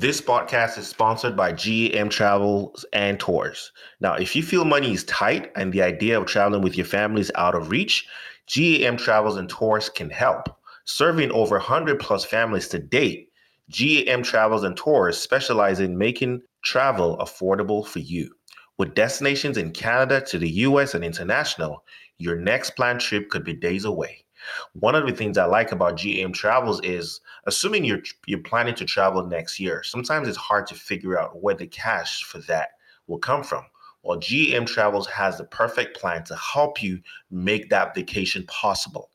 This 0.05 0.20
podcast 0.20 0.76
is 0.76 0.86
sponsored 0.86 1.34
by 1.34 1.52
GAM 1.52 2.11
Travels 2.11 2.84
and 2.92 3.18
Tours. 3.18 3.72
Now, 4.00 4.12
if 4.12 4.36
you 4.36 4.42
feel 4.42 4.66
money 4.66 4.92
is 4.92 5.05
tight 5.05 5.50
and 5.57 5.72
the 5.72 5.80
idea 5.80 6.20
of 6.20 6.26
traveling 6.26 6.61
with 6.61 6.76
your 6.76 6.84
family 6.84 7.22
is 7.22 7.32
out 7.36 7.55
of 7.55 7.70
reach, 7.70 8.07
GAM 8.55 8.98
Travels 8.98 9.38
and 9.38 9.48
Tours 9.48 9.88
can 9.88 10.11
help. 10.11 10.55
Serving 10.84 11.30
over 11.30 11.57
100 11.57 11.98
plus 12.00 12.22
families 12.22 12.68
to 12.68 12.78
date, 12.78 13.30
GAM 13.70 14.22
Travels 14.22 14.62
and 14.62 14.76
Tours 14.76 15.16
specialize 15.16 15.80
in 15.80 15.96
making 15.96 16.42
travel 16.62 17.16
affordable 17.16 17.86
for 17.86 18.00
you. 18.00 18.30
With 18.76 18.94
destinations 18.94 19.57
in 19.57 19.70
Canada 19.70 20.20
to 20.26 20.38
the 20.38 20.50
US 20.50 20.94
and 20.94 21.02
international, 21.02 21.82
your 22.18 22.36
next 22.36 22.76
planned 22.76 23.00
trip 23.00 23.30
could 23.30 23.42
be 23.42 23.55
days 23.55 23.86
away. 23.86 24.24
One 24.72 24.95
of 24.95 25.07
the 25.07 25.12
things 25.12 25.38
I 25.38 25.45
like 25.45 25.72
about 25.72 25.99
GAM 25.99 26.32
Travels 26.32 26.80
is 26.82 27.20
assuming 27.47 27.84
you're 27.84 28.03
you're 28.26 28.40
planning 28.40 28.74
to 28.76 28.84
travel 28.84 29.26
next 29.26 29.61
year, 29.61 29.82
sometimes 29.82 30.28
it's 30.28 30.36
hard 30.36 30.66
to 30.68 30.74
figure 30.74 31.18
out 31.18 31.42
where 31.42 31.55
the 31.55 31.66
cash 31.66 32.24
for 32.24 32.38
that 32.40 32.70
will 33.07 33.18
come 33.18 33.42
from. 33.42 33.64
Well, 34.03 34.18
GAM 34.18 34.66
Travels 34.66 35.07
has 35.09 35.38
the 35.38 35.45
perfect 35.45 35.99
plan 35.99 36.24
to 36.24 36.36
help 36.36 36.82
you 36.82 37.01
make 37.30 37.70
that 37.70 37.95
vacation 37.95 38.45
possible. 38.47 39.11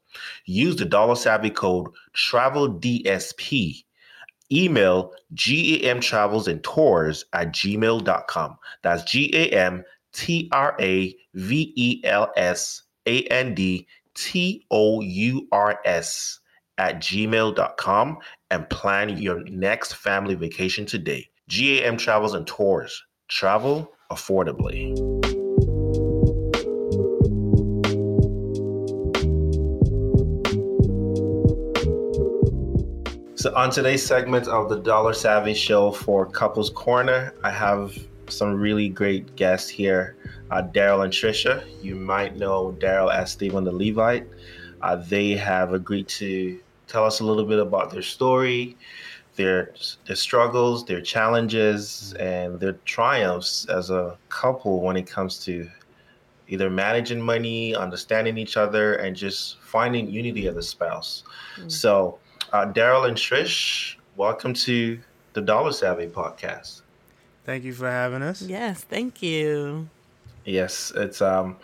Use 0.45 0.75
the 0.75 0.85
dollar 0.85 1.15
savvy 1.15 1.51
code 1.51 1.87
TRAVELDSP. 2.15 3.83
Email 4.51 5.13
GAM 5.35 5.99
Travels 5.99 6.47
and 6.47 6.63
Tours 6.63 7.25
at 7.33 7.53
gmail.com. 7.53 8.57
That's 8.81 9.03
G 9.03 9.29
A 9.35 9.49
M 9.49 9.83
T 10.11 10.49
R 10.51 10.75
A 10.79 11.15
V 11.35 11.73
E 11.75 12.01
L 12.03 12.31
S 12.35 12.81
A 13.05 13.23
N 13.25 13.53
D 13.53 13.85
T 14.19 14.65
O 14.69 14.99
U 14.99 15.47
R 15.53 15.79
S 15.85 16.39
at 16.77 16.97
gmail.com 16.97 18.17
and 18.51 18.69
plan 18.69 19.17
your 19.17 19.43
next 19.45 19.93
family 19.93 20.35
vacation 20.35 20.85
today. 20.85 21.29
GAM 21.47 21.95
Travels 21.97 22.33
and 22.33 22.45
Tours. 22.45 23.01
Travel 23.29 23.91
affordably. 24.11 24.97
So, 33.35 33.55
on 33.55 33.69
today's 33.71 34.05
segment 34.05 34.49
of 34.49 34.67
the 34.67 34.79
Dollar 34.79 35.13
Savvy 35.13 35.53
Show 35.53 35.91
for 35.91 36.25
Couples 36.25 36.69
Corner, 36.69 37.33
I 37.41 37.51
have 37.51 37.97
some 38.27 38.59
really 38.59 38.89
great 38.89 39.37
guests 39.37 39.69
here 39.69 40.17
uh, 40.51 40.63
Daryl 40.63 41.03
and 41.03 41.13
Trisha. 41.13 41.63
You 41.83 41.95
might 41.95 42.37
know 42.37 42.75
Daryl 42.79 43.13
as 43.13 43.31
Stephen 43.31 43.63
the 43.63 43.71
Levite. 43.71 44.27
Uh, 44.81 44.95
they 44.95 45.31
have 45.31 45.73
agreed 45.73 46.07
to 46.07 46.59
tell 46.87 47.05
us 47.05 47.19
a 47.19 47.25
little 47.25 47.45
bit 47.45 47.59
about 47.59 47.91
their 47.91 48.01
story, 48.01 48.77
their 49.35 49.73
their 50.05 50.15
struggles, 50.15 50.85
their 50.85 51.01
challenges, 51.01 52.13
and 52.19 52.59
their 52.59 52.73
triumphs 52.85 53.65
as 53.65 53.89
a 53.89 54.17
couple 54.29 54.81
when 54.81 54.97
it 54.97 55.07
comes 55.07 55.43
to 55.45 55.69
either 56.47 56.69
managing 56.69 57.21
money, 57.21 57.75
understanding 57.75 58.37
each 58.37 58.57
other, 58.57 58.95
and 58.95 59.15
just 59.15 59.59
finding 59.61 60.09
unity 60.09 60.47
as 60.47 60.55
a 60.55 60.63
spouse. 60.63 61.23
Mm. 61.57 61.71
So, 61.71 62.17
uh, 62.51 62.65
Daryl 62.65 63.07
and 63.07 63.15
Trish, 63.15 63.97
welcome 64.15 64.53
to 64.55 64.99
the 65.33 65.41
Dollar 65.41 65.71
Savvy 65.71 66.07
podcast. 66.07 66.81
Thank 67.45 67.63
you 67.63 67.73
for 67.73 67.89
having 67.89 68.23
us. 68.23 68.41
Yes, 68.41 68.83
thank 68.83 69.21
you. 69.21 69.89
Yes, 70.49 70.91
it's 70.95 71.21
um. 71.21 71.57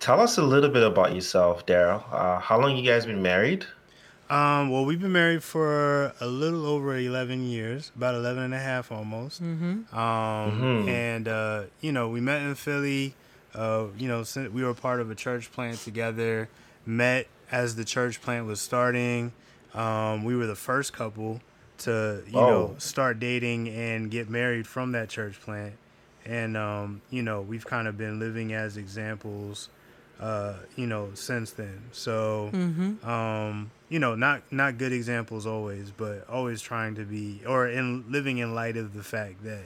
Tell 0.00 0.20
us 0.20 0.36
a 0.36 0.42
little 0.42 0.70
bit 0.70 0.82
about 0.82 1.14
yourself, 1.14 1.64
Daryl. 1.64 2.02
Uh, 2.12 2.40
how 2.40 2.60
long 2.60 2.76
you 2.76 2.82
guys 2.82 3.06
been 3.06 3.22
married? 3.22 3.64
Um, 4.28 4.70
well, 4.70 4.84
we've 4.84 5.00
been 5.00 5.12
married 5.12 5.44
for 5.44 6.12
a 6.18 6.26
little 6.26 6.66
over 6.66 6.96
11 6.96 7.44
years, 7.44 7.92
about 7.94 8.14
11 8.14 8.42
and 8.42 8.54
a 8.54 8.58
half 8.58 8.90
almost. 8.90 9.42
Mm-hmm. 9.42 9.94
Um, 9.94 10.00
mm-hmm. 10.00 10.88
And, 10.88 11.28
uh, 11.28 11.62
you 11.80 11.92
know, 11.92 12.08
we 12.08 12.20
met 12.20 12.40
in 12.40 12.54
Philly. 12.54 13.14
Uh, 13.54 13.88
you 13.96 14.08
know, 14.08 14.24
we 14.52 14.64
were 14.64 14.74
part 14.74 15.00
of 15.00 15.10
a 15.10 15.14
church 15.14 15.52
plant 15.52 15.78
together, 15.78 16.48
met 16.86 17.26
as 17.52 17.76
the 17.76 17.84
church 17.84 18.22
plant 18.22 18.46
was 18.46 18.60
starting. 18.60 19.32
Um, 19.74 20.24
we 20.24 20.34
were 20.34 20.46
the 20.46 20.56
first 20.56 20.94
couple 20.94 21.42
to, 21.78 22.22
you 22.26 22.38
oh. 22.38 22.48
know, 22.48 22.74
start 22.78 23.20
dating 23.20 23.68
and 23.68 24.10
get 24.10 24.30
married 24.30 24.66
from 24.66 24.92
that 24.92 25.10
church 25.10 25.38
plant. 25.40 25.74
And, 26.24 26.56
um, 26.56 27.02
you 27.10 27.22
know, 27.22 27.40
we've 27.40 27.66
kind 27.66 27.88
of 27.88 27.98
been 27.98 28.18
living 28.18 28.52
as 28.52 28.76
examples 28.76 29.68
uh, 30.22 30.54
you 30.76 30.86
know, 30.86 31.10
since 31.14 31.50
then. 31.50 31.82
So, 31.90 32.50
mm-hmm. 32.52 33.08
um, 33.08 33.72
you 33.88 33.98
know, 33.98 34.14
not 34.14 34.42
not 34.52 34.78
good 34.78 34.92
examples 34.92 35.46
always, 35.46 35.90
but 35.90 36.28
always 36.28 36.60
trying 36.60 36.94
to 36.94 37.04
be 37.04 37.40
or 37.46 37.68
in 37.68 38.04
living 38.08 38.38
in 38.38 38.54
light 38.54 38.76
of 38.76 38.94
the 38.94 39.02
fact 39.02 39.42
that 39.42 39.64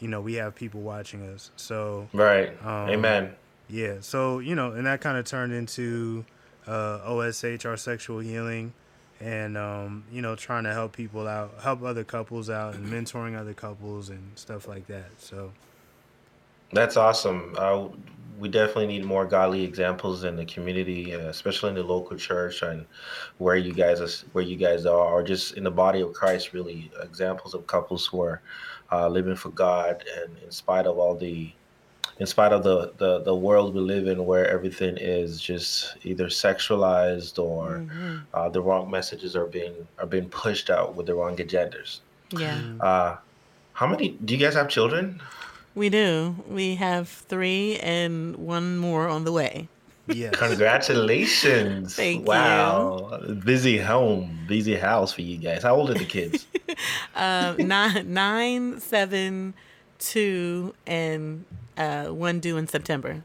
you 0.00 0.08
know 0.08 0.22
we 0.22 0.34
have 0.34 0.54
people 0.54 0.80
watching 0.80 1.28
us. 1.28 1.50
So, 1.56 2.08
right, 2.14 2.50
um, 2.64 2.88
amen. 2.88 3.34
Yeah, 3.68 3.96
so 4.00 4.38
you 4.38 4.54
know, 4.54 4.72
and 4.72 4.86
that 4.86 5.02
kind 5.02 5.18
of 5.18 5.26
turned 5.26 5.52
into 5.52 6.24
uh, 6.66 7.00
OSH, 7.04 7.66
our 7.66 7.76
sexual 7.76 8.20
healing, 8.20 8.72
and 9.20 9.58
um, 9.58 10.04
you 10.10 10.22
know, 10.22 10.36
trying 10.36 10.64
to 10.64 10.72
help 10.72 10.96
people 10.96 11.28
out, 11.28 11.52
help 11.62 11.82
other 11.82 12.02
couples 12.04 12.48
out, 12.48 12.76
and 12.76 12.86
mentoring 12.86 13.38
other 13.38 13.52
couples 13.52 14.08
and 14.08 14.38
stuff 14.38 14.66
like 14.66 14.86
that. 14.86 15.10
So. 15.18 15.52
That's 16.72 16.96
awesome. 16.96 17.54
Uh, 17.56 17.88
we 18.38 18.48
definitely 18.48 18.86
need 18.86 19.04
more 19.04 19.26
godly 19.26 19.64
examples 19.64 20.24
in 20.24 20.36
the 20.36 20.44
community, 20.44 21.14
uh, 21.14 21.28
especially 21.28 21.70
in 21.70 21.74
the 21.74 21.82
local 21.82 22.16
church 22.16 22.62
and 22.62 22.86
where 23.38 23.56
you 23.56 23.72
guys 23.72 24.00
are, 24.00 24.26
where 24.32 24.44
you 24.44 24.56
guys 24.56 24.86
are, 24.86 24.94
or 24.94 25.22
just 25.22 25.56
in 25.56 25.64
the 25.64 25.70
body 25.70 26.00
of 26.00 26.12
Christ. 26.12 26.52
Really, 26.52 26.90
examples 27.02 27.54
of 27.54 27.66
couples 27.66 28.06
who 28.06 28.22
are 28.22 28.40
uh, 28.92 29.08
living 29.08 29.34
for 29.34 29.50
God, 29.50 30.04
and 30.20 30.36
in 30.44 30.50
spite 30.50 30.86
of 30.86 30.98
all 30.98 31.16
the, 31.16 31.52
in 32.18 32.26
spite 32.26 32.52
of 32.52 32.62
the, 32.62 32.92
the 32.98 33.20
the 33.20 33.34
world 33.34 33.74
we 33.74 33.80
live 33.80 34.06
in, 34.06 34.24
where 34.24 34.46
everything 34.46 34.96
is 34.98 35.40
just 35.40 35.96
either 36.04 36.26
sexualized 36.26 37.42
or 37.42 37.78
mm-hmm. 37.78 38.18
uh, 38.34 38.48
the 38.48 38.60
wrong 38.60 38.90
messages 38.90 39.34
are 39.34 39.46
being 39.46 39.74
are 39.98 40.06
being 40.06 40.28
pushed 40.28 40.70
out 40.70 40.94
with 40.94 41.06
the 41.06 41.14
wrong 41.14 41.36
agendas. 41.36 42.00
Yeah. 42.30 42.60
Uh, 42.80 43.16
how 43.72 43.86
many 43.86 44.10
do 44.10 44.34
you 44.34 44.40
guys 44.40 44.54
have 44.54 44.68
children? 44.68 45.20
We 45.74 45.88
do. 45.88 46.36
We 46.48 46.76
have 46.76 47.08
three 47.08 47.76
and 47.76 48.36
one 48.36 48.78
more 48.78 49.08
on 49.08 49.24
the 49.24 49.32
way. 49.32 49.68
Yeah. 50.08 50.30
Congratulations. 50.30 51.94
Thank 51.94 52.26
wow. 52.26 52.96
you. 52.96 53.34
Wow. 53.34 53.34
Busy 53.44 53.78
home, 53.78 54.38
busy 54.48 54.74
house 54.74 55.12
for 55.12 55.22
you 55.22 55.36
guys. 55.36 55.62
How 55.62 55.76
old 55.76 55.90
are 55.90 55.94
the 55.94 56.04
kids? 56.04 56.46
um, 57.14 57.56
nine, 57.68 58.12
nine, 58.12 58.80
seven, 58.80 59.54
two, 59.98 60.74
and 60.86 61.44
uh, 61.76 62.06
one 62.06 62.40
due 62.40 62.56
in 62.56 62.66
September. 62.66 63.22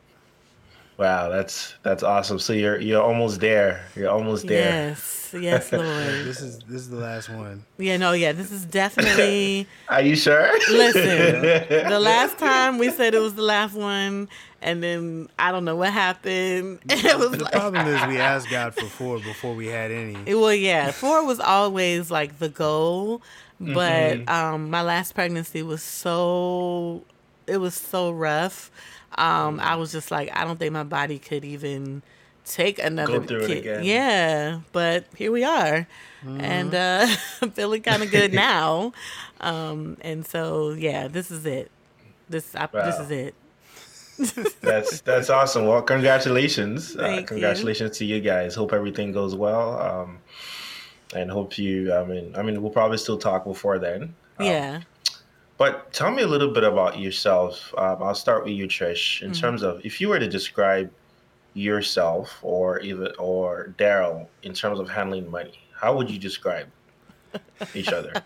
Wow, 0.97 1.29
that's 1.29 1.73
that's 1.81 2.03
awesome. 2.03 2.39
So 2.39 2.53
you're 2.53 2.79
you're 2.79 3.01
almost 3.01 3.39
there. 3.39 3.85
You're 3.95 4.11
almost 4.11 4.45
there. 4.45 4.89
Yes, 4.89 5.35
yes, 5.37 5.71
Lord. 5.71 5.85
this 5.85 6.39
is 6.39 6.59
this 6.59 6.81
is 6.81 6.89
the 6.89 6.97
last 6.97 7.29
one. 7.29 7.65
Yeah, 7.77 7.97
no, 7.97 8.11
yeah, 8.11 8.31
this 8.31 8.51
is 8.51 8.65
definitely. 8.65 9.67
Are 9.89 10.01
you 10.01 10.15
sure? 10.15 10.51
Listen, 10.69 11.41
the 11.89 11.99
last 11.99 12.37
time 12.37 12.77
we 12.77 12.91
said 12.91 13.15
it 13.15 13.19
was 13.19 13.33
the 13.33 13.41
last 13.41 13.73
one, 13.73 14.29
and 14.61 14.83
then 14.83 15.29
I 15.39 15.51
don't 15.51 15.65
know 15.65 15.75
what 15.75 15.91
happened. 15.91 16.79
It 16.87 17.17
was 17.17 17.31
the 17.31 17.43
like, 17.43 17.53
problem 17.53 17.87
is 17.87 18.07
we 18.07 18.19
asked 18.19 18.51
God 18.51 18.75
for 18.75 18.85
four 18.85 19.17
before 19.17 19.55
we 19.55 19.67
had 19.67 19.89
any. 19.89 20.35
Well, 20.35 20.53
yeah, 20.53 20.91
four 20.91 21.25
was 21.25 21.39
always 21.39 22.11
like 22.11 22.37
the 22.37 22.49
goal, 22.49 23.23
but 23.59 24.13
mm-hmm. 24.13 24.29
um, 24.29 24.69
my 24.69 24.83
last 24.83 25.15
pregnancy 25.15 25.63
was 25.63 25.81
so 25.81 27.03
it 27.47 27.57
was 27.57 27.73
so 27.73 28.11
rough 28.11 28.71
um, 29.17 29.59
I 29.59 29.75
was 29.75 29.91
just 29.91 30.11
like, 30.11 30.29
I 30.35 30.43
don't 30.43 30.57
think 30.57 30.73
my 30.73 30.83
body 30.83 31.19
could 31.19 31.45
even 31.45 32.01
take 32.45 32.79
another 32.79 33.19
Go 33.19 33.25
through 33.25 33.47
kid. 33.47 33.57
It 33.57 33.59
again. 33.59 33.83
Yeah, 33.83 34.59
but 34.71 35.05
here 35.15 35.31
we 35.31 35.43
are, 35.43 35.87
mm-hmm. 36.23 36.41
and 36.41 36.75
uh, 36.75 37.07
I'm 37.41 37.51
feeling 37.57 37.81
kind 37.81 38.03
of 38.03 38.11
good 38.11 38.33
now. 38.33 38.93
Um, 39.41 39.97
and 40.01 40.25
so 40.25 40.71
yeah, 40.71 41.07
this 41.07 41.31
is 41.31 41.45
it. 41.45 41.71
This 42.29 42.55
I, 42.55 42.67
wow. 42.71 42.85
this 42.85 42.99
is 42.99 43.11
it. 43.11 43.35
that's 44.61 45.01
that's 45.01 45.29
awesome. 45.29 45.65
Well, 45.65 45.81
congratulations! 45.81 46.95
Uh, 46.95 47.23
congratulations 47.25 47.99
you. 47.99 48.07
to 48.07 48.13
you 48.13 48.21
guys. 48.21 48.55
Hope 48.55 48.73
everything 48.73 49.11
goes 49.11 49.35
well. 49.35 49.79
Um, 49.79 50.19
and 51.15 51.29
hope 51.29 51.57
you. 51.57 51.93
I 51.93 52.03
mean, 52.05 52.35
I 52.35 52.43
mean, 52.43 52.61
we'll 52.61 52.71
probably 52.71 52.97
still 52.97 53.17
talk 53.17 53.43
before 53.43 53.79
then. 53.79 54.15
Um, 54.39 54.45
yeah. 54.45 54.81
But 55.57 55.93
tell 55.93 56.11
me 56.11 56.23
a 56.23 56.27
little 56.27 56.51
bit 56.51 56.63
about 56.63 56.99
yourself. 56.99 57.73
Um, 57.77 58.01
I'll 58.01 58.15
start 58.15 58.43
with 58.43 58.53
you, 58.53 58.67
Trish. 58.67 59.21
In 59.21 59.31
mm-hmm. 59.31 59.39
terms 59.39 59.61
of 59.61 59.85
if 59.85 60.01
you 60.01 60.09
were 60.09 60.19
to 60.19 60.27
describe 60.27 60.91
yourself 61.53 62.39
or 62.41 62.79
even 62.79 63.11
or 63.19 63.73
Daryl 63.77 64.27
in 64.41 64.53
terms 64.53 64.79
of 64.79 64.89
handling 64.89 65.29
money, 65.29 65.59
how 65.79 65.95
would 65.95 66.09
you 66.09 66.17
describe 66.17 66.67
each 67.75 67.89
other? 67.89 68.13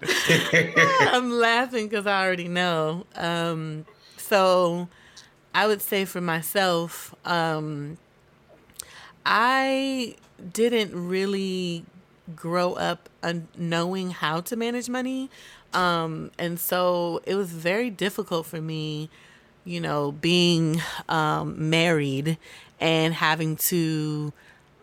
I'm 1.00 1.30
laughing 1.30 1.88
because 1.88 2.06
I 2.06 2.24
already 2.24 2.48
know. 2.48 3.06
Um, 3.14 3.86
so 4.16 4.88
I 5.54 5.66
would 5.66 5.80
say 5.82 6.04
for 6.04 6.20
myself, 6.20 7.14
um, 7.24 7.98
I 9.24 10.16
didn't 10.52 11.08
really 11.08 11.84
grow 12.36 12.74
up 12.74 13.08
un- 13.22 13.48
knowing 13.56 14.10
how 14.10 14.40
to 14.42 14.56
manage 14.56 14.88
money. 14.88 15.30
Um, 15.74 16.30
and 16.38 16.58
so 16.58 17.20
it 17.26 17.34
was 17.34 17.50
very 17.50 17.90
difficult 17.90 18.46
for 18.46 18.60
me, 18.60 19.10
you 19.64 19.80
know, 19.80 20.12
being 20.12 20.80
um, 21.08 21.70
married 21.70 22.38
and 22.80 23.12
having 23.14 23.56
to 23.56 24.32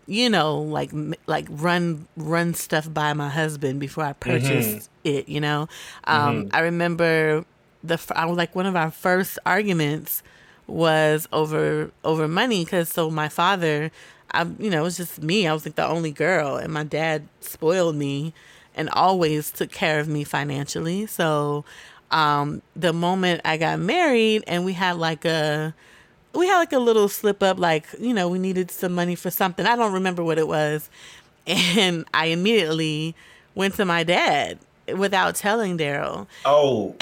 you 0.07 0.29
know, 0.29 0.59
like 0.59 0.91
like 1.25 1.47
run 1.49 2.07
run 2.15 2.53
stuff 2.53 2.91
by 2.93 3.13
my 3.13 3.29
husband 3.29 3.79
before 3.79 4.03
I 4.03 4.13
purchased 4.13 4.89
mm-hmm. 5.03 5.17
it. 5.17 5.29
You 5.29 5.41
know, 5.41 5.67
um, 6.03 6.43
mm-hmm. 6.43 6.55
I 6.55 6.59
remember 6.59 7.45
the 7.83 7.99
I 8.15 8.25
was 8.25 8.37
like 8.37 8.55
one 8.55 8.65
of 8.65 8.75
our 8.75 8.91
first 8.91 9.39
arguments 9.45 10.21
was 10.67 11.27
over 11.31 11.91
over 12.03 12.27
money 12.27 12.63
because 12.63 12.89
so 12.89 13.09
my 13.09 13.29
father, 13.29 13.91
I 14.31 14.43
you 14.59 14.69
know 14.69 14.81
it 14.81 14.83
was 14.83 14.97
just 14.97 15.23
me. 15.23 15.47
I 15.47 15.53
was 15.53 15.65
like 15.65 15.75
the 15.75 15.87
only 15.87 16.11
girl, 16.11 16.57
and 16.57 16.71
my 16.71 16.83
dad 16.83 17.27
spoiled 17.39 17.95
me 17.95 18.33
and 18.75 18.89
always 18.89 19.51
took 19.51 19.71
care 19.71 19.99
of 19.99 20.07
me 20.07 20.23
financially. 20.23 21.05
So 21.07 21.65
um, 22.11 22.61
the 22.75 22.93
moment 22.93 23.41
I 23.45 23.57
got 23.57 23.79
married 23.79 24.43
and 24.47 24.65
we 24.65 24.73
had 24.73 24.97
like 24.97 25.25
a 25.25 25.73
we 26.33 26.47
had 26.47 26.57
like 26.57 26.73
a 26.73 26.79
little 26.79 27.07
slip 27.07 27.41
up, 27.41 27.57
like, 27.57 27.87
you 27.99 28.13
know, 28.13 28.27
we 28.27 28.39
needed 28.39 28.69
some 28.69 28.93
money 28.93 29.15
for 29.15 29.31
something. 29.31 29.65
I 29.65 29.75
don't 29.77 29.93
remember 29.93 30.23
what 30.23 30.37
it 30.37 30.47
was. 30.47 30.89
And 31.47 32.05
I 32.11 32.27
immediately 32.27 33.15
went 33.53 33.75
to 33.75 33.85
my 33.85 34.03
dad 34.03 34.57
without 34.93 35.35
telling 35.35 35.77
Daryl. 35.77 36.27
Oh. 36.43 36.95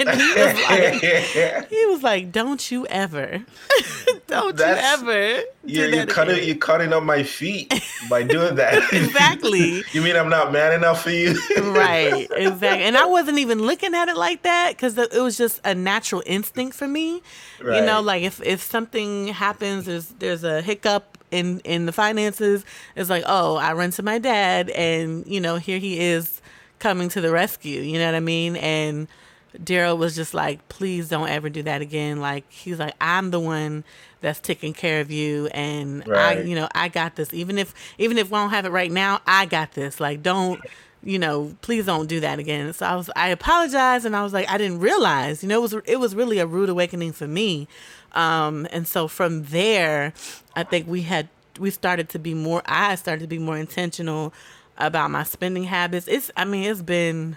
and 0.00 0.10
he 0.10 0.34
was 0.34 0.54
like, 0.68 1.68
he 1.68 1.86
was 1.86 2.02
like, 2.02 2.32
"Don't 2.32 2.70
you 2.70 2.86
ever, 2.88 3.44
don't 4.26 4.56
That's, 4.56 5.02
you 5.02 5.08
ever." 5.08 5.42
You're, 5.64 5.88
you're 5.88 6.06
cutting, 6.06 6.46
you're 6.46 6.56
cutting 6.56 6.92
up 6.92 7.02
my 7.02 7.22
feet 7.22 7.72
by 8.08 8.22
doing 8.22 8.54
that. 8.56 8.74
exactly. 8.92 9.82
you 9.92 10.00
mean 10.00 10.14
I'm 10.14 10.28
not 10.28 10.52
man 10.52 10.72
enough 10.72 11.02
for 11.02 11.10
you? 11.10 11.34
right. 11.56 12.28
Exactly. 12.30 12.84
And 12.84 12.96
I 12.96 13.06
wasn't 13.06 13.38
even 13.38 13.62
looking 13.62 13.94
at 13.94 14.08
it 14.08 14.16
like 14.16 14.42
that 14.42 14.76
because 14.76 14.96
it 14.96 15.12
was 15.14 15.36
just 15.36 15.60
a 15.64 15.74
natural 15.74 16.22
instinct 16.24 16.76
for 16.76 16.86
me. 16.86 17.22
Right. 17.60 17.80
You 17.80 17.86
know, 17.86 18.00
like 18.00 18.22
if 18.22 18.40
if 18.42 18.62
something 18.62 19.28
happens, 19.28 19.86
there's 19.86 20.06
there's 20.18 20.44
a 20.44 20.62
hiccup 20.62 21.18
in 21.30 21.60
in 21.60 21.86
the 21.86 21.92
finances. 21.92 22.64
It's 22.94 23.10
like, 23.10 23.24
oh, 23.26 23.56
I 23.56 23.72
run 23.72 23.90
to 23.92 24.02
my 24.02 24.18
dad, 24.18 24.70
and 24.70 25.26
you 25.26 25.40
know, 25.40 25.56
here 25.56 25.78
he 25.78 25.98
is 25.98 26.35
coming 26.78 27.08
to 27.10 27.20
the 27.20 27.30
rescue. 27.30 27.80
You 27.80 27.98
know 27.98 28.06
what 28.06 28.14
I 28.14 28.20
mean? 28.20 28.56
And 28.56 29.08
Daryl 29.56 29.96
was 29.96 30.14
just 30.14 30.34
like, 30.34 30.68
please 30.68 31.08
don't 31.08 31.28
ever 31.28 31.48
do 31.48 31.62
that 31.62 31.80
again. 31.80 32.20
Like 32.20 32.50
he's 32.50 32.78
like, 32.78 32.94
I'm 33.00 33.30
the 33.30 33.40
one 33.40 33.84
that's 34.20 34.40
taking 34.40 34.72
care 34.72 35.00
of 35.00 35.10
you, 35.10 35.46
and 35.48 36.06
right. 36.08 36.38
I, 36.38 36.40
you 36.42 36.54
know, 36.54 36.68
I 36.74 36.88
got 36.88 37.16
this. 37.16 37.32
Even 37.32 37.58
if 37.58 37.74
even 37.98 38.18
if 38.18 38.30
we 38.30 38.36
don't 38.36 38.50
have 38.50 38.64
it 38.66 38.70
right 38.70 38.90
now, 38.90 39.20
I 39.26 39.46
got 39.46 39.72
this. 39.72 40.00
Like 40.00 40.22
don't. 40.22 40.60
You 41.04 41.20
know, 41.20 41.54
please 41.60 41.86
don't 41.86 42.08
do 42.08 42.18
that 42.20 42.40
again. 42.40 42.72
So 42.72 42.84
I 42.84 42.96
was, 42.96 43.08
I 43.14 43.28
apologized, 43.28 44.04
and 44.06 44.16
I 44.16 44.24
was 44.24 44.32
like, 44.32 44.50
I 44.50 44.58
didn't 44.58 44.80
realize. 44.80 45.40
You 45.40 45.48
know, 45.48 45.58
it 45.58 45.62
was, 45.62 45.74
it 45.84 46.00
was 46.00 46.16
really 46.16 46.40
a 46.40 46.46
rude 46.46 46.68
awakening 46.68 47.12
for 47.12 47.28
me. 47.28 47.68
Um, 48.12 48.66
and 48.72 48.88
so 48.88 49.06
from 49.06 49.44
there, 49.44 50.14
I 50.56 50.64
think 50.64 50.88
we 50.88 51.02
had, 51.02 51.28
we 51.60 51.70
started 51.70 52.08
to 52.08 52.18
be 52.18 52.34
more. 52.34 52.60
I 52.66 52.96
started 52.96 53.20
to 53.20 53.28
be 53.28 53.38
more 53.38 53.56
intentional 53.56 54.32
about 54.78 55.10
my 55.10 55.22
spending 55.22 55.64
habits. 55.64 56.08
It's 56.08 56.30
I 56.36 56.44
mean, 56.44 56.64
it's 56.70 56.82
been 56.82 57.36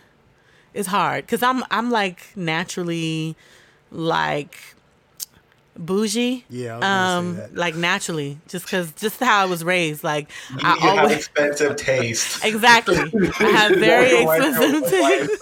it's 0.74 0.88
hard 0.88 1.28
cuz 1.28 1.42
I'm 1.42 1.64
I'm 1.72 1.90
like 1.92 2.36
naturally 2.36 3.36
like 3.92 4.58
bougie. 5.80 6.46
Yeah, 6.50 6.78
um, 6.80 7.42
like 7.54 7.76
naturally, 7.76 8.38
just 8.48 8.66
because 8.66 8.92
just 8.94 9.20
how 9.20 9.42
I 9.42 9.46
was 9.46 9.64
raised. 9.64 10.04
Like 10.04 10.30
you, 10.52 10.58
I 10.62 10.76
you 10.76 10.90
always 10.90 11.12
have 11.12 11.12
expensive 11.18 11.76
taste. 11.78 12.44
Exactly, 12.50 12.98
I 12.98 13.50
have 13.50 13.80
very 13.80 14.22
expensive 14.22 14.90
taste. 14.90 15.42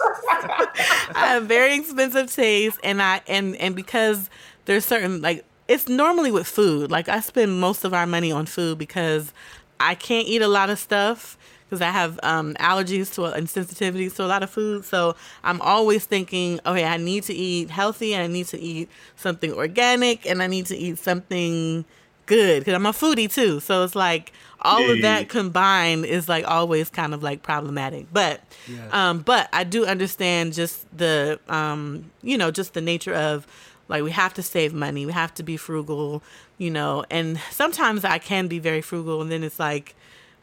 I 1.14 1.26
have 1.26 1.44
very 1.44 1.74
expensive 1.76 2.32
taste, 2.32 2.78
and 2.82 3.02
I 3.02 3.20
and 3.26 3.56
and 3.56 3.74
because 3.74 4.30
there's 4.64 4.84
certain 4.84 5.20
like 5.20 5.44
it's 5.66 5.88
normally 5.88 6.30
with 6.30 6.46
food. 6.46 6.90
Like 6.90 7.08
I 7.08 7.20
spend 7.20 7.60
most 7.60 7.84
of 7.84 7.92
our 7.92 8.06
money 8.06 8.32
on 8.32 8.46
food 8.46 8.78
because 8.78 9.32
I 9.80 9.94
can't 9.94 10.26
eat 10.26 10.42
a 10.42 10.48
lot 10.48 10.70
of 10.70 10.78
stuff 10.78 11.36
because 11.68 11.82
I 11.82 11.90
have 11.90 12.18
um, 12.22 12.54
allergies 12.54 13.14
to 13.14 13.24
and 13.26 13.46
sensitivities 13.46 14.16
to 14.16 14.24
a 14.24 14.26
lot 14.26 14.42
of 14.42 14.50
food. 14.50 14.84
So 14.84 15.16
I'm 15.44 15.60
always 15.60 16.06
thinking, 16.06 16.60
okay, 16.64 16.84
I 16.84 16.96
need 16.96 17.24
to 17.24 17.34
eat 17.34 17.70
healthy 17.70 18.14
and 18.14 18.22
I 18.22 18.26
need 18.26 18.46
to 18.46 18.58
eat 18.58 18.88
something 19.16 19.52
organic 19.52 20.26
and 20.26 20.42
I 20.42 20.46
need 20.46 20.66
to 20.66 20.76
eat 20.76 20.98
something 20.98 21.84
good 22.26 22.60
because 22.60 22.74
I'm 22.74 22.86
a 22.86 22.92
foodie 22.92 23.32
too. 23.32 23.60
So 23.60 23.84
it's 23.84 23.94
like 23.94 24.32
all 24.60 24.80
yeah. 24.80 24.92
of 24.92 25.02
that 25.02 25.28
combined 25.28 26.04
is 26.04 26.28
like 26.28 26.46
always 26.46 26.88
kind 26.88 27.12
of 27.12 27.22
like 27.22 27.42
problematic. 27.42 28.06
But 28.12 28.40
yeah. 28.66 28.88
um, 28.92 29.20
but 29.20 29.48
I 29.52 29.64
do 29.64 29.84
understand 29.84 30.54
just 30.54 30.86
the 30.96 31.38
um, 31.48 32.10
you 32.22 32.38
know 32.38 32.50
just 32.50 32.74
the 32.74 32.80
nature 32.80 33.14
of 33.14 33.46
like 33.88 34.02
we 34.02 34.10
have 34.10 34.34
to 34.34 34.42
save 34.42 34.72
money, 34.72 35.06
we 35.06 35.12
have 35.12 35.34
to 35.34 35.42
be 35.42 35.56
frugal, 35.56 36.22
you 36.58 36.70
know. 36.70 37.04
And 37.10 37.40
sometimes 37.50 38.04
I 38.04 38.18
can 38.18 38.46
be 38.46 38.58
very 38.58 38.82
frugal, 38.82 39.22
and 39.22 39.32
then 39.32 39.42
it's 39.42 39.58
like 39.58 39.94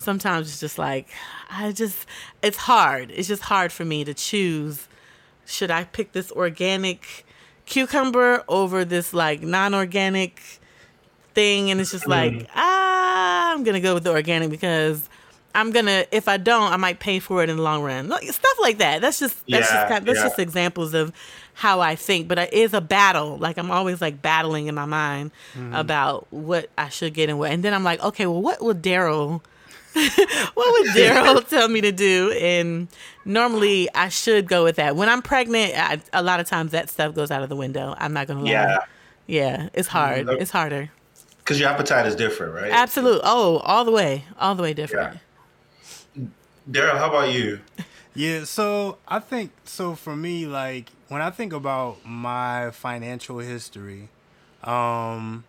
sometimes 0.06 0.47
it's 0.47 0.60
just 0.60 0.78
like 0.78 1.10
I 1.49 1.72
just 1.72 2.06
it's 2.41 2.58
hard. 2.58 3.12
It's 3.12 3.28
just 3.28 3.41
hard 3.41 3.72
for 3.72 3.84
me 3.84 4.03
to 4.06 4.14
choose 4.14 4.88
should 5.45 5.70
I 5.70 5.84
pick 5.84 6.14
this 6.14 6.32
organic 6.32 7.26
cucumber 7.66 8.43
over 8.47 8.86
this 8.86 9.14
like 9.14 9.41
non-organic 9.41 10.41
thing 11.34 11.70
and 11.70 11.82
it's 11.82 11.91
just 11.91 12.08
like 12.08 12.32
mm. 12.34 12.47
ah 12.56 13.51
I'm 13.53 13.64
going 13.64 13.76
to 13.76 13.82
go 13.82 13.93
with 13.93 14.03
the 14.03 14.12
organic 14.12 14.49
because 14.49 15.10
I'm 15.56 15.72
gonna 15.72 16.06
if 16.12 16.28
I 16.28 16.36
don't, 16.36 16.74
I 16.74 16.76
might 16.76 16.99
pay 16.99 17.20
for 17.20 17.41
it 17.41 17.49
in 17.49 17.56
the 17.56 17.64
long 17.64 17.82
run. 17.82 18.12
Stuff 18.12 18.60
like 18.60 18.80
that. 18.80 18.99
That's 18.99 19.20
just 19.20 19.36
that's 19.47 19.72
yeah, 19.72 19.78
just 19.78 19.88
kind 19.88 19.99
of, 19.99 20.06
that's 20.06 20.20
yeah. 20.20 20.26
just 20.26 20.38
examples 20.38 20.93
of 20.93 21.14
how 21.53 21.80
I 21.80 21.95
think. 21.95 22.28
But 22.28 22.38
it 22.38 22.53
is 22.53 22.74
a 22.74 22.82
battle. 22.82 23.38
Like 23.38 23.58
I'm 23.58 23.72
always 23.72 24.01
like 24.01 24.22
battling 24.22 24.68
in 24.68 24.76
my 24.76 24.84
mind 24.84 25.32
mm-hmm. 25.53 25.74
about 25.74 26.28
what 26.30 26.70
I 26.78 26.89
should 26.89 27.14
get 27.14 27.30
and 27.30 27.39
what. 27.39 27.51
And 27.51 27.64
then 27.64 27.74
I'm 27.74 27.86
like, 27.86 28.03
okay, 28.03 28.26
well, 28.26 28.41
what 28.41 28.62
would 28.62 28.84
Daryl 28.84 29.41
what 30.53 30.73
would 30.73 30.91
Daryl 30.91 31.47
tell 31.49 31.69
me 31.69 31.79
to 31.81 31.91
do? 31.91 32.31
And 32.31 32.89
normally 33.23 33.89
I 33.95 34.09
should 34.09 34.47
go 34.47 34.63
with 34.63 34.75
that. 34.75 34.95
When 34.95 35.07
I'm 35.07 35.21
pregnant, 35.21 35.73
I, 35.75 36.01
a 36.11 36.21
lot 36.21 36.39
of 36.39 36.47
times 36.47 36.71
that 36.71 36.89
stuff 36.89 37.15
goes 37.15 37.31
out 37.31 37.43
of 37.43 37.49
the 37.49 37.55
window. 37.55 37.95
I'm 37.97 38.13
not 38.13 38.27
gonna 38.27 38.41
lie. 38.41 38.51
Yeah, 38.51 38.77
yeah, 39.27 39.69
it's 39.73 39.87
hard. 39.87 40.27
Mm-hmm. 40.27 40.41
It's 40.41 40.51
harder. 40.51 40.91
Because 41.37 41.59
your 41.59 41.69
appetite 41.69 42.05
is 42.07 42.15
different, 42.15 42.53
right? 42.53 42.71
Absolutely. 42.71 43.21
Oh, 43.23 43.57
all 43.59 43.85
the 43.85 43.91
way, 43.91 44.25
all 44.39 44.55
the 44.55 44.63
way 44.63 44.73
different. 44.73 45.19
Yeah. 46.15 46.23
Daryl, 46.69 46.97
how 46.97 47.09
about 47.09 47.31
you? 47.31 47.59
Yeah, 48.15 48.45
so 48.45 48.97
I 49.07 49.19
think 49.19 49.51
so 49.63 49.93
for 49.95 50.15
me, 50.15 50.45
like 50.45 50.89
when 51.07 51.21
I 51.21 51.29
think 51.29 51.53
about 51.53 52.05
my 52.05 52.71
financial 52.71 53.39
history, 53.39 54.09
um, 54.63 55.43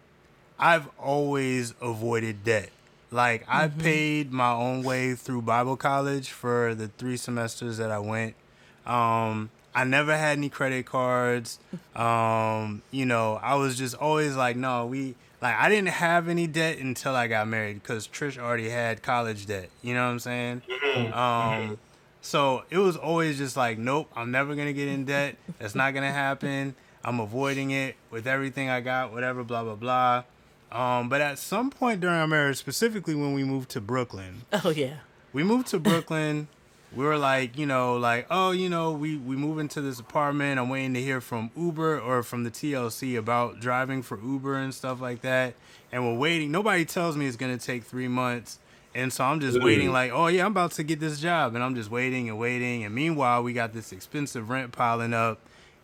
I've 0.59 0.89
always 0.99 1.75
avoided 1.81 2.45
debt. 2.45 2.71
Like 3.11 3.43
mm-hmm. 3.43 3.57
I 3.57 3.69
paid 3.69 4.33
my 4.33 4.53
own 4.53 4.83
way 4.83 5.15
through 5.15 5.43
Bible 5.43 5.77
college 5.77 6.31
for 6.31 6.75
the 6.75 6.89
three 6.89 7.17
semesters 7.17 7.79
that 7.79 7.91
I 7.91 7.99
went. 7.99 8.35
Um, 8.85 9.51
I 9.75 9.85
never 9.85 10.17
had 10.17 10.39
any 10.39 10.49
credit 10.49 10.87
cards. 10.87 11.59
Um, 11.97 12.83
you 12.91 13.07
know, 13.07 13.41
I 13.43 13.55
was 13.55 13.79
just 13.79 13.95
always 13.95 14.37
like, 14.37 14.55
no, 14.55 14.85
we 14.85 15.15
like 15.41 15.57
I 15.57 15.71
didn't 15.71 15.89
have 15.89 16.29
any 16.29 16.47
debt 16.47 16.77
until 16.77 17.15
I 17.15 17.27
got 17.27 17.49
married 17.49 17.83
because 17.83 18.07
Trish 18.07 18.37
already 18.37 18.69
had 18.69 19.03
college 19.03 19.47
debt. 19.47 19.71
You 19.81 19.95
know 19.95 20.05
what 20.05 20.11
I'm 20.11 20.19
saying? 20.19 20.63
Mm-hmm. 20.69 20.99
Um, 21.07 21.13
mm-hmm. 21.15 21.75
so 22.21 22.65
it 22.69 22.77
was 22.77 22.99
always 22.99 23.39
just 23.39 23.57
like, 23.57 23.79
nope, 23.79 24.11
I'm 24.15 24.31
never 24.31 24.55
gonna 24.55 24.75
get 24.75 24.89
in 24.89 25.07
debt. 25.07 25.37
That's 25.59 25.75
not 25.75 25.95
gonna 25.95 26.13
happen. 26.13 26.75
I'm 27.03 27.19
avoiding 27.19 27.71
it 27.71 27.97
with 28.11 28.27
everything 28.27 28.69
I 28.69 28.83
got, 28.83 29.11
whatever, 29.11 29.43
blah 29.43 29.65
blah 29.65 29.77
blah. 29.77 30.25
Um, 30.73 31.09
but 31.09 31.21
at 31.21 31.39
some 31.39 31.71
point 31.71 32.01
during 32.01 32.17
our 32.17 32.27
marriage, 32.27 32.57
specifically 32.59 33.15
when 33.15 33.33
we 33.35 33.45
moved 33.45 33.71
to 33.71 33.81
Brooklyn. 33.81 34.43
Oh 34.65 34.71
yeah. 34.71 34.99
We 35.33 35.43
moved 35.43 35.69
to 35.69 35.79
Brooklyn. 35.79 36.49
we 36.95 37.05
were 37.05 37.19
like, 37.19 37.59
you 37.59 37.67
know, 37.67 37.97
like, 37.97 38.27
oh, 38.31 38.51
you 38.53 38.69
know, 38.69 38.93
we 38.93 39.17
we 39.17 39.37
move 39.37 39.59
into 39.59 39.81
this 39.81 40.01
apartment. 40.01 40.59
I'm 40.59 40.69
waiting 40.69 40.95
to 40.95 41.01
hear 41.03 41.21
from 41.21 41.51
Uber 41.57 42.01
or 42.01 42.23
from 42.23 42.45
the 42.45 42.51
TLC 42.51 43.19
about 43.19 43.61
driving 43.61 44.03
for 44.03 44.19
Uber 44.21 44.57
and 44.57 44.75
stuff 44.75 45.01
like 45.01 45.21
that. 45.23 45.55
And 45.93 46.05
we're 46.05 46.19
waiting. 46.19 46.51
Nobody 46.51 46.85
tells 46.85 47.17
me 47.17 47.27
it's 47.27 47.37
gonna 47.37 47.59
take 47.59 47.85
three 47.85 48.09
months. 48.09 48.59
And 48.95 49.13
so 49.13 49.25
I'm 49.25 49.41
just 49.41 49.63
waiting, 49.63 49.93
like, 49.93 50.11
oh 50.11 50.29
yeah, 50.29 50.47
I'm 50.47 50.53
about 50.53 50.71
to 50.73 50.83
get 50.83 51.01
this 51.01 51.21
job, 51.21 51.55
and 51.55 51.63
I'm 51.63 51.75
just 51.75 51.91
waiting 51.91 52.31
and 52.31 52.39
waiting. 52.39 52.83
And 52.83 52.95
meanwhile, 52.95 53.43
we 53.43 53.53
got 53.53 53.75
this 53.75 53.93
expensive 53.93 54.49
rent 54.49 54.73
piling 54.73 55.13
up 55.13 55.39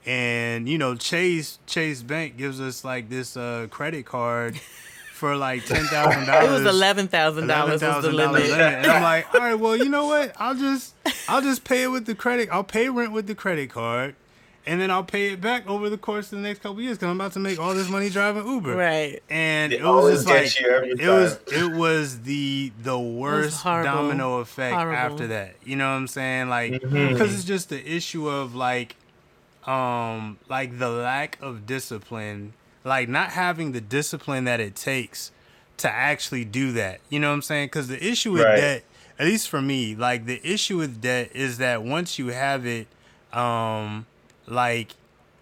and 0.05 0.69
you 0.69 0.79
know 0.79 0.95
chase 0.95 1.59
chase 1.67 2.03
bank 2.03 2.37
gives 2.37 2.61
us 2.61 2.85
like 2.85 3.09
this 3.09 3.37
uh 3.37 3.67
credit 3.71 4.05
card 4.05 4.61
for 5.23 5.37
like 5.37 5.65
ten 5.65 5.85
thousand 5.85 6.27
dollars. 6.27 6.49
It 6.49 6.65
was 6.65 6.75
eleven 6.75 7.07
thousand 7.07 7.47
dollars 7.47 7.81
was 7.81 8.05
the 8.05 8.11
limit. 8.11 8.51
And 8.51 8.87
I'm 8.87 9.03
like, 9.03 9.33
all 9.33 9.41
right, 9.41 9.55
well, 9.55 9.77
you 9.77 9.89
know 9.89 10.07
what? 10.07 10.35
I'll 10.39 10.57
just 10.57 10.95
I'll 11.29 11.41
just 11.41 11.63
pay 11.63 11.85
it 11.85 11.89
with 11.89 12.07
the 12.07 12.17
credit. 12.17 12.49
I'll 12.51 12.65
pay 12.65 12.89
rent 12.89 13.13
with 13.13 13.29
the 13.29 13.37
credit 13.37 13.71
card, 13.71 14.17
and 14.67 14.81
then 14.81 14.91
I'll 14.91 15.05
pay 15.05 15.29
it 15.29 15.41
back 15.41 15.69
over 15.69 15.89
the 15.89 15.97
course 15.97 16.33
of 16.33 16.39
the 16.39 16.43
next 16.43 16.61
couple 16.63 16.83
years 16.83 16.99
because 16.99 17.09
I'm 17.09 17.21
about 17.21 17.35
to 17.35 17.39
make 17.39 17.61
all 17.61 17.73
this 17.73 17.89
money 17.89 18.11
driving 18.11 18.45
Uber. 18.45 18.75
Right. 18.75 19.23
And 19.31 19.71
they 19.71 19.79
it 19.79 19.85
was 19.85 20.25
just 20.25 20.61
like 20.61 21.01
it 21.01 21.09
was 21.09 21.39
it 21.53 21.73
was 21.73 22.23
the 22.23 22.73
the 22.83 22.99
worst 22.99 23.63
domino 23.63 24.41
effect 24.41 24.75
horrible. 24.75 24.97
after 24.97 25.29
that. 25.29 25.55
You 25.65 25.77
know 25.77 25.89
what 25.89 25.99
I'm 25.99 26.09
saying? 26.09 26.49
Like 26.49 26.73
because 26.73 26.93
mm-hmm. 26.93 27.23
it's 27.23 27.45
just 27.45 27.69
the 27.69 27.81
issue 27.81 28.29
of 28.29 28.57
like 28.57 28.97
um 29.65 30.39
like 30.49 30.79
the 30.79 30.89
lack 30.89 31.39
of 31.41 31.67
discipline 31.67 32.53
like 32.85 33.09
not 33.09 33.31
having 33.31 33.73
the 33.73 33.81
discipline 33.81 34.45
that 34.45 34.59
it 34.61 34.75
takes 34.75 35.31
to 35.79 35.91
actually 35.91 36.45
do 36.45 36.73
that. 36.73 37.01
You 37.09 37.19
know 37.21 37.29
what 37.29 37.35
I'm 37.35 37.43
saying? 37.43 37.67
Because 37.67 37.89
the 37.89 38.05
issue 38.05 38.33
with 38.33 38.43
Right. 38.43 38.57
debt, 38.57 38.85
at 39.19 39.27
least 39.27 39.49
for 39.49 39.63
me, 39.63 39.95
like 39.95 40.27
the 40.27 40.41
issue 40.45 40.79
with 40.79 41.01
debt 41.01 41.31
is 41.35 41.59
that 41.59 41.83
once 41.83 42.19
you 42.19 42.29
have 42.29 42.67
it, 42.67 42.87
um, 43.33 44.07
like 44.47 44.91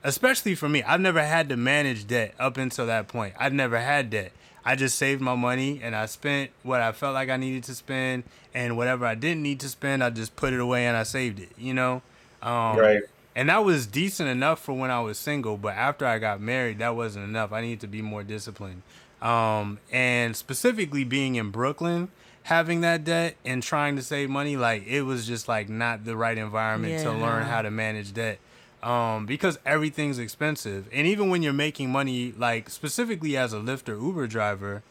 especially 0.04 0.54
for 0.54 0.68
me, 0.68 0.82
I've 0.82 1.00
never 1.00 1.22
had 1.22 1.48
to 1.50 1.56
manage 1.56 2.06
debt 2.06 2.34
up 2.38 2.56
until 2.56 2.86
that 2.86 3.08
point. 3.08 3.34
I've 3.38 3.52
never 3.52 3.78
had 3.78 4.10
debt. 4.10 4.32
I 4.64 4.76
just 4.76 4.96
saved 4.96 5.20
my 5.20 5.34
money 5.34 5.80
and 5.82 5.96
I 5.96 6.06
spent 6.06 6.50
what 6.62 6.80
I 6.80 6.92
felt 6.92 7.14
like 7.14 7.30
I 7.30 7.36
needed 7.36 7.64
to 7.64 7.74
spend, 7.74 8.24
and 8.54 8.76
whatever 8.76 9.06
I 9.06 9.14
didn't 9.14 9.42
need 9.42 9.60
to 9.60 9.68
spend, 9.68 10.04
I 10.04 10.10
just 10.10 10.36
put 10.36 10.52
it 10.52 10.60
away 10.60 10.86
and 10.86 10.96
I 10.96 11.02
saved 11.04 11.40
it. 11.40 11.50
You 11.56 11.72
know, 11.74 12.02
um, 12.42 12.78
Right. 12.78 13.02
And 13.34 13.48
that 13.48 13.64
was 13.64 13.86
decent 13.86 14.28
enough 14.28 14.60
for 14.60 14.72
when 14.72 14.90
I 14.90 15.00
was 15.00 15.18
single, 15.18 15.56
but 15.56 15.74
after 15.74 16.04
I 16.06 16.18
got 16.18 16.40
married, 16.40 16.78
that 16.80 16.96
wasn't 16.96 17.26
enough. 17.26 17.52
I 17.52 17.60
needed 17.60 17.80
to 17.80 17.86
be 17.86 18.02
more 18.02 18.24
disciplined. 18.24 18.82
Um, 19.22 19.78
and 19.92 20.34
specifically 20.36 21.04
being 21.04 21.36
in 21.36 21.50
Brooklyn, 21.50 22.08
having 22.44 22.80
that 22.80 23.04
debt 23.04 23.36
and 23.44 23.62
trying 23.62 23.96
to 23.96 24.02
save 24.02 24.30
money, 24.30 24.56
like 24.56 24.86
it 24.86 25.02
was 25.02 25.26
just 25.26 25.46
like 25.46 25.68
not 25.68 26.04
the 26.04 26.16
right 26.16 26.36
environment 26.36 27.02
to 27.02 27.12
learn 27.12 27.44
how 27.44 27.62
to 27.62 27.70
manage 27.70 28.12
debt. 28.12 28.38
Um, 28.82 29.26
because 29.26 29.58
everything's 29.66 30.18
expensive. 30.18 30.88
And 30.90 31.06
even 31.06 31.28
when 31.28 31.42
you're 31.42 31.52
making 31.52 31.90
money, 31.90 32.32
like 32.36 32.70
specifically 32.70 33.36
as 33.36 33.52
a 33.52 33.58
Lyft 33.58 33.88
or 33.90 33.94
Uber 33.94 34.26
driver, 34.26 34.82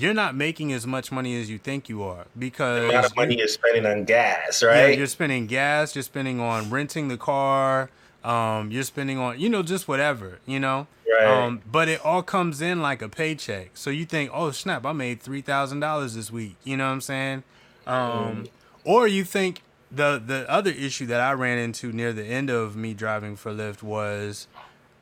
you're 0.00 0.14
not 0.14 0.34
making 0.34 0.72
as 0.72 0.86
much 0.86 1.10
money 1.12 1.38
as 1.40 1.50
you 1.50 1.58
think 1.58 1.88
you 1.88 2.02
are 2.02 2.26
because 2.38 2.82
The 2.82 2.88
amount 2.90 3.06
of 3.06 3.16
money 3.16 3.38
you're 3.38 3.48
spending 3.48 3.86
on 3.86 4.04
gas, 4.04 4.62
right? 4.62 4.90
yeah, 4.90 4.96
you're 4.96 5.06
spending 5.06 5.46
gas, 5.46 5.94
you're 5.94 6.02
spending 6.02 6.40
on 6.40 6.70
renting 6.70 7.08
the 7.08 7.16
car, 7.16 7.90
um, 8.24 8.70
you're 8.70 8.82
spending 8.82 9.18
on, 9.18 9.38
you 9.38 9.48
know, 9.48 9.62
just 9.62 9.88
whatever, 9.88 10.38
you 10.46 10.60
know? 10.60 10.86
Right. 11.10 11.26
Um, 11.26 11.62
but 11.70 11.88
it 11.88 12.04
all 12.04 12.22
comes 12.22 12.60
in 12.60 12.80
like 12.82 13.02
a 13.02 13.08
paycheck. 13.08 13.70
So 13.74 13.90
you 13.90 14.04
think, 14.04 14.30
oh, 14.32 14.50
snap, 14.52 14.86
I 14.86 14.92
made 14.92 15.22
$3,000 15.22 16.14
this 16.14 16.30
week. 16.30 16.56
You 16.62 16.76
know 16.76 16.86
what 16.86 16.92
I'm 16.92 17.00
saying? 17.00 17.42
Um, 17.86 18.46
Or 18.84 19.08
you 19.08 19.24
think 19.24 19.62
the, 19.90 20.22
the 20.24 20.48
other 20.48 20.70
issue 20.70 21.06
that 21.06 21.20
I 21.20 21.32
ran 21.32 21.58
into 21.58 21.92
near 21.92 22.12
the 22.12 22.24
end 22.24 22.48
of 22.48 22.76
me 22.76 22.94
driving 22.94 23.34
for 23.36 23.52
Lyft 23.52 23.82
was 23.82 24.46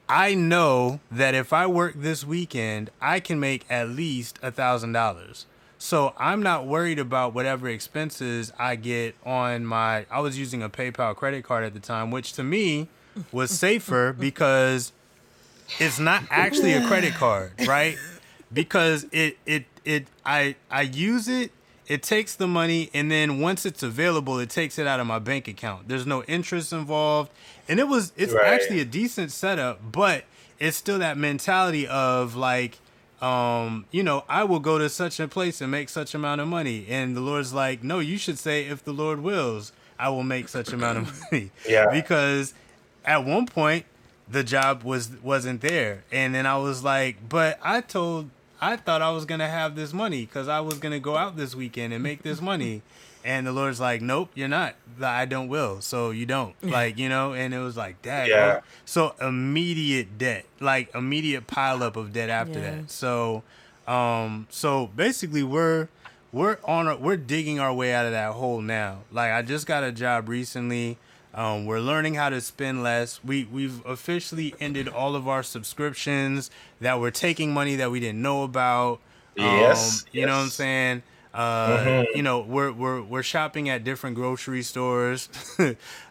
I 0.09 0.35
know 0.35 1.01
that 1.11 1.35
if 1.35 1.53
I 1.53 1.67
work 1.67 1.95
this 1.97 2.25
weekend, 2.25 2.91
I 3.01 3.21
can 3.21 3.39
make 3.39 3.67
at 3.69 3.89
least 3.91 4.39
a 4.43 4.51
thousand 4.51 4.93
dollars. 4.93 5.47
So 5.79 6.13
I'm 6.17 6.43
not 6.43 6.67
worried 6.67 6.99
about 6.99 7.35
whatever 7.35 7.69
expenses 7.69 8.53
I 8.59 8.77
get 8.77 9.15
on 9.25 9.65
my. 9.65 10.07
I 10.11 10.21
was 10.21 10.39
using 10.39 10.63
a 10.63 10.69
PayPal 10.69 11.15
credit 11.15 11.45
card 11.45 11.63
at 11.65 11.75
the 11.75 11.81
time, 11.81 12.11
which 12.11 12.33
to 12.35 12.43
me 12.43 12.89
was 13.31 13.51
safer 13.51 14.13
because 14.19 14.93
it's 15.79 15.99
not 15.99 16.25
actually 16.31 16.73
a 16.73 16.85
credit 16.87 17.15
card, 17.15 17.53
right? 17.67 17.97
Because 18.53 19.07
it 19.13 19.39
it 19.47 19.67
it 19.85 20.07
I 20.25 20.57
I 20.71 20.83
use 20.83 21.29
it, 21.29 21.53
it 21.87 22.03
takes 22.03 22.35
the 22.35 22.49
money, 22.49 22.91
and 22.93 23.11
then 23.11 23.41
once 23.41 23.65
it's 23.65 23.83
available, 23.83 24.39
it 24.39 24.51
takes 24.51 24.79
it 24.79 24.87
out 24.87 24.99
of 25.01 25.07
my 25.07 25.19
bank 25.19 25.47
account. 25.47 25.89
There's 25.89 26.07
no 26.07 26.25
interest 26.25 26.73
involved, 26.73 27.31
and 27.69 27.79
it 27.81 27.89
was 27.89 28.13
it's 28.17 28.33
Right. 28.33 28.47
actually 28.47 28.81
a 28.81 28.85
decent 28.85 29.31
setup, 29.33 29.81
but 29.93 30.25
it's 30.59 30.77
still 30.77 30.99
that 30.99 31.17
mentality 31.19 31.87
of 31.87 32.35
like 32.37 32.79
um, 33.21 33.85
you 33.91 34.05
know, 34.05 34.25
I 34.29 34.45
will 34.45 34.61
go 34.61 34.79
to 34.79 34.89
such 34.89 35.19
a 35.19 35.27
place 35.27 35.61
and 35.61 35.71
make 35.73 35.89
such 35.89 36.15
amount 36.15 36.41
of 36.41 36.47
money. 36.47 36.87
And 36.89 37.17
the 37.17 37.21
Lord's 37.21 37.53
like, 37.53 37.83
no, 37.83 37.99
you 37.99 38.17
should 38.17 38.39
say, 38.39 38.67
if 38.67 38.85
the 38.85 38.93
Lord 38.93 39.21
wills, 39.25 39.73
I 39.99 40.09
will 40.11 40.23
make 40.23 40.49
such 40.49 40.73
amount 40.73 40.99
of 40.99 41.21
money. 41.33 41.51
Yeah. 41.69 41.91
Because 41.91 42.55
at 43.05 43.25
one 43.25 43.47
point 43.47 43.87
the 44.29 44.45
job 44.45 44.85
was 44.85 45.11
wasn't 45.23 45.63
there, 45.63 46.05
and 46.13 46.33
then 46.35 46.47
I 46.47 46.59
was 46.59 46.85
like, 46.85 47.17
but 47.29 47.59
I 47.63 47.81
told, 47.81 48.31
I 48.61 48.77
thought 48.77 49.03
I 49.03 49.11
was 49.11 49.25
gonna 49.25 49.49
have 49.49 49.75
this 49.75 49.93
money 49.93 50.25
because 50.27 50.47
I 50.47 50.61
was 50.61 50.79
gonna 50.79 51.01
go 51.01 51.17
out 51.17 51.37
this 51.37 51.55
weekend 51.57 51.93
and 51.93 52.03
make 52.03 52.23
this 52.23 52.41
money. 52.41 52.83
And 53.29 53.47
the 53.47 53.53
Lord's 53.53 53.79
like, 53.79 54.01
nope, 54.01 54.31
you're 54.35 54.49
not. 54.49 54.75
I 55.03 55.27
don't 55.27 55.49
will. 55.49 55.83
So 55.83 56.11
you 56.13 56.25
don't. 56.25 56.55
Like, 56.63 56.97
you 56.97 57.11
know, 57.11 57.35
and 57.35 57.53
it 57.53 57.59
was 57.59 57.77
like, 57.77 58.01
dad. 58.01 58.29
Yeah. 58.29 58.61
So 58.87 59.15
immediate 59.21 60.17
debt, 60.17 60.47
like 60.61 60.95
immediate 60.95 61.47
pileup 61.47 61.97
of 61.97 62.13
debt 62.15 62.31
after 62.31 62.59
Yeah. 62.59 62.71
that. 62.77 62.91
So, 62.91 63.43
um, 63.87 64.47
so 64.49 64.87
basically 64.97 65.43
we're 65.43 65.89
we're 66.33 66.57
on 66.65 66.89
a, 66.89 66.97
we're 66.97 67.19
digging 67.19 67.59
our 67.61 67.73
way 67.73 67.93
out 67.93 68.07
of 68.07 68.13
that 68.13 68.33
hole 68.33 68.63
now. 68.63 69.01
Like 69.13 69.31
I 69.33 69.43
just 69.43 69.67
got 69.67 69.85
a 69.85 69.93
job 69.93 70.29
recently. 70.29 70.97
Um, 71.35 71.67
we're 71.67 71.81
learning 71.81 72.15
how 72.15 72.31
to 72.31 72.41
spend 72.41 72.83
less. 72.83 73.23
We 73.23 73.45
we've 73.45 73.85
officially 73.85 74.55
ended 74.59 74.89
all 74.89 75.15
of 75.15 75.29
our 75.29 75.43
subscriptions 75.43 76.51
that 76.81 76.99
were 76.99 77.11
taking 77.11 77.53
money 77.53 77.77
that 77.77 77.91
we 77.91 78.01
didn't 78.01 78.23
know 78.23 78.43
about. 78.43 79.01
Yes, 79.37 80.01
Um, 80.03 80.09
you 80.13 80.27
know 80.27 80.37
what 80.37 80.45
I'm 80.45 80.49
saying? 80.49 81.03
Uh, 81.39 82.05
you 82.15 82.23
know, 82.23 82.41
we're 82.41 82.73
we're 82.73 83.01
we're 83.01 83.23
shopping 83.23 83.69
at 83.69 83.85
different 83.85 84.17
grocery 84.17 84.63
stores. 84.63 85.29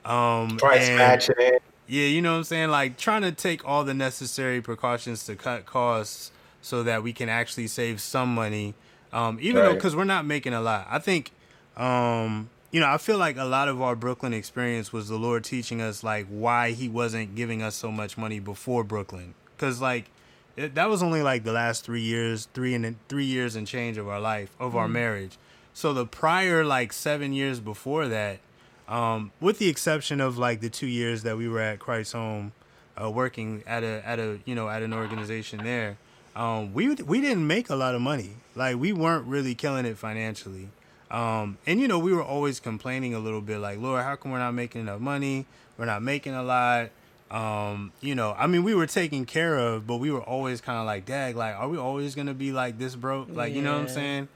um, 0.06 0.58
Price 0.58 0.88
and- 0.88 0.98
matching 0.98 1.36
it. 1.40 1.62
yeah, 1.88 2.06
you 2.06 2.22
know 2.22 2.32
what 2.32 2.38
I'm 2.40 2.44
saying? 2.46 2.70
Like 2.70 2.98
trying 2.98 3.24
to 3.24 3.32
take 3.34 3.68
all 3.68 3.84
the 3.84 3.94
necessary 3.94 4.62
precautions 4.62 5.26
to 5.26 5.36
cut 5.36 5.66
costs 5.66 6.32
so 6.62 6.84
that 6.84 7.04
we 7.04 7.12
can 7.14 7.28
actually 7.30 7.68
save 7.68 8.00
some 8.00 8.34
money. 8.34 8.74
Um, 9.12 9.38
even 9.42 9.64
though 9.64 9.74
because 9.74 9.96
we're 9.96 10.04
not 10.06 10.26
making 10.26 10.54
a 10.54 10.62
lot. 10.62 10.88
I 10.90 11.00
think, 11.00 11.32
um, 11.76 12.50
you 12.72 12.80
know, 12.80 12.88
I 12.88 12.98
feel 12.98 13.18
like 13.18 13.38
a 13.38 13.46
lot 13.46 13.68
of 13.68 13.82
our 13.82 13.96
Brooklyn 13.96 14.34
experience 14.34 14.92
was 14.94 15.08
the 15.10 15.18
Lord 15.18 15.44
teaching 15.44 15.82
us 15.82 16.04
like 16.04 16.28
why 16.28 16.72
He 16.72 16.88
wasn't 16.90 17.36
giving 17.36 17.62
us 17.62 17.76
so 17.76 17.92
much 17.92 18.18
money 18.18 18.40
before 18.40 18.84
Brooklyn. 18.84 19.34
Because 19.56 19.82
like 19.82 20.10
it, 20.58 20.76
that 20.76 20.89
was 20.89 21.01
only 21.03 21.22
like 21.22 21.43
the 21.43 21.53
last 21.53 21.86
three 21.86 22.01
years, 22.01 22.49
three 22.53 22.74
and 22.74 22.95
three 23.08 23.26
years 23.26 23.55
and 23.55 23.66
change 23.66 23.97
of 23.97 24.08
our 24.08 24.20
life 24.20 24.49
of 24.60 24.76
our 24.76 24.88
marriage. 24.88 25.38
So 25.74 25.93
the 25.93 26.05
prior 26.05 26.66
like 26.66 26.91
seven 26.91 27.32
years 27.32 27.60
before 27.60 28.08
that, 28.08 28.39
um, 28.88 29.32
with 29.39 29.60
the 29.60 29.70
exception 29.70 30.20
of 30.20 30.38
like 30.38 30.60
the 30.60 30.70
two 30.70 30.88
years 30.88 31.24
that 31.24 31.38
we 31.38 31.47
were 31.47 31.60
at 31.60 31.78
Christ 31.78 32.14
Home, 32.14 32.51
uh, 32.99 33.10
working 33.12 33.64
at 33.68 33.84
a 33.84 34.01
at 34.05 34.20
a 34.20 34.39
you 34.45 34.55
know 34.55 34.68
at 34.68 34.82
an 34.82 34.93
organization 34.93 35.64
there, 35.64 35.97
um, 36.36 36.74
we 36.74 36.95
we 36.95 37.22
didn't 37.22 37.45
make 37.45 37.70
a 37.70 37.76
lot 37.76 37.93
of 37.93 38.01
money. 38.01 38.32
Like 38.55 38.78
we 38.78 38.91
weren't 38.91 39.28
really 39.28 39.53
killing 39.53 39.86
it 39.86 39.99
financially, 39.99 40.70
um, 41.12 41.60
and 41.68 41.80
you 41.80 41.88
know 41.88 41.99
we 41.99 42.12
were 42.12 42.24
always 42.24 42.60
complaining 42.60 43.14
a 43.14 43.20
little 43.20 43.41
bit, 43.41 43.60
like 43.60 43.78
Lord, 43.78 44.03
how 44.03 44.16
come 44.16 44.32
we're 44.32 44.39
not 44.39 44.53
making 44.53 44.82
enough 44.82 44.99
money? 44.99 45.45
We're 45.78 45.86
not 45.86 46.01
making 46.01 46.34
a 46.34 46.41
lot. 46.41 46.89
Um, 47.30 47.92
you 48.02 48.16
know, 48.16 48.34
I 48.38 48.48
mean, 48.48 48.64
we 48.64 48.74
were 48.74 48.88
taken 48.88 49.26
care 49.26 49.58
of, 49.58 49.86
but 49.86 49.98
we 49.98 50.12
were 50.12 50.22
always 50.22 50.62
kind 50.62 50.80
of 50.80 50.86
like, 50.86 51.06
Dag, 51.06 51.36
like, 51.36 51.56
are 51.56 51.68
we 51.68 51.78
always 51.78 52.16
gonna 52.16 52.34
be 52.34 52.52
like 52.52 52.78
this 52.80 52.96
broke? 52.96 53.28
Like, 53.36 53.54
you 53.54 53.62
know 53.62 53.74
what 53.74 53.82
I'm 53.82 53.90
saying? 53.90 54.28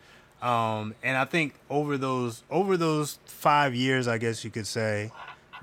Um, 0.41 0.95
and 1.03 1.15
I 1.17 1.25
think 1.25 1.53
over 1.69 1.97
those 1.97 2.43
over 2.49 2.75
those 2.75 3.19
five 3.25 3.73
years, 3.75 4.07
I 4.07 4.17
guess 4.17 4.43
you 4.43 4.49
could 4.49 4.67
say, 4.67 5.11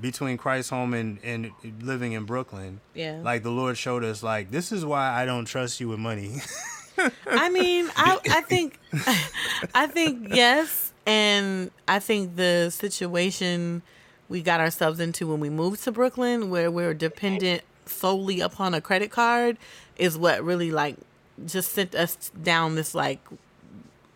between 0.01 0.37
Christ 0.39 0.70
Home 0.70 0.95
and, 0.95 1.18
and 1.24 1.51
living 1.83 2.12
in 2.12 2.24
Brooklyn, 2.24 2.81
Yeah. 2.95 3.20
like 3.22 3.43
the 3.43 3.51
Lord 3.51 3.76
showed 3.76 4.05
us, 4.05 4.22
like 4.22 4.51
this 4.51 4.70
is 4.72 4.85
why 4.85 5.11
I 5.11 5.24
don't 5.26 5.45
trust 5.45 5.81
you 5.81 5.89
with 5.89 5.99
money. 5.99 6.41
I 7.26 7.49
mean, 7.51 7.91
I 7.97 8.18
I 8.31 8.41
think 8.43 8.79
I 9.74 9.87
think 9.89 10.29
yes, 10.35 10.93
and 11.07 11.70
I 11.87 11.99
think 11.99 12.37
the 12.37 12.70
situation 12.70 13.83
we 14.29 14.43
got 14.43 14.61
ourselves 14.61 15.01
into 15.01 15.26
when 15.26 15.41
we 15.41 15.51
moved 15.51 15.83
to 15.85 15.93
Brooklyn, 15.93 16.51
where 16.51 16.70
we're 16.70 16.95
dependent 16.95 17.62
solely 17.87 18.41
upon 18.41 18.74
a 18.74 18.81
credit 18.81 19.11
card, 19.11 19.57
is 19.97 20.16
what 20.18 20.43
really 20.45 20.70
like 20.70 20.97
just 21.47 21.72
sent 21.72 21.95
us 21.95 22.31
down 22.43 22.74
this 22.74 22.95
like 22.95 23.20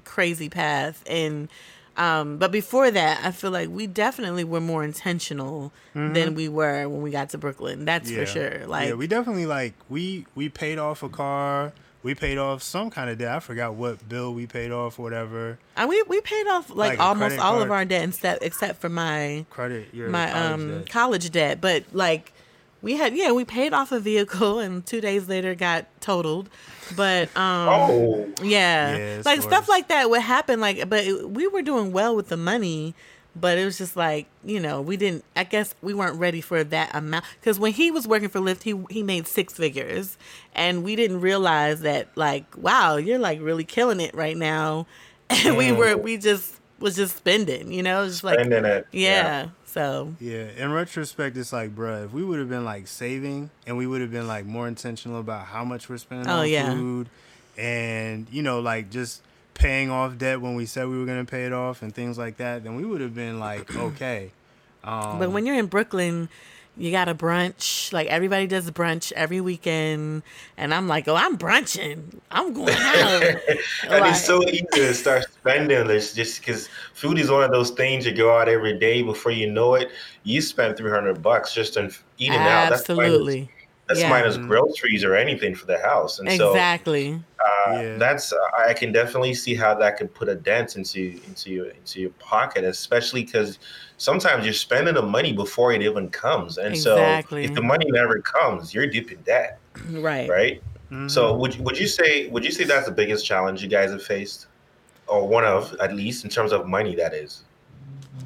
crazy 0.05 0.49
path. 0.49 1.03
And 1.07 1.49
um 1.95 2.39
but 2.39 2.51
before 2.51 2.91
that 2.91 3.21
i 3.23 3.31
feel 3.31 3.51
like 3.51 3.69
we 3.69 3.87
definitely 3.87 4.45
were 4.45 4.63
more 4.63 4.83
intentional 4.83 5.71
than 5.93 6.35
we 6.35 6.49
were 6.49 6.89
when 6.89 7.03
we 7.03 7.11
got 7.11 7.29
to 7.29 7.37
brooklyn. 7.37 7.85
That's 7.85 8.11
for 8.11 8.25
sure. 8.25 8.67
Like 8.67 8.89
yeah, 8.89 8.95
we 8.95 9.07
definitely 9.07 9.45
like 9.45 9.75
we 9.91 10.25
we 10.35 10.49
paid 10.49 10.79
off 10.79 11.03
a 11.03 11.11
car. 11.11 11.75
We 12.03 12.14
paid 12.14 12.36
off 12.38 12.62
some 12.62 12.90
kind 12.90 13.09
of 13.11 13.18
debt. 13.18 13.32
I 13.32 13.38
forgot 13.40 13.74
what 13.74 14.09
bill 14.09 14.34
we 14.34 14.46
paid 14.46 14.72
off, 14.72 14.98
whatever. 14.98 15.59
And 15.76 15.88
we 15.88 16.03
we 16.09 16.20
paid 16.20 16.46
off 16.48 16.68
like, 16.70 16.98
Like 16.98 17.00
almost 17.00 17.38
all 17.38 17.53
card? 17.53 17.62
of 17.64 17.70
our 17.70 17.84
debt 17.84 18.09
except 18.09 18.42
except 18.42 18.80
for 18.80 18.88
my 18.88 19.46
Credit 19.50 19.88
your 19.92 20.09
my 20.09 20.26
college 20.30 20.53
um 20.53 20.68
debt. 20.78 20.88
college 20.90 21.30
debt. 21.30 21.61
But 21.61 21.84
like 21.92 22.32
we 22.82 22.94
had 22.96 23.14
yeah, 23.16 23.30
we 23.30 23.44
paid 23.44 23.72
off 23.72 23.92
a 23.92 24.00
vehicle 24.00 24.59
and 24.59 24.84
two 24.84 25.00
days 25.00 25.28
later 25.28 25.55
got 25.55 25.86
totaled. 26.00 26.48
But 26.96 27.28
um 27.36 27.68
Oh, 27.68 28.28
yeah. 28.42 28.96
Yeah, 28.96 29.22
like 29.24 29.36
the 29.36 29.42
stuff 29.42 29.68
like 29.68 29.86
that 29.88 30.11
would 30.11 30.22
happen 30.22 30.61
like 30.61 30.88
but 30.88 31.05
we 31.30 31.46
were 31.46 31.62
doing 31.62 31.92
well 31.92 32.16
with 32.16 32.28
the 32.28 32.36
money 32.36 32.94
but 33.35 33.57
it 33.59 33.64
was 33.64 33.78
just 33.78 33.97
like 33.97 34.26
you 34.45 34.61
know 34.61 34.80
we 34.83 34.97
didn't 34.97 35.24
i 35.37 35.43
guess 35.45 35.74
we 35.80 35.95
weren't 35.95 36.18
ready 36.18 36.41
for 36.41 36.62
that 36.64 36.95
amount. 36.95 37.24
Because 37.41 37.59
when 37.59 37.72
he 37.72 37.91
was 37.91 38.07
working 38.07 38.28
for 38.28 38.41
lyft 38.41 38.62
he, 38.62 38.74
he 38.91 39.03
made 39.03 39.26
six 39.26 39.55
figures. 39.55 40.16
And 40.55 40.85
we 40.85 40.97
didn't 40.97 41.20
realize 41.20 41.80
that 41.80 42.09
like 42.16 42.45
wow 42.57 42.97
you're 42.97 43.18
like 43.18 43.41
really 43.41 43.64
killing 43.64 44.01
it 44.01 44.14
right 44.14 44.37
now. 44.37 44.87
And 45.30 45.57
we 45.57 45.72
were 45.72 45.97
we 45.97 46.18
just 46.18 46.61
was 46.78 46.97
just 46.97 47.16
spending 47.16 47.72
you 47.72 47.83
know? 47.83 48.07
Just 48.07 48.22
like 48.22 48.39
spending 48.41 48.64
it. 48.66 48.87
yeah, 48.93 49.49
so. 49.64 50.14
Yeah, 50.20 50.49
in 50.59 50.72
retrospect, 50.72 51.37
it's 51.39 51.53
like, 51.53 51.74
bruh, 51.74 52.05
if 52.05 52.12
we 52.12 52.22
would 52.22 52.39
have 52.39 52.51
been 52.51 52.64
like 52.66 52.87
saving 52.87 53.49
and 53.66 53.78
we 53.78 53.87
would 53.87 54.03
have 54.03 54.11
been 54.11 54.26
like 54.28 54.45
more 54.45 54.68
intentional 54.68 55.20
about 55.20 55.47
how 55.47 55.64
much 55.64 55.89
we're 55.89 55.97
spending 55.97 56.28
Oh, 56.28 56.41
on 56.41 56.49
yeah. 56.51 56.74
food 56.74 57.09
and, 57.57 58.26
you 58.30 58.43
know, 58.43 58.61
like 58.61 58.91
just 58.91 59.22
paying 59.55 59.90
off 59.90 60.18
debt 60.18 60.40
when 60.40 60.55
we 60.55 60.66
said 60.66 60.88
we 60.88 60.98
were 60.98 61.07
going 61.07 61.24
to 61.24 61.30
pay 61.30 61.46
it 61.46 61.53
off 61.53 61.82
and 61.82 61.94
things 61.94 62.18
like 62.18 62.38
that, 62.38 62.64
then 62.64 62.76
we 62.76 62.84
would 62.84 63.00
have 63.00 63.14
been 63.14 63.38
like, 63.38 63.74
okay. 63.76 64.32
Um, 64.84 65.18
but 65.18 65.30
when 65.30 65.46
you're 65.46 65.59
in 65.59 65.66
Brooklyn, 65.66 66.28
you 66.76 66.90
got 66.90 67.09
a 67.09 67.14
brunch. 67.14 67.92
Like 67.92 68.09
everybody 68.09 68.46
does 68.46 68.66
a 68.66 68.72
brunch 68.72 69.12
every 69.12 69.40
weekend, 69.40 70.22
and 70.57 70.72
I'm 70.72 70.88
like, 70.88 71.07
oh, 71.07 71.14
I'm 71.14 71.36
brunching. 71.36 72.20
I'm 72.30 72.53
going 72.53 72.74
out. 72.76 73.22
and 73.22 73.40
like, 73.90 74.11
it's 74.11 74.24
so 74.24 74.42
easy 74.48 74.66
to 74.72 74.94
start 74.94 75.24
spending 75.30 75.86
this 75.86 76.14
just 76.14 76.40
because 76.40 76.68
food 76.94 77.18
is 77.18 77.30
one 77.30 77.44
of 77.44 77.50
those 77.50 77.70
things 77.70 78.07
you 78.07 78.12
go 78.12 78.36
out 78.36 78.48
every 78.48 78.78
day. 78.78 79.03
Before 79.03 79.32
you 79.32 79.50
know 79.50 79.74
it, 79.74 79.90
you 80.24 80.40
spend 80.40 80.76
three 80.76 80.90
hundred 80.90 81.22
bucks 81.22 81.53
just 81.53 81.76
on 81.76 81.92
eating 82.18 82.38
absolutely. 82.38 82.42
out. 82.42 82.72
Absolutely. 82.72 83.50
That's 83.93 84.05
yeah. 84.05 84.09
minus 84.09 84.38
groceries 84.38 85.05
or 85.05 85.14
anything 85.14 85.55
for 85.55 85.66
the 85.66 85.78
house. 85.78 86.18
And 86.18 86.30
so 86.32 86.49
exactly. 86.49 87.12
So, 87.12 87.45
uh, 87.45 87.72
yeah. 87.82 87.97
that's 87.99 88.32
uh, 88.32 88.38
I 88.57 88.72
can 88.72 88.90
definitely 88.90 89.34
see 89.34 89.55
how 89.55 89.74
that 89.74 89.99
could 89.99 90.14
put 90.14 90.30
a 90.30 90.34
dent 90.34 90.76
into 90.76 91.20
into 91.26 91.51
your 91.51 91.66
into 91.66 92.01
your 92.01 92.11
pocket, 92.18 92.64
especially 92.64 93.22
because 93.22 93.59
sometimes 93.99 94.47
you're 94.47 94.55
spending 94.55 94.95
the 94.95 95.03
money 95.03 95.34
before 95.34 95.74
it 95.74 95.82
even 95.82 96.09
comes, 96.09 96.57
and 96.57 96.74
exactly. 96.74 97.45
so 97.45 97.51
if 97.51 97.55
the 97.55 97.61
money 97.61 97.84
never 97.90 98.18
comes, 98.22 98.72
you're 98.72 98.86
deep 98.86 99.12
in 99.12 99.20
debt. 99.22 99.59
Right. 99.90 100.26
Right. 100.26 100.62
Mm-hmm. 100.86 101.09
So 101.09 101.36
would 101.36 101.61
would 101.61 101.78
you 101.78 101.86
say 101.86 102.28
would 102.28 102.47
you 102.47 102.51
say 102.51 102.64
that's 102.64 102.86
the 102.86 102.93
biggest 102.93 103.26
challenge 103.26 103.62
you 103.62 103.68
guys 103.68 103.90
have 103.90 104.03
faced, 104.03 104.47
or 105.07 105.28
one 105.28 105.45
of 105.45 105.76
at 105.82 105.95
least 105.95 106.24
in 106.24 106.30
terms 106.30 106.51
of 106.51 106.66
money? 106.66 106.95
That 106.95 107.12
is. 107.12 107.43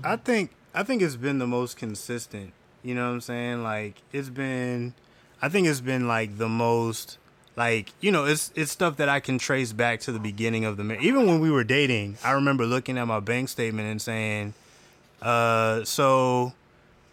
I 0.04 0.14
think 0.14 0.52
I 0.72 0.84
think 0.84 1.02
it's 1.02 1.16
been 1.16 1.38
the 1.38 1.46
most 1.48 1.76
consistent. 1.76 2.52
You 2.84 2.94
know 2.94 3.08
what 3.08 3.14
I'm 3.14 3.20
saying? 3.20 3.62
Like 3.64 4.02
it's 4.12 4.28
been 4.28 4.94
I 5.40 5.48
think 5.48 5.66
it's 5.66 5.80
been 5.80 6.08
like 6.08 6.38
the 6.38 6.48
most 6.48 7.18
like 7.56 7.92
you 8.00 8.12
know 8.12 8.24
it's 8.24 8.52
it's 8.54 8.70
stuff 8.70 8.96
that 8.98 9.08
I 9.08 9.20
can 9.20 9.38
trace 9.38 9.72
back 9.72 10.00
to 10.00 10.12
the 10.12 10.18
beginning 10.18 10.64
of 10.64 10.76
the 10.76 10.84
marriage. 10.84 11.04
Even 11.04 11.26
when 11.26 11.40
we 11.40 11.50
were 11.50 11.64
dating, 11.64 12.18
I 12.22 12.32
remember 12.32 12.66
looking 12.66 12.98
at 12.98 13.06
my 13.06 13.20
bank 13.20 13.48
statement 13.48 13.88
and 13.88 14.00
saying, 14.00 14.54
uh, 15.22 15.84
so. 15.84 16.52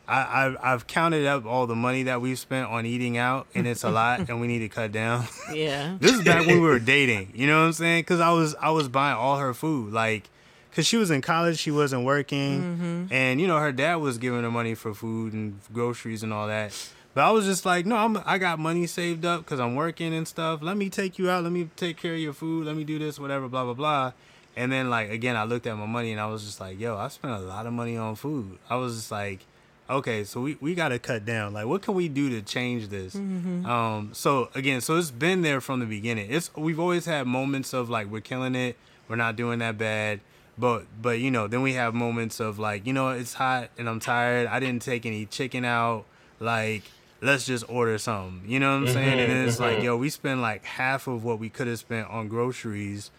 I, 0.06 0.46
I've, 0.46 0.58
I've 0.62 0.88
counted 0.88 1.26
up 1.26 1.46
all 1.46 1.66
the 1.66 1.78
money 1.78 2.04
that 2.04 2.20
we've 2.20 2.38
spent 2.38 2.70
on 2.70 2.86
eating 2.86 3.18
out, 3.18 3.48
and 3.56 3.66
it's 3.66 3.86
a 3.86 3.90
lot, 3.90 4.28
and 4.28 4.42
we 4.42 4.48
need 4.48 4.60
to 4.60 4.68
cut 4.68 4.92
down. 4.92 5.26
Yeah, 5.54 5.96
this 5.98 6.12
is 6.12 6.24
back 6.24 6.46
when 6.46 6.60
we 6.60 6.68
were 6.68 6.80
dating. 6.96 7.32
You 7.34 7.48
know 7.48 7.62
what 7.62 7.68
I'm 7.68 7.74
saying? 7.74 8.02
Because 8.02 8.20
I 8.20 8.32
was 8.32 8.54
I 8.56 8.72
was 8.72 8.90
buying 8.90 9.16
all 9.16 9.38
her 9.38 9.54
food, 9.54 9.94
like, 9.94 10.30
because 10.70 10.86
she 10.86 10.98
was 10.98 11.10
in 11.10 11.22
college, 11.22 11.58
she 11.58 11.72
wasn't 11.72 12.04
working, 12.04 12.62
mm-hmm. 12.62 13.14
and 13.14 13.40
you 13.40 13.48
know 13.48 13.60
her 13.60 13.72
dad 13.72 13.96
was 13.96 14.18
giving 14.18 14.44
her 14.44 14.52
money 14.52 14.76
for 14.76 14.94
food 14.94 15.32
and 15.32 15.58
groceries 15.72 16.22
and 16.22 16.34
all 16.34 16.48
that. 16.48 16.74
But 17.14 17.26
I 17.26 17.32
was 17.32 17.46
just 17.46 17.66
like, 17.66 17.86
no, 17.86 17.96
I'm 17.96 18.18
I 18.26 18.38
got 18.38 18.60
money 18.60 18.88
saved 18.88 19.24
up 19.26 19.42
because 19.42 19.60
I'm 19.60 19.76
working 19.76 20.14
and 20.14 20.28
stuff. 20.28 20.62
Let 20.62 20.78
me 20.78 20.90
take 20.90 21.20
you 21.20 21.30
out. 21.30 21.44
Let 21.44 21.52
me 21.52 21.70
take 21.76 21.98
care 21.98 22.14
of 22.14 22.20
your 22.20 22.34
food. 22.34 22.66
Let 22.66 22.76
me 22.76 22.84
do 22.84 22.98
this, 22.98 23.20
whatever, 23.20 23.48
blah 23.48 23.64
blah 23.66 23.74
blah. 23.74 24.14
And 24.56 24.72
then 24.72 24.90
like 24.90 25.12
again, 25.12 25.36
I 25.36 25.44
looked 25.44 25.68
at 25.68 25.78
my 25.78 25.86
money 25.86 26.12
and 26.12 26.20
I 26.20 26.26
was 26.28 26.44
just 26.44 26.60
like, 26.60 26.80
yo, 26.80 26.98
I 26.98 27.08
spent 27.10 27.34
a 27.34 27.40
lot 27.40 27.68
of 27.68 27.74
money 27.74 27.98
on 27.98 28.16
food. 28.16 28.58
I 28.70 28.78
was 28.78 28.96
just 28.96 29.12
like, 29.12 29.42
okay, 29.90 30.24
so 30.24 30.42
we, 30.42 30.58
we 30.60 30.74
got 30.74 30.90
to 30.90 31.00
cut 31.00 31.26
down. 31.26 31.54
Like, 31.54 31.66
what 31.66 31.82
can 31.82 31.94
we 31.94 32.08
do 32.08 32.30
to 32.32 32.42
change 32.42 32.88
this? 32.88 33.16
Mm-hmm. 33.16 33.66
Um, 33.66 34.10
so 34.14 34.50
again, 34.56 34.82
so 34.82 34.98
it's 34.98 35.12
been 35.12 35.44
there 35.44 35.62
from 35.62 35.80
the 35.82 35.86
beginning. 35.86 36.32
It's 36.32 36.56
we've 36.56 36.80
always 36.80 37.06
had 37.06 37.28
moments 37.28 37.74
of 37.74 37.90
like 37.90 38.08
we're 38.08 38.22
killing 38.22 38.56
it, 38.56 38.76
we're 39.08 39.18
not 39.18 39.36
doing 39.36 39.60
that 39.60 39.78
bad. 39.78 40.20
But 40.58 40.86
but 41.02 41.20
you 41.20 41.30
know, 41.30 41.48
then 41.48 41.62
we 41.62 41.74
have 41.74 41.94
moments 41.94 42.40
of 42.40 42.58
like, 42.58 42.88
you 42.88 42.94
know, 42.94 43.10
it's 43.10 43.34
hot 43.34 43.70
and 43.78 43.88
I'm 43.88 44.00
tired. 44.00 44.48
I 44.48 44.60
didn't 44.60 44.82
take 44.82 45.06
any 45.06 45.26
chicken 45.26 45.66
out. 45.66 46.06
Like 46.40 46.84
let's 47.24 47.46
just 47.46 47.68
order 47.70 47.98
something. 47.98 48.50
You 48.50 48.60
know 48.60 48.72
what 48.72 48.88
I'm 48.88 48.94
saying? 48.94 49.18
Mm-hmm, 49.18 49.32
and 49.32 49.48
it's 49.48 49.58
mm-hmm. 49.58 49.76
like, 49.76 49.84
yo, 49.84 49.98
we 49.98 50.10
spend 50.10 50.42
like 50.42 50.64
half 50.66 51.08
of 51.08 51.24
what 51.24 51.40
we 51.40 51.50
could 51.50 51.68
have 51.68 51.80
spent 51.80 52.10
on 52.10 52.28
groceries, 52.28 53.12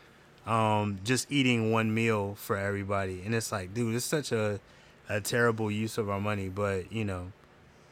um, 0.47 0.99
just 1.05 1.31
eating 1.33 1.73
one 1.73 1.93
meal 1.93 2.35
for 2.37 2.57
everybody. 2.57 3.23
And 3.25 3.35
it's 3.35 3.51
like, 3.51 3.75
dude, 3.75 3.95
it's 3.95 4.05
such 4.05 4.31
a 4.31 4.61
a 5.09 5.21
terrible 5.21 5.71
use 5.71 5.99
of 5.99 6.09
our 6.09 6.21
money. 6.21 6.49
But 6.49 6.93
you 6.93 7.05
know, 7.05 7.33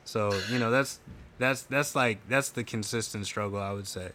so 0.05 0.33
you 0.51 0.59
know 0.59 0.71
that's 0.71 1.01
that's 1.39 1.63
that's 1.63 1.97
like 1.97 2.19
that's 2.29 2.51
the 2.51 2.65
consistent 2.65 3.27
struggle 3.27 3.61
I 3.61 3.73
would 3.73 3.89
say. 3.89 4.11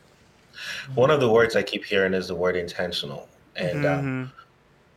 One 0.95 1.11
of 1.11 1.19
the 1.19 1.29
words 1.29 1.55
I 1.55 1.61
keep 1.61 1.85
hearing 1.85 2.13
is 2.13 2.27
the 2.27 2.35
word 2.35 2.55
intentional, 2.55 3.27
and. 3.55 3.85
Uh, 3.85 3.97
mm-hmm. 3.97 4.23
Uh, 4.23 4.27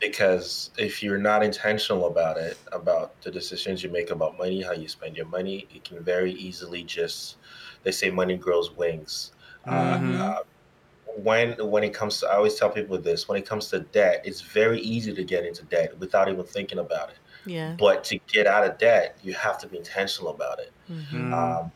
because 0.01 0.71
if 0.77 1.01
you're 1.01 1.19
not 1.19 1.43
intentional 1.43 2.07
about 2.07 2.35
it 2.35 2.57
about 2.73 3.19
the 3.21 3.31
decisions 3.31 3.83
you 3.83 3.89
make 3.89 4.09
about 4.09 4.37
money 4.37 4.61
how 4.61 4.73
you 4.73 4.87
spend 4.87 5.15
your 5.15 5.27
money 5.27 5.67
it 5.73 5.83
can 5.85 6.03
very 6.03 6.33
easily 6.33 6.83
just 6.83 7.37
they 7.83 7.91
say 7.91 8.09
money 8.09 8.35
grows 8.35 8.75
wings 8.75 9.31
uh, 9.67 9.95
mm-hmm. 9.95 10.21
uh, 10.21 10.35
when 11.17 11.51
when 11.69 11.83
it 11.83 11.93
comes 11.93 12.19
to 12.19 12.27
i 12.27 12.35
always 12.35 12.55
tell 12.55 12.69
people 12.69 12.97
this 12.97 13.29
when 13.29 13.37
it 13.37 13.45
comes 13.45 13.67
to 13.67 13.79
debt 13.79 14.21
it's 14.25 14.41
very 14.41 14.81
easy 14.81 15.13
to 15.13 15.23
get 15.23 15.45
into 15.45 15.63
debt 15.65 15.97
without 15.99 16.27
even 16.27 16.43
thinking 16.43 16.79
about 16.79 17.09
it 17.09 17.17
yeah 17.45 17.75
but 17.77 18.03
to 18.03 18.19
get 18.27 18.47
out 18.47 18.65
of 18.65 18.77
debt 18.77 19.17
you 19.23 19.33
have 19.33 19.57
to 19.57 19.67
be 19.67 19.77
intentional 19.77 20.31
about 20.31 20.59
it 20.59 20.71
mm-hmm. 20.89 21.33
um, 21.33 21.71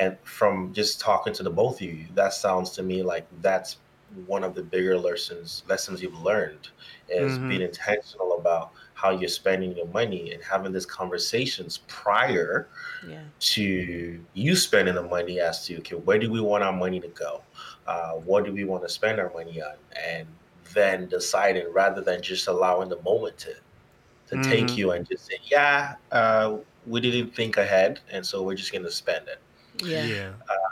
and 0.00 0.16
from 0.24 0.72
just 0.72 1.00
talking 1.00 1.32
to 1.32 1.42
the 1.42 1.50
both 1.50 1.76
of 1.76 1.82
you 1.82 2.06
that 2.14 2.32
sounds 2.32 2.70
to 2.70 2.82
me 2.82 3.02
like 3.02 3.26
that's 3.40 3.78
one 4.26 4.44
of 4.44 4.54
the 4.54 4.62
bigger 4.62 4.96
lessons 4.98 5.62
lessons 5.68 6.02
you've 6.02 6.18
learned 6.20 6.68
is 7.08 7.32
mm-hmm. 7.32 7.48
being 7.48 7.62
intentional 7.62 8.38
about 8.38 8.70
how 8.94 9.10
you're 9.10 9.28
spending 9.28 9.76
your 9.76 9.86
money 9.88 10.32
and 10.32 10.42
having 10.42 10.72
these 10.72 10.86
conversations 10.86 11.80
prior 11.88 12.68
yeah. 13.06 13.20
to 13.40 14.20
you 14.34 14.56
spending 14.56 14.94
the 14.94 15.02
money 15.02 15.40
as 15.40 15.66
to 15.66 15.78
okay 15.78 15.96
where 15.96 16.18
do 16.18 16.30
we 16.30 16.40
want 16.40 16.62
our 16.62 16.72
money 16.72 17.00
to 17.00 17.08
go 17.08 17.42
uh, 17.86 18.12
what 18.12 18.44
do 18.44 18.52
we 18.52 18.64
want 18.64 18.82
to 18.82 18.88
spend 18.88 19.20
our 19.20 19.32
money 19.34 19.60
on 19.60 19.74
and 20.08 20.26
then 20.72 21.06
deciding 21.08 21.70
rather 21.72 22.00
than 22.00 22.22
just 22.22 22.48
allowing 22.48 22.88
the 22.88 23.00
moment 23.02 23.36
to 23.36 23.54
to 24.26 24.36
mm-hmm. 24.36 24.50
take 24.50 24.76
you 24.76 24.92
and 24.92 25.08
just 25.08 25.26
say 25.26 25.38
yeah 25.44 25.94
uh, 26.12 26.56
we 26.86 27.00
didn't 27.00 27.34
think 27.34 27.56
ahead 27.56 28.00
and 28.10 28.24
so 28.24 28.42
we're 28.42 28.54
just 28.54 28.72
going 28.72 28.84
to 28.84 28.90
spend 28.90 29.26
it 29.28 29.38
yeah, 29.82 30.04
yeah. 30.04 30.32
Uh, 30.48 30.63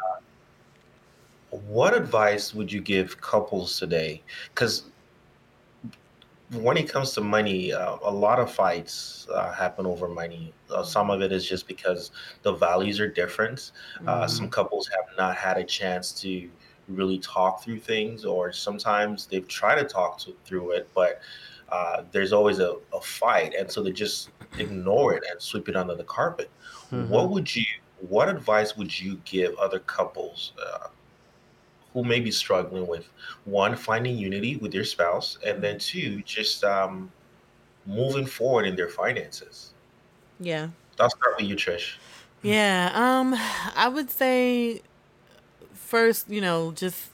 what 1.53 1.95
advice 1.95 2.55
would 2.55 2.73
you 2.73 2.81
give 2.81 3.21
couples 3.21 3.79
today? 3.79 4.23
Because 4.55 4.85
when 6.51 6.77
it 6.77 6.89
comes 6.89 7.13
to 7.13 7.21
money, 7.21 7.73
uh, 7.73 7.97
a 8.03 8.11
lot 8.11 8.39
of 8.39 8.51
fights 8.51 9.27
uh, 9.33 9.53
happen 9.53 9.87
over 9.87 10.09
money. 10.09 10.53
Uh, 10.71 10.83
some 10.83 11.11
of 11.11 11.21
it 11.21 11.31
is 11.31 11.47
just 11.47 11.69
because 11.69 12.11
the 12.43 12.53
values 12.53 13.01
are 13.01 13.09
different. 13.09 13.73
Uh, 14.07 14.21
mm-hmm. 14.21 14.29
Some 14.29 14.49
couples 14.49 14.89
have 14.89 15.17
not 15.17 15.37
had 15.37 15.59
a 15.59 15.65
chance 15.65 16.13
to 16.23 16.49
really 16.89 17.19
talk 17.19 17.63
through 17.63 17.81
things, 17.81 18.25
or 18.25 18.53
sometimes 18.53 19.27
they've 19.27 19.47
tried 19.47 19.77
to 19.77 19.85
talk 19.85 20.19
to, 20.21 20.35
through 20.45 20.73
it, 20.73 20.89
but 20.95 21.21
uh, 21.71 22.03
there's 22.13 22.33
always 22.33 22.59
a, 22.59 22.77
a, 22.93 23.01
fight, 23.01 23.55
and 23.59 23.71
so 23.71 23.83
they 23.83 23.93
just 23.93 24.31
ignore 24.59 25.15
it 25.15 25.23
and 25.31 25.41
sweep 25.41 25.69
it 25.69 25.77
under 25.77 25.95
the 25.95 26.05
carpet. 26.05 26.51
Mm-hmm. 26.91 27.09
What 27.11 27.31
would 27.31 27.55
you? 27.55 27.65
What 28.09 28.29
advice 28.29 28.77
would 28.77 28.99
you 28.99 29.21
give 29.25 29.55
other 29.57 29.79
couples? 29.79 30.53
Who 31.93 32.05
may 32.05 32.21
be 32.21 32.31
struggling 32.31 32.87
with 32.87 33.09
one 33.45 33.77
finding 33.77 34.17
unity 34.17 34.57
with 34.57 34.73
their 34.73 34.85
spouse 34.85 35.39
and 35.45 35.63
then 35.63 35.79
two 35.79 36.23
just 36.23 36.65
um, 36.65 37.11
moving 37.87 38.27
forward 38.27 38.67
in 38.67 38.77
their 38.77 38.89
finances. 38.89 39.73
Yeah. 40.41 40.69
I'll 40.99 41.11
start 41.11 41.37
with 41.39 41.49
you 41.49 41.57
trish. 41.57 41.95
Yeah 42.43 42.91
um 42.93 43.35
i 43.77 43.87
would 43.89 44.11
say 44.11 44.83
first 45.75 46.29
you 46.29 46.41
know 46.41 46.73
just 46.73 47.13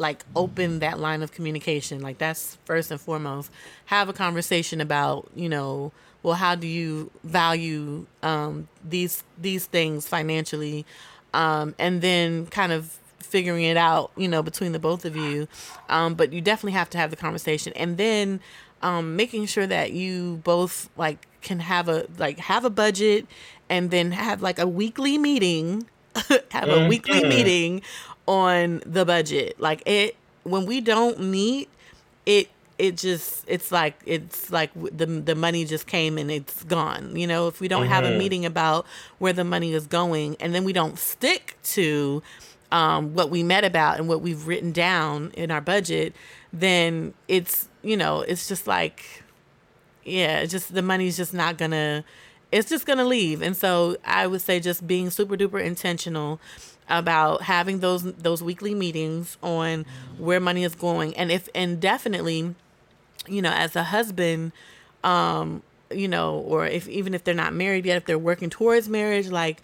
like 0.00 0.24
open 0.34 0.80
that 0.80 0.98
line 0.98 1.22
of 1.22 1.30
communication. 1.30 2.00
Like 2.00 2.18
that's 2.18 2.56
first 2.64 2.90
and 2.90 3.00
foremost. 3.00 3.52
Have 3.86 4.08
a 4.08 4.12
conversation 4.12 4.80
about 4.80 5.30
you 5.36 5.48
know 5.48 5.92
well 6.22 6.34
how 6.34 6.54
do 6.54 6.66
you 6.66 7.10
value 7.22 8.06
um, 8.22 8.66
these 8.88 9.22
these 9.38 9.66
things 9.66 10.08
financially? 10.08 10.86
Um, 11.32 11.76
and 11.78 12.00
then 12.00 12.46
kind 12.46 12.72
of 12.72 12.98
figuring 13.30 13.64
it 13.64 13.76
out, 13.76 14.10
you 14.16 14.28
know, 14.28 14.42
between 14.42 14.72
the 14.72 14.78
both 14.78 15.04
of 15.04 15.16
you. 15.16 15.48
Um, 15.88 16.14
but 16.14 16.32
you 16.32 16.40
definitely 16.40 16.72
have 16.72 16.90
to 16.90 16.98
have 16.98 17.10
the 17.10 17.16
conversation, 17.16 17.72
and 17.74 17.96
then 17.96 18.40
um, 18.82 19.16
making 19.16 19.46
sure 19.46 19.66
that 19.66 19.92
you 19.92 20.40
both 20.44 20.90
like 20.96 21.26
can 21.42 21.60
have 21.60 21.88
a 21.88 22.06
like 22.18 22.38
have 22.38 22.64
a 22.64 22.70
budget, 22.70 23.26
and 23.68 23.90
then 23.90 24.12
have 24.12 24.42
like 24.42 24.58
a 24.58 24.66
weekly 24.66 25.18
meeting, 25.18 25.86
have 26.14 26.28
mm-hmm. 26.28 26.84
a 26.84 26.88
weekly 26.88 27.24
meeting 27.24 27.82
on 28.26 28.82
the 28.84 29.04
budget. 29.04 29.58
Like 29.60 29.82
it 29.86 30.16
when 30.42 30.66
we 30.66 30.80
don't 30.80 31.20
meet, 31.20 31.68
it 32.26 32.48
it 32.80 32.96
just 32.96 33.44
it's 33.46 33.70
like 33.70 33.94
it's 34.06 34.50
like 34.50 34.70
the 34.74 35.04
the 35.04 35.34
money 35.34 35.66
just 35.66 35.86
came 35.86 36.16
and 36.16 36.30
it's 36.30 36.64
gone 36.64 37.14
you 37.14 37.26
know 37.26 37.46
if 37.46 37.60
we 37.60 37.68
don't 37.68 37.82
mm-hmm. 37.82 37.92
have 37.92 38.04
a 38.04 38.08
mm-hmm. 38.08 38.18
meeting 38.18 38.46
about 38.46 38.86
where 39.18 39.34
the 39.34 39.44
money 39.44 39.74
is 39.74 39.86
going 39.86 40.34
and 40.40 40.54
then 40.54 40.64
we 40.64 40.72
don't 40.72 40.98
stick 40.98 41.58
to 41.62 42.22
um, 42.72 43.14
what 43.14 43.30
we 43.30 43.42
met 43.42 43.64
about 43.64 43.98
and 43.98 44.08
what 44.08 44.20
we've 44.20 44.46
written 44.46 44.72
down 44.72 45.32
in 45.34 45.50
our 45.50 45.60
budget, 45.60 46.14
then 46.52 47.14
it's 47.28 47.68
you 47.82 47.96
know 47.96 48.20
it's 48.22 48.48
just 48.48 48.66
like 48.66 49.22
yeah, 50.04 50.44
just 50.44 50.74
the 50.74 50.82
money's 50.82 51.16
just 51.16 51.34
not 51.34 51.58
gonna 51.58 52.04
it's 52.52 52.68
just 52.68 52.86
gonna 52.86 53.04
leave. 53.04 53.42
And 53.42 53.56
so 53.56 53.96
I 54.04 54.26
would 54.26 54.40
say 54.40 54.60
just 54.60 54.86
being 54.86 55.10
super 55.10 55.36
duper 55.36 55.62
intentional 55.62 56.40
about 56.88 57.42
having 57.42 57.80
those 57.80 58.02
those 58.14 58.42
weekly 58.42 58.74
meetings 58.74 59.36
on 59.42 59.86
where 60.18 60.40
money 60.40 60.64
is 60.64 60.74
going 60.74 61.14
and 61.16 61.30
if 61.30 61.48
and 61.54 61.80
definitely 61.80 62.54
you 63.28 63.42
know, 63.42 63.50
as 63.50 63.76
a 63.76 63.84
husband, 63.84 64.52
um, 65.04 65.62
you 65.90 66.08
know, 66.08 66.38
or 66.38 66.66
if 66.66 66.88
even 66.88 67.14
if 67.14 67.24
they're 67.24 67.34
not 67.34 67.52
married 67.52 67.86
yet, 67.86 67.96
if 67.96 68.04
they're 68.04 68.18
working 68.18 68.50
towards 68.50 68.88
marriage, 68.88 69.28
like, 69.28 69.62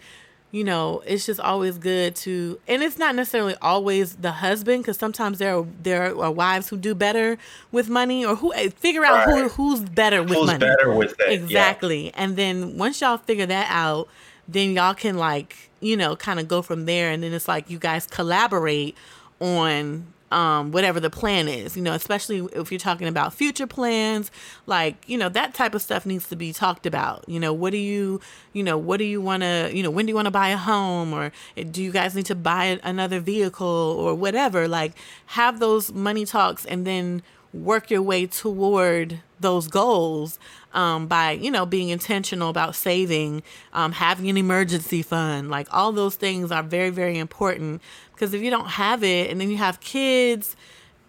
you 0.51 0.63
know, 0.63 1.03
it's 1.05 1.25
just 1.25 1.39
always 1.39 1.77
good 1.77 2.15
to, 2.15 2.59
and 2.67 2.81
it's 2.81 2.97
not 2.97 3.15
necessarily 3.15 3.55
always 3.61 4.15
the 4.15 4.31
husband, 4.31 4.83
because 4.83 4.97
sometimes 4.97 5.39
there 5.39 5.57
are 5.57 5.65
there 5.83 6.15
are 6.17 6.31
wives 6.31 6.69
who 6.69 6.77
do 6.77 6.95
better 6.95 7.37
with 7.71 7.89
money, 7.89 8.25
or 8.25 8.35
who 8.35 8.53
eh, 8.53 8.69
figure 8.69 9.03
out 9.03 9.27
right. 9.27 9.43
who 9.43 9.49
who's 9.49 9.81
better 9.81 10.23
with 10.23 10.33
who's 10.37 10.47
money. 10.47 10.59
better 10.59 10.93
with 10.93 11.19
it? 11.19 11.33
Exactly, 11.33 12.05
yeah. 12.05 12.11
and 12.15 12.37
then 12.37 12.77
once 12.77 13.01
y'all 13.01 13.17
figure 13.17 13.45
that 13.45 13.67
out, 13.69 14.07
then 14.47 14.71
y'all 14.71 14.93
can 14.93 15.17
like 15.17 15.69
you 15.81 15.97
know 15.97 16.15
kind 16.15 16.39
of 16.39 16.47
go 16.47 16.61
from 16.61 16.85
there, 16.85 17.11
and 17.11 17.21
then 17.23 17.33
it's 17.33 17.49
like 17.49 17.69
you 17.69 17.77
guys 17.77 18.07
collaborate 18.07 18.95
on 19.41 20.07
um, 20.31 20.71
whatever 20.71 20.99
the 20.99 21.09
plan 21.09 21.47
is, 21.47 21.77
you 21.77 21.81
know, 21.81 21.93
especially 21.93 22.47
if 22.53 22.71
you're 22.71 22.79
talking 22.79 23.07
about 23.07 23.33
future 23.33 23.67
plans, 23.67 24.31
like, 24.65 25.07
you 25.07 25.17
know, 25.17 25.29
that 25.29 25.53
type 25.53 25.73
of 25.73 25.81
stuff 25.81 26.05
needs 26.05 26.27
to 26.29 26.35
be 26.35 26.51
talked 26.51 26.85
about. 26.85 27.23
You 27.27 27.39
know, 27.39 27.53
what 27.53 27.71
do 27.71 27.77
you, 27.77 28.19
you 28.53 28.63
know, 28.63 28.77
what 28.77 28.97
do 28.97 29.05
you 29.05 29.21
want 29.21 29.43
to, 29.43 29.71
you 29.73 29.83
know, 29.83 29.89
when 29.89 30.05
do 30.05 30.11
you 30.11 30.15
want 30.15 30.25
to 30.25 30.31
buy 30.31 30.49
a 30.49 30.57
home 30.57 31.13
or 31.13 31.31
do 31.71 31.81
you 31.81 31.91
guys 31.91 32.15
need 32.15 32.25
to 32.25 32.35
buy 32.35 32.79
another 32.83 33.19
vehicle 33.19 33.67
or 33.67 34.15
whatever? 34.15 34.67
Like, 34.67 34.93
have 35.27 35.59
those 35.59 35.93
money 35.93 36.25
talks 36.25 36.65
and 36.65 36.85
then 36.85 37.23
work 37.53 37.89
your 37.89 38.01
way 38.01 38.27
toward 38.27 39.19
those 39.39 39.67
goals 39.67 40.39
um, 40.73 41.07
by 41.07 41.31
you 41.31 41.51
know 41.51 41.65
being 41.65 41.89
intentional 41.89 42.49
about 42.49 42.75
saving 42.75 43.43
um, 43.73 43.91
having 43.91 44.29
an 44.29 44.37
emergency 44.37 45.01
fund 45.01 45.49
like 45.49 45.67
all 45.71 45.91
those 45.91 46.15
things 46.15 46.51
are 46.51 46.63
very 46.63 46.89
very 46.89 47.17
important 47.17 47.81
because 48.13 48.33
if 48.33 48.41
you 48.41 48.49
don't 48.49 48.69
have 48.69 49.03
it 49.03 49.29
and 49.29 49.39
then 49.39 49.49
you 49.49 49.57
have 49.57 49.79
kids 49.79 50.55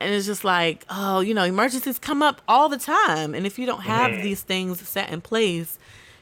and 0.01 0.13
it's 0.15 0.27
just 0.27 0.45
like 0.45 0.85
oh 0.91 1.21
you 1.21 1.35
know 1.35 1.45
emergencies 1.45 1.99
come 1.99 2.23
up 2.23 2.41
all 2.47 2.69
the 2.69 2.79
time 2.79 3.35
and 3.35 3.47
if 3.47 3.59
you 3.59 3.67
don't 3.67 3.83
have 3.83 4.13
mm-hmm. 4.13 4.23
these 4.23 4.43
things 4.43 4.87
set 4.87 5.11
in 5.11 5.21
place 5.21 5.79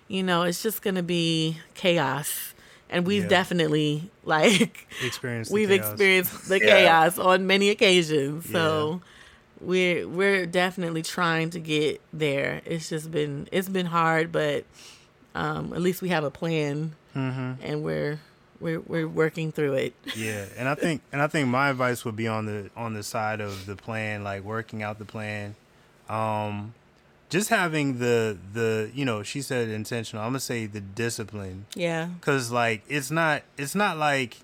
you 0.08 0.22
know 0.22 0.42
it's 0.42 0.62
just 0.62 0.82
gonna 0.82 1.02
be 1.02 1.58
chaos 1.74 2.54
and 2.88 3.04
we've 3.04 3.24
yeah. 3.24 3.28
definitely 3.28 4.10
like 4.24 4.86
experienced 5.04 5.52
we've 5.52 5.68
chaos. 5.68 5.90
experienced 5.90 6.48
the 6.48 6.58
yeah. 6.62 6.66
chaos 6.66 7.18
on 7.18 7.46
many 7.46 7.68
occasions 7.68 8.48
so 8.48 9.00
yeah 9.02 9.10
we're 9.61 10.07
we're 10.09 10.46
definitely 10.46 11.02
trying 11.02 11.50
to 11.50 11.61
get 11.61 12.00
there. 12.12 12.61
It's 12.64 12.88
just 12.88 13.11
been 13.11 13.48
it's 13.52 13.68
been 13.68 13.86
hard, 13.86 14.32
but 14.32 14.64
um, 15.34 15.72
at 15.72 15.80
least 15.80 16.02
we 16.02 16.09
have 16.11 16.24
a 16.24 16.30
plan, 16.30 16.94
mm-hmm. 17.14 17.62
and 17.62 17.82
we're 17.82 18.20
we're 18.61 18.80
we're 18.80 19.09
working 19.09 19.52
through 19.52 19.74
it. 19.74 19.94
Yeah, 20.14 20.46
and 20.57 20.68
I 20.68 20.74
think 20.74 21.02
and 21.12 21.20
I 21.20 21.26
think 21.26 21.48
my 21.48 21.70
advice 21.70 22.04
would 22.04 22.16
be 22.16 22.28
on 22.28 22.46
the 22.46 22.70
on 22.76 22.94
the 22.94 23.02
side 23.02 23.40
of 23.40 23.66
the 23.66 23.76
plan, 23.76 24.24
like 24.24 24.42
working 24.42 24.82
out 24.82 24.98
the 24.98 25.04
plan. 25.04 25.54
Um, 26.09 26.74
just 27.28 27.48
having 27.48 27.98
the 27.98 28.38
the 28.52 28.90
you 28.94 29.04
know 29.04 29.22
she 29.22 29.42
said 29.42 29.68
intentional. 29.68 30.22
I'm 30.22 30.30
gonna 30.30 30.40
say 30.40 30.66
the 30.66 30.80
discipline. 30.80 31.66
Yeah. 31.74 32.09
Cause 32.20 32.50
like 32.50 32.82
it's 32.88 33.11
not 33.11 33.42
it's 33.57 33.74
not 33.74 33.98
like 33.98 34.38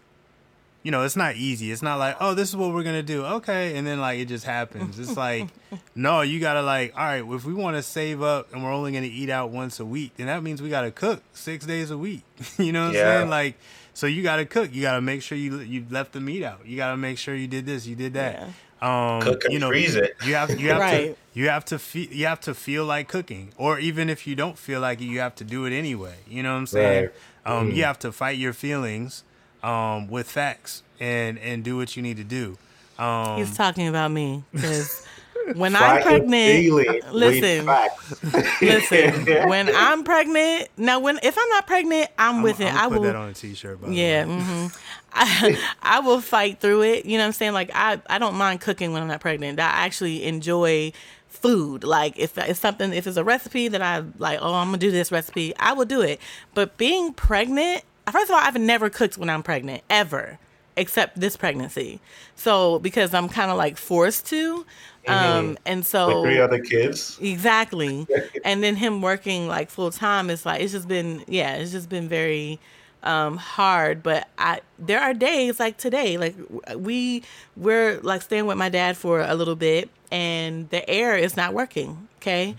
you 0.83 0.91
know, 0.91 1.03
it's 1.03 1.17
not 1.17 1.37
easy. 1.37 1.71
It's 1.71 1.83
not 1.83 1.99
like, 1.99 2.17
oh, 2.21 2.35
this 2.35 2.49
is 2.49 2.57
what 2.57 2.73
we're 2.73 2.83
gonna 2.83 3.03
do. 3.03 3.25
Okay, 3.25 3.77
and 3.77 3.87
then 3.87 4.01
like 4.01 4.19
it 4.19 4.27
just 4.27 4.45
happens. 4.45 4.99
It's 4.99 5.17
like, 5.17 5.49
no, 5.95 6.23
you 6.23 6.41
gotta 6.41 6.63
like, 6.63 6.93
all 6.97 7.05
right, 7.05 7.25
if 7.25 7.45
we 7.45 7.55
want 7.55 7.77
to 7.77 7.83
save 7.83 8.21
up 8.23 8.53
and 8.53 8.65
we're 8.65 8.73
only 8.73 8.93
gonna 8.93 9.07
eat 9.07 9.31
out 9.31 9.51
once 9.51 9.79
a 9.79 9.87
week, 9.87 10.17
then 10.17 10.27
that 10.27 10.43
means 10.43 10.61
we 10.61 10.69
gotta 10.69 10.91
cook 10.91 11.23
six 11.33 11.65
days 11.65 11.91
a 11.91 11.99
week. 11.99 12.25
you 12.59 12.73
know 12.73 12.87
what 12.87 12.95
yeah. 12.95 13.01
I'm 13.01 13.19
saying? 13.19 13.31
Like, 13.31 13.59
so 13.95 14.07
you 14.07 14.23
gotta 14.23 14.45
cook. 14.45 14.75
You 14.75 14.83
gotta 14.83 15.01
make 15.01 15.23
sure 15.23 15.39
you 15.39 15.61
you 15.61 15.87
left 15.89 16.13
the 16.13 16.21
meat 16.21 16.43
out. 16.43 16.67
You 16.67 16.77
gotta 16.77 16.97
make 16.97 17.19
sure 17.19 17.35
you 17.35 17.47
did 17.47 17.65
this, 17.65 17.87
you 17.87 17.95
did 17.95 18.15
that. 18.15 18.41
Yeah. 18.41 18.49
Um, 18.83 19.23
cook 19.23 19.45
and 19.45 19.53
you 19.53 19.61
know, 19.61 19.69
freeze 19.69 19.95
it. 19.95 20.17
You 20.27 20.35
have 20.35 20.61
you 20.61 20.71
have 20.71 20.81
right. 20.81 21.15
to 21.15 21.39
you 21.39 21.49
have 21.49 21.65
to 21.67 21.79
feel 21.79 22.09
you 22.11 22.27
have 22.27 22.41
to 22.41 22.55
feel 22.55 22.85
like 22.85 23.07
cooking, 23.07 23.53
or 23.57 23.79
even 23.79 24.11
if 24.11 24.27
you 24.27 24.35
don't 24.35 24.59
feel 24.59 24.81
like 24.81 25.01
it, 25.01 25.05
you 25.05 25.21
have 25.21 25.37
to 25.37 25.45
do 25.45 25.65
it 25.65 25.73
anyway. 25.73 26.17
You 26.27 26.43
know 26.43 26.53
what 26.53 26.59
I'm 26.59 26.67
saying? 26.67 27.05
Right. 27.05 27.13
Um, 27.45 27.71
mm. 27.71 27.77
You 27.77 27.85
have 27.85 28.01
to 28.01 28.11
fight 28.11 28.39
your 28.39 28.53
feelings 28.53 29.23
um, 29.63 30.09
with 30.09 30.31
facts 30.31 30.83
and 31.01 31.39
and 31.39 31.65
do 31.65 31.77
what 31.77 31.97
you 31.97 32.03
need 32.03 32.17
to 32.17 32.25
do. 32.25 32.57
Um, 32.99 33.39
He's 33.39 33.57
talking 33.57 33.89
about 33.89 34.11
me 34.11 34.45
because 34.53 35.07
when 35.55 35.75
I'm 35.75 36.03
pregnant, 36.03 37.13
listen, 37.13 37.67
listen. 38.61 39.49
When 39.49 39.71
I'm 39.75 40.05
pregnant, 40.05 40.69
now 40.77 41.01
when 41.01 41.19
if 41.23 41.37
I'm 41.39 41.49
not 41.51 41.67
pregnant, 41.67 42.11
I'm, 42.19 42.37
I'm 42.37 42.43
with 42.43 42.61
it. 42.61 42.73
i 42.73 42.87
will 42.87 42.99
put 42.99 43.05
that 43.05 43.17
on 43.17 43.31
a 43.31 43.35
t-shirt. 43.35 43.81
yeah, 43.89 44.25
mm-hmm. 44.25 44.67
I, 45.15 45.59
I 45.83 46.01
will 46.01 46.21
fight 46.21 46.61
through 46.61 46.83
it. 46.83 47.05
You 47.05 47.19
know 47.19 47.25
what 47.25 47.29
I'm 47.29 47.33
saying? 47.33 47.53
Like 47.53 47.71
I 47.75 48.01
I 48.09 48.19
don't 48.19 48.37
mind 48.37 48.61
cooking 48.61 48.93
when 48.93 49.03
I'm 49.03 49.09
not 49.09 49.21
pregnant. 49.21 49.59
I 49.59 49.65
actually 49.65 50.25
enjoy 50.25 50.93
food. 51.29 51.85
Like 51.85 52.19
if 52.19 52.39
it's 52.39 52.61
something, 52.61 52.93
if 52.93 53.07
it's 53.07 53.17
a 53.17 53.25
recipe 53.25 53.69
that 53.69 53.83
I 53.83 54.05
like, 54.19 54.39
oh, 54.41 54.55
I'm 54.55 54.69
gonna 54.69 54.79
do 54.79 54.91
this 54.91 55.11
recipe, 55.11 55.55
I 55.57 55.73
will 55.73 55.85
do 55.85 56.01
it. 56.01 56.21
But 56.55 56.77
being 56.77 57.13
pregnant, 57.13 57.85
first 58.11 58.31
of 58.31 58.35
all, 58.35 58.43
I've 58.43 58.57
never 58.57 58.91
cooked 58.91 59.19
when 59.19 59.31
I'm 59.31 59.43
pregnant 59.43 59.83
ever, 59.91 60.39
except 60.77 61.21
this 61.21 61.37
pregnancy. 61.37 62.01
So 62.35 62.79
because 62.79 63.15
I'm 63.15 63.29
kind 63.29 63.51
of 63.51 63.57
like 63.57 63.77
forced 63.77 64.27
to, 64.27 64.67
um, 65.07 65.17
mm-hmm. 65.17 65.55
and 65.67 65.87
so 65.87 66.23
With 66.23 66.31
three 66.31 66.41
other 66.41 66.61
kids, 66.61 67.19
exactly. 67.21 68.07
and 68.45 68.63
then 68.63 68.77
him 68.77 69.03
working 69.03 69.49
like 69.49 69.71
full 69.71 69.91
time 69.91 70.31
is 70.31 70.47
like 70.47 70.61
it's 70.61 70.73
just 70.73 70.89
been 70.89 71.25
yeah, 71.29 71.55
it's 71.55 71.73
just 71.73 71.89
been 71.89 72.09
very 72.09 72.59
um 73.05 73.37
hard 73.37 74.03
but 74.03 74.29
i 74.39 74.61
there 74.79 75.01
are 75.01 75.13
days 75.13 75.59
like 75.59 75.77
today 75.77 76.17
like 76.17 76.37
we 76.77 77.23
we're 77.57 78.01
like 78.03 78.23
staying 78.23 78.47
with 78.47 78.57
my 78.57 78.69
dad 78.69 78.97
for 78.97 79.21
a 79.21 79.35
little 79.35 79.57
bit 79.57 79.91
and 80.13 80.71
the 80.71 80.89
air 80.89 81.17
is 81.17 81.37
not 81.37 81.53
working 81.53 82.09
okay 82.19 82.55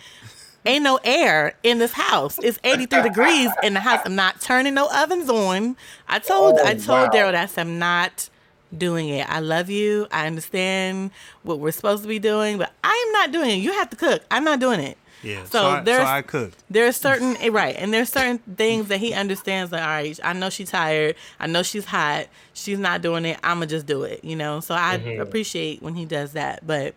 Ain't 0.66 0.84
no 0.84 0.99
air 1.03 1.55
in 1.64 1.80
this 1.80 1.91
house. 1.91 2.39
It's 2.41 2.59
83 2.64 3.01
degrees 3.03 3.49
in 3.64 3.74
the 3.74 3.82
house. 3.82 4.01
I'm 4.05 4.16
not 4.16 4.39
turning 4.39 4.74
no 4.74 4.88
ovens 4.93 5.30
on. 5.30 5.76
I 6.07 6.20
told 6.20 6.59
oh, 6.59 6.66
I 6.66 6.76
told 6.76 7.09
wow. 7.09 7.09
Daryl 7.09 7.32
that 7.34 7.57
I'm 7.57 7.80
not 7.80 8.30
doing 8.78 9.09
it. 9.09 9.30
I 9.30 9.39
love 9.39 9.70
you. 9.70 10.07
I 10.11 10.28
understand 10.28 11.11
what 11.43 11.59
we're 11.59 11.72
supposed 11.72 12.03
to 12.03 12.07
be 12.07 12.20
doing, 12.20 12.57
but 12.57 12.72
I'm 12.84 13.11
not 13.11 13.32
doing 13.32 13.49
it. 13.51 13.55
You 13.55 13.74
have 13.74 13.89
to 13.89 13.97
cook. 13.97 14.24
I'm 14.32 14.43
not 14.43 14.59
doing 14.59 14.80
it. 14.80 14.97
Yeah. 15.22 15.43
So, 15.45 15.49
so 15.49 15.70
I, 15.70 15.80
there's 15.82 15.99
so 15.99 16.05
I 16.05 16.22
cooked. 16.22 16.64
There's 16.70 16.97
certain 16.97 17.38
eh, 17.41 17.49
right, 17.49 17.76
and 17.78 17.93
there's 17.93 18.09
certain 18.09 18.39
things 18.39 18.89
that 18.89 18.99
he 18.99 19.14
understands. 19.14 19.72
Like, 19.72 19.82
all 19.82 19.88
right, 19.88 20.20
I 20.24 20.34
know 20.34 20.49
she's 20.49 20.70
tired. 20.70 21.16
I 21.39 21.47
know 21.47 21.64
she's 21.64 21.86
hot. 21.86 22.28
She's 22.53 22.80
not 22.80 23.01
doing 23.01 23.26
it. 23.26 23.39
I'ma 23.43 23.66
just 23.66 23.86
do 23.86 24.03
it. 24.03 24.24
You 24.24 24.36
know. 24.36 24.59
So 24.59 24.76
I 24.76 24.97
mm-hmm. 24.97 25.22
appreciate 25.22 25.82
when 25.82 25.95
he 25.95 26.05
does 26.05 26.34
that, 26.34 26.66
but 26.68 26.93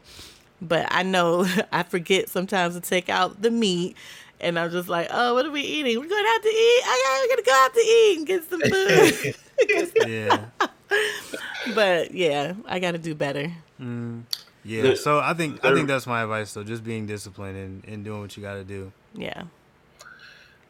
but 0.61 0.87
I 0.91 1.03
know 1.03 1.47
I 1.73 1.83
forget 1.83 2.29
sometimes 2.29 2.75
to 2.75 2.81
take 2.81 3.09
out 3.09 3.43
the 3.43 3.51
meat. 3.51 3.97
And 4.39 4.59
I'm 4.59 4.71
just 4.71 4.91
like, 4.91 5.09
oh, 5.11 5.33
what 5.33 5.47
are 5.47 5.51
we 5.51 5.63
eating? 5.63 5.99
We're 5.99 6.09
going 6.09 6.27
out 6.27 6.43
to 6.43 6.49
eat. 6.49 6.83
I 6.85 7.27
gotta 7.31 7.43
go 7.43 7.53
out 7.55 7.73
to 7.73 7.81
eat 7.81 8.19
and 8.19 8.27
get 8.27 8.45
some 8.45 8.61
food. 8.61 9.35
yeah. 10.07 10.45
but 11.75 12.13
yeah, 12.13 12.55
I 12.67 12.79
got 12.79 12.93
to 12.93 12.99
do 12.99 13.15
better. 13.15 13.51
Mm, 13.81 14.23
yeah. 14.65 14.95
so 14.95 15.21
I 15.21 15.35
think 15.35 15.65
I 15.65 15.75
think 15.75 15.89
that's 15.89 16.07
my 16.07 16.23
advice. 16.23 16.53
though. 16.55 16.65
just 16.65 16.85
being 16.85 17.07
disciplined 17.07 17.57
and, 17.57 17.85
and 17.87 18.05
doing 18.05 18.21
what 18.21 18.37
you 18.37 18.43
got 18.43 18.55
to 18.55 18.65
do. 18.65 18.93
Yeah. 19.15 19.45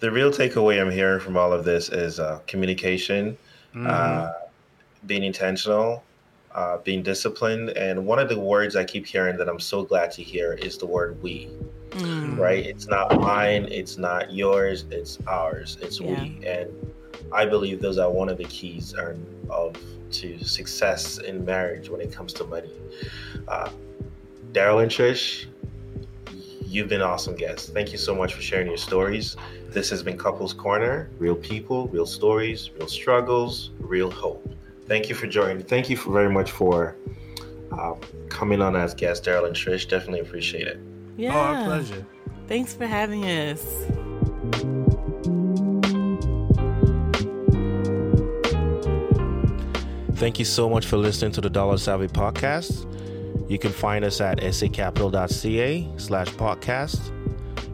The 0.01 0.11
real 0.11 0.30
takeaway 0.30 0.80
I'm 0.80 0.91
hearing 0.91 1.20
from 1.20 1.37
all 1.37 1.53
of 1.53 1.64
this 1.64 1.89
is 1.89 2.20
uh, 2.20 2.41
communication, 2.47 3.37
mm-hmm. 3.74 3.87
uh, 3.89 4.32
being 5.07 5.24
intentional, 5.24 6.05
uh, 6.57 6.79
being 6.79 7.03
disciplined. 7.03 7.71
And 7.71 8.07
one 8.07 8.19
of 8.19 8.29
the 8.29 8.41
words 8.41 8.75
I 8.75 8.85
keep 8.85 9.07
hearing 9.07 9.37
that 9.37 9.49
I'm 9.49 9.61
so 9.61 9.85
glad 9.85 10.11
to 10.13 10.23
hear 10.23 10.55
is 10.55 10.79
the 10.79 10.87
word 10.87 11.23
we. 11.23 11.51
Mm. 11.91 12.39
Right? 12.39 12.65
It's 12.65 12.89
not 12.89 13.21
mine, 13.21 13.69
it's 13.71 13.97
not 13.99 14.33
yours, 14.33 14.87
it's 14.91 15.19
ours, 15.27 15.79
it's 15.81 16.01
yeah. 16.01 16.23
we. 16.23 16.47
And 16.47 16.71
I 17.33 17.47
believe 17.47 17.81
those 17.81 17.99
are 17.99 18.11
one 18.11 18.29
of 18.29 18.39
the 18.39 18.45
keys 18.45 18.95
of 19.51 19.77
to 20.11 20.45
success 20.45 21.19
in 21.19 21.45
marriage 21.45 21.89
when 21.89 22.01
it 22.01 22.13
comes 22.13 22.33
to 22.35 22.45
money. 22.45 22.73
Uh, 23.49 23.71
Daryl 24.53 24.83
and 24.83 24.91
Trish, 24.91 25.47
you've 26.65 26.89
been 26.89 27.03
awesome 27.03 27.35
guests. 27.37 27.69
Thank 27.69 27.93
you 27.93 27.99
so 27.99 28.15
much 28.15 28.35
for 28.35 28.41
sharing 28.41 28.67
your 28.67 28.77
stories. 28.79 29.37
This 29.69 29.91
has 29.91 30.03
been 30.03 30.17
Couples 30.17 30.55
Corner 30.55 31.11
real 31.19 31.37
people, 31.37 31.89
real 31.89 32.07
stories, 32.07 32.71
real 32.79 32.89
struggles, 32.89 33.71
real 33.79 34.11
hope 34.11 34.57
thank 34.87 35.09
you 35.09 35.14
for 35.14 35.26
joining. 35.26 35.62
Thank 35.62 35.91
you 35.91 35.97
for 35.97 36.12
very 36.12 36.30
much 36.30 36.51
for 36.51 36.97
um, 37.72 37.97
coming 38.28 38.62
on 38.62 38.76
as 38.76 38.95
guest, 38.95 39.24
Daryl 39.24 39.47
and 39.47 39.55
Trish. 39.55 39.89
Definitely 39.89 40.20
appreciate 40.20 40.66
it. 40.66 40.78
Yeah. 41.16 41.34
Oh, 41.34 41.39
our 41.39 41.64
pleasure. 41.64 42.07
Thanks 42.49 42.74
for 42.74 42.87
having 42.87 43.24
us. 43.24 43.87
Thank 50.16 50.39
you 50.39 50.47
so 50.47 50.70
much 50.70 50.87
for 50.87 50.97
listening 50.97 51.32
to 51.32 51.43
the 51.43 51.51
Dollar 51.51 51.76
Savvy 51.76 52.09
podcast. 52.09 52.91
You 53.51 53.59
can 53.59 53.70
find 53.70 54.05
us 54.05 54.20
at 54.20 54.39
sacapital.ca 54.39 55.89
slash 55.99 56.28
podcast, 56.28 57.11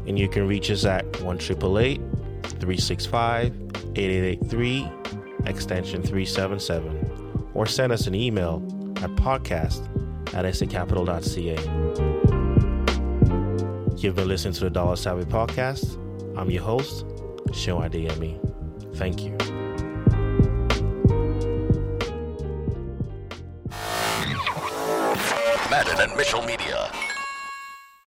and 0.06 0.18
you 0.18 0.28
can 0.28 0.48
reach 0.48 0.70
us 0.70 0.84
at 0.84 1.04
1 1.22 1.38
365 1.38 3.54
8883 3.94 5.21
extension 5.46 6.02
377, 6.02 7.50
or 7.54 7.66
send 7.66 7.92
us 7.92 8.06
an 8.06 8.14
email 8.14 8.62
at 8.98 9.10
podcast 9.16 9.88
at 10.34 10.44
sacapital.ca. 10.44 11.56
You've 13.96 14.16
been 14.16 14.28
listening 14.28 14.54
to 14.54 14.60
the 14.64 14.70
Dollar 14.70 14.96
Savvy 14.96 15.24
Podcast. 15.24 15.98
I'm 16.36 16.50
your 16.50 16.62
host, 16.62 17.06
Seun 17.48 17.88
Adeyemi. 17.88 18.38
Thank 18.96 19.22
you. 19.22 19.36
Madden 25.70 26.00
and 26.00 26.16
Mitchell 26.16 26.42
Media. 26.42 26.90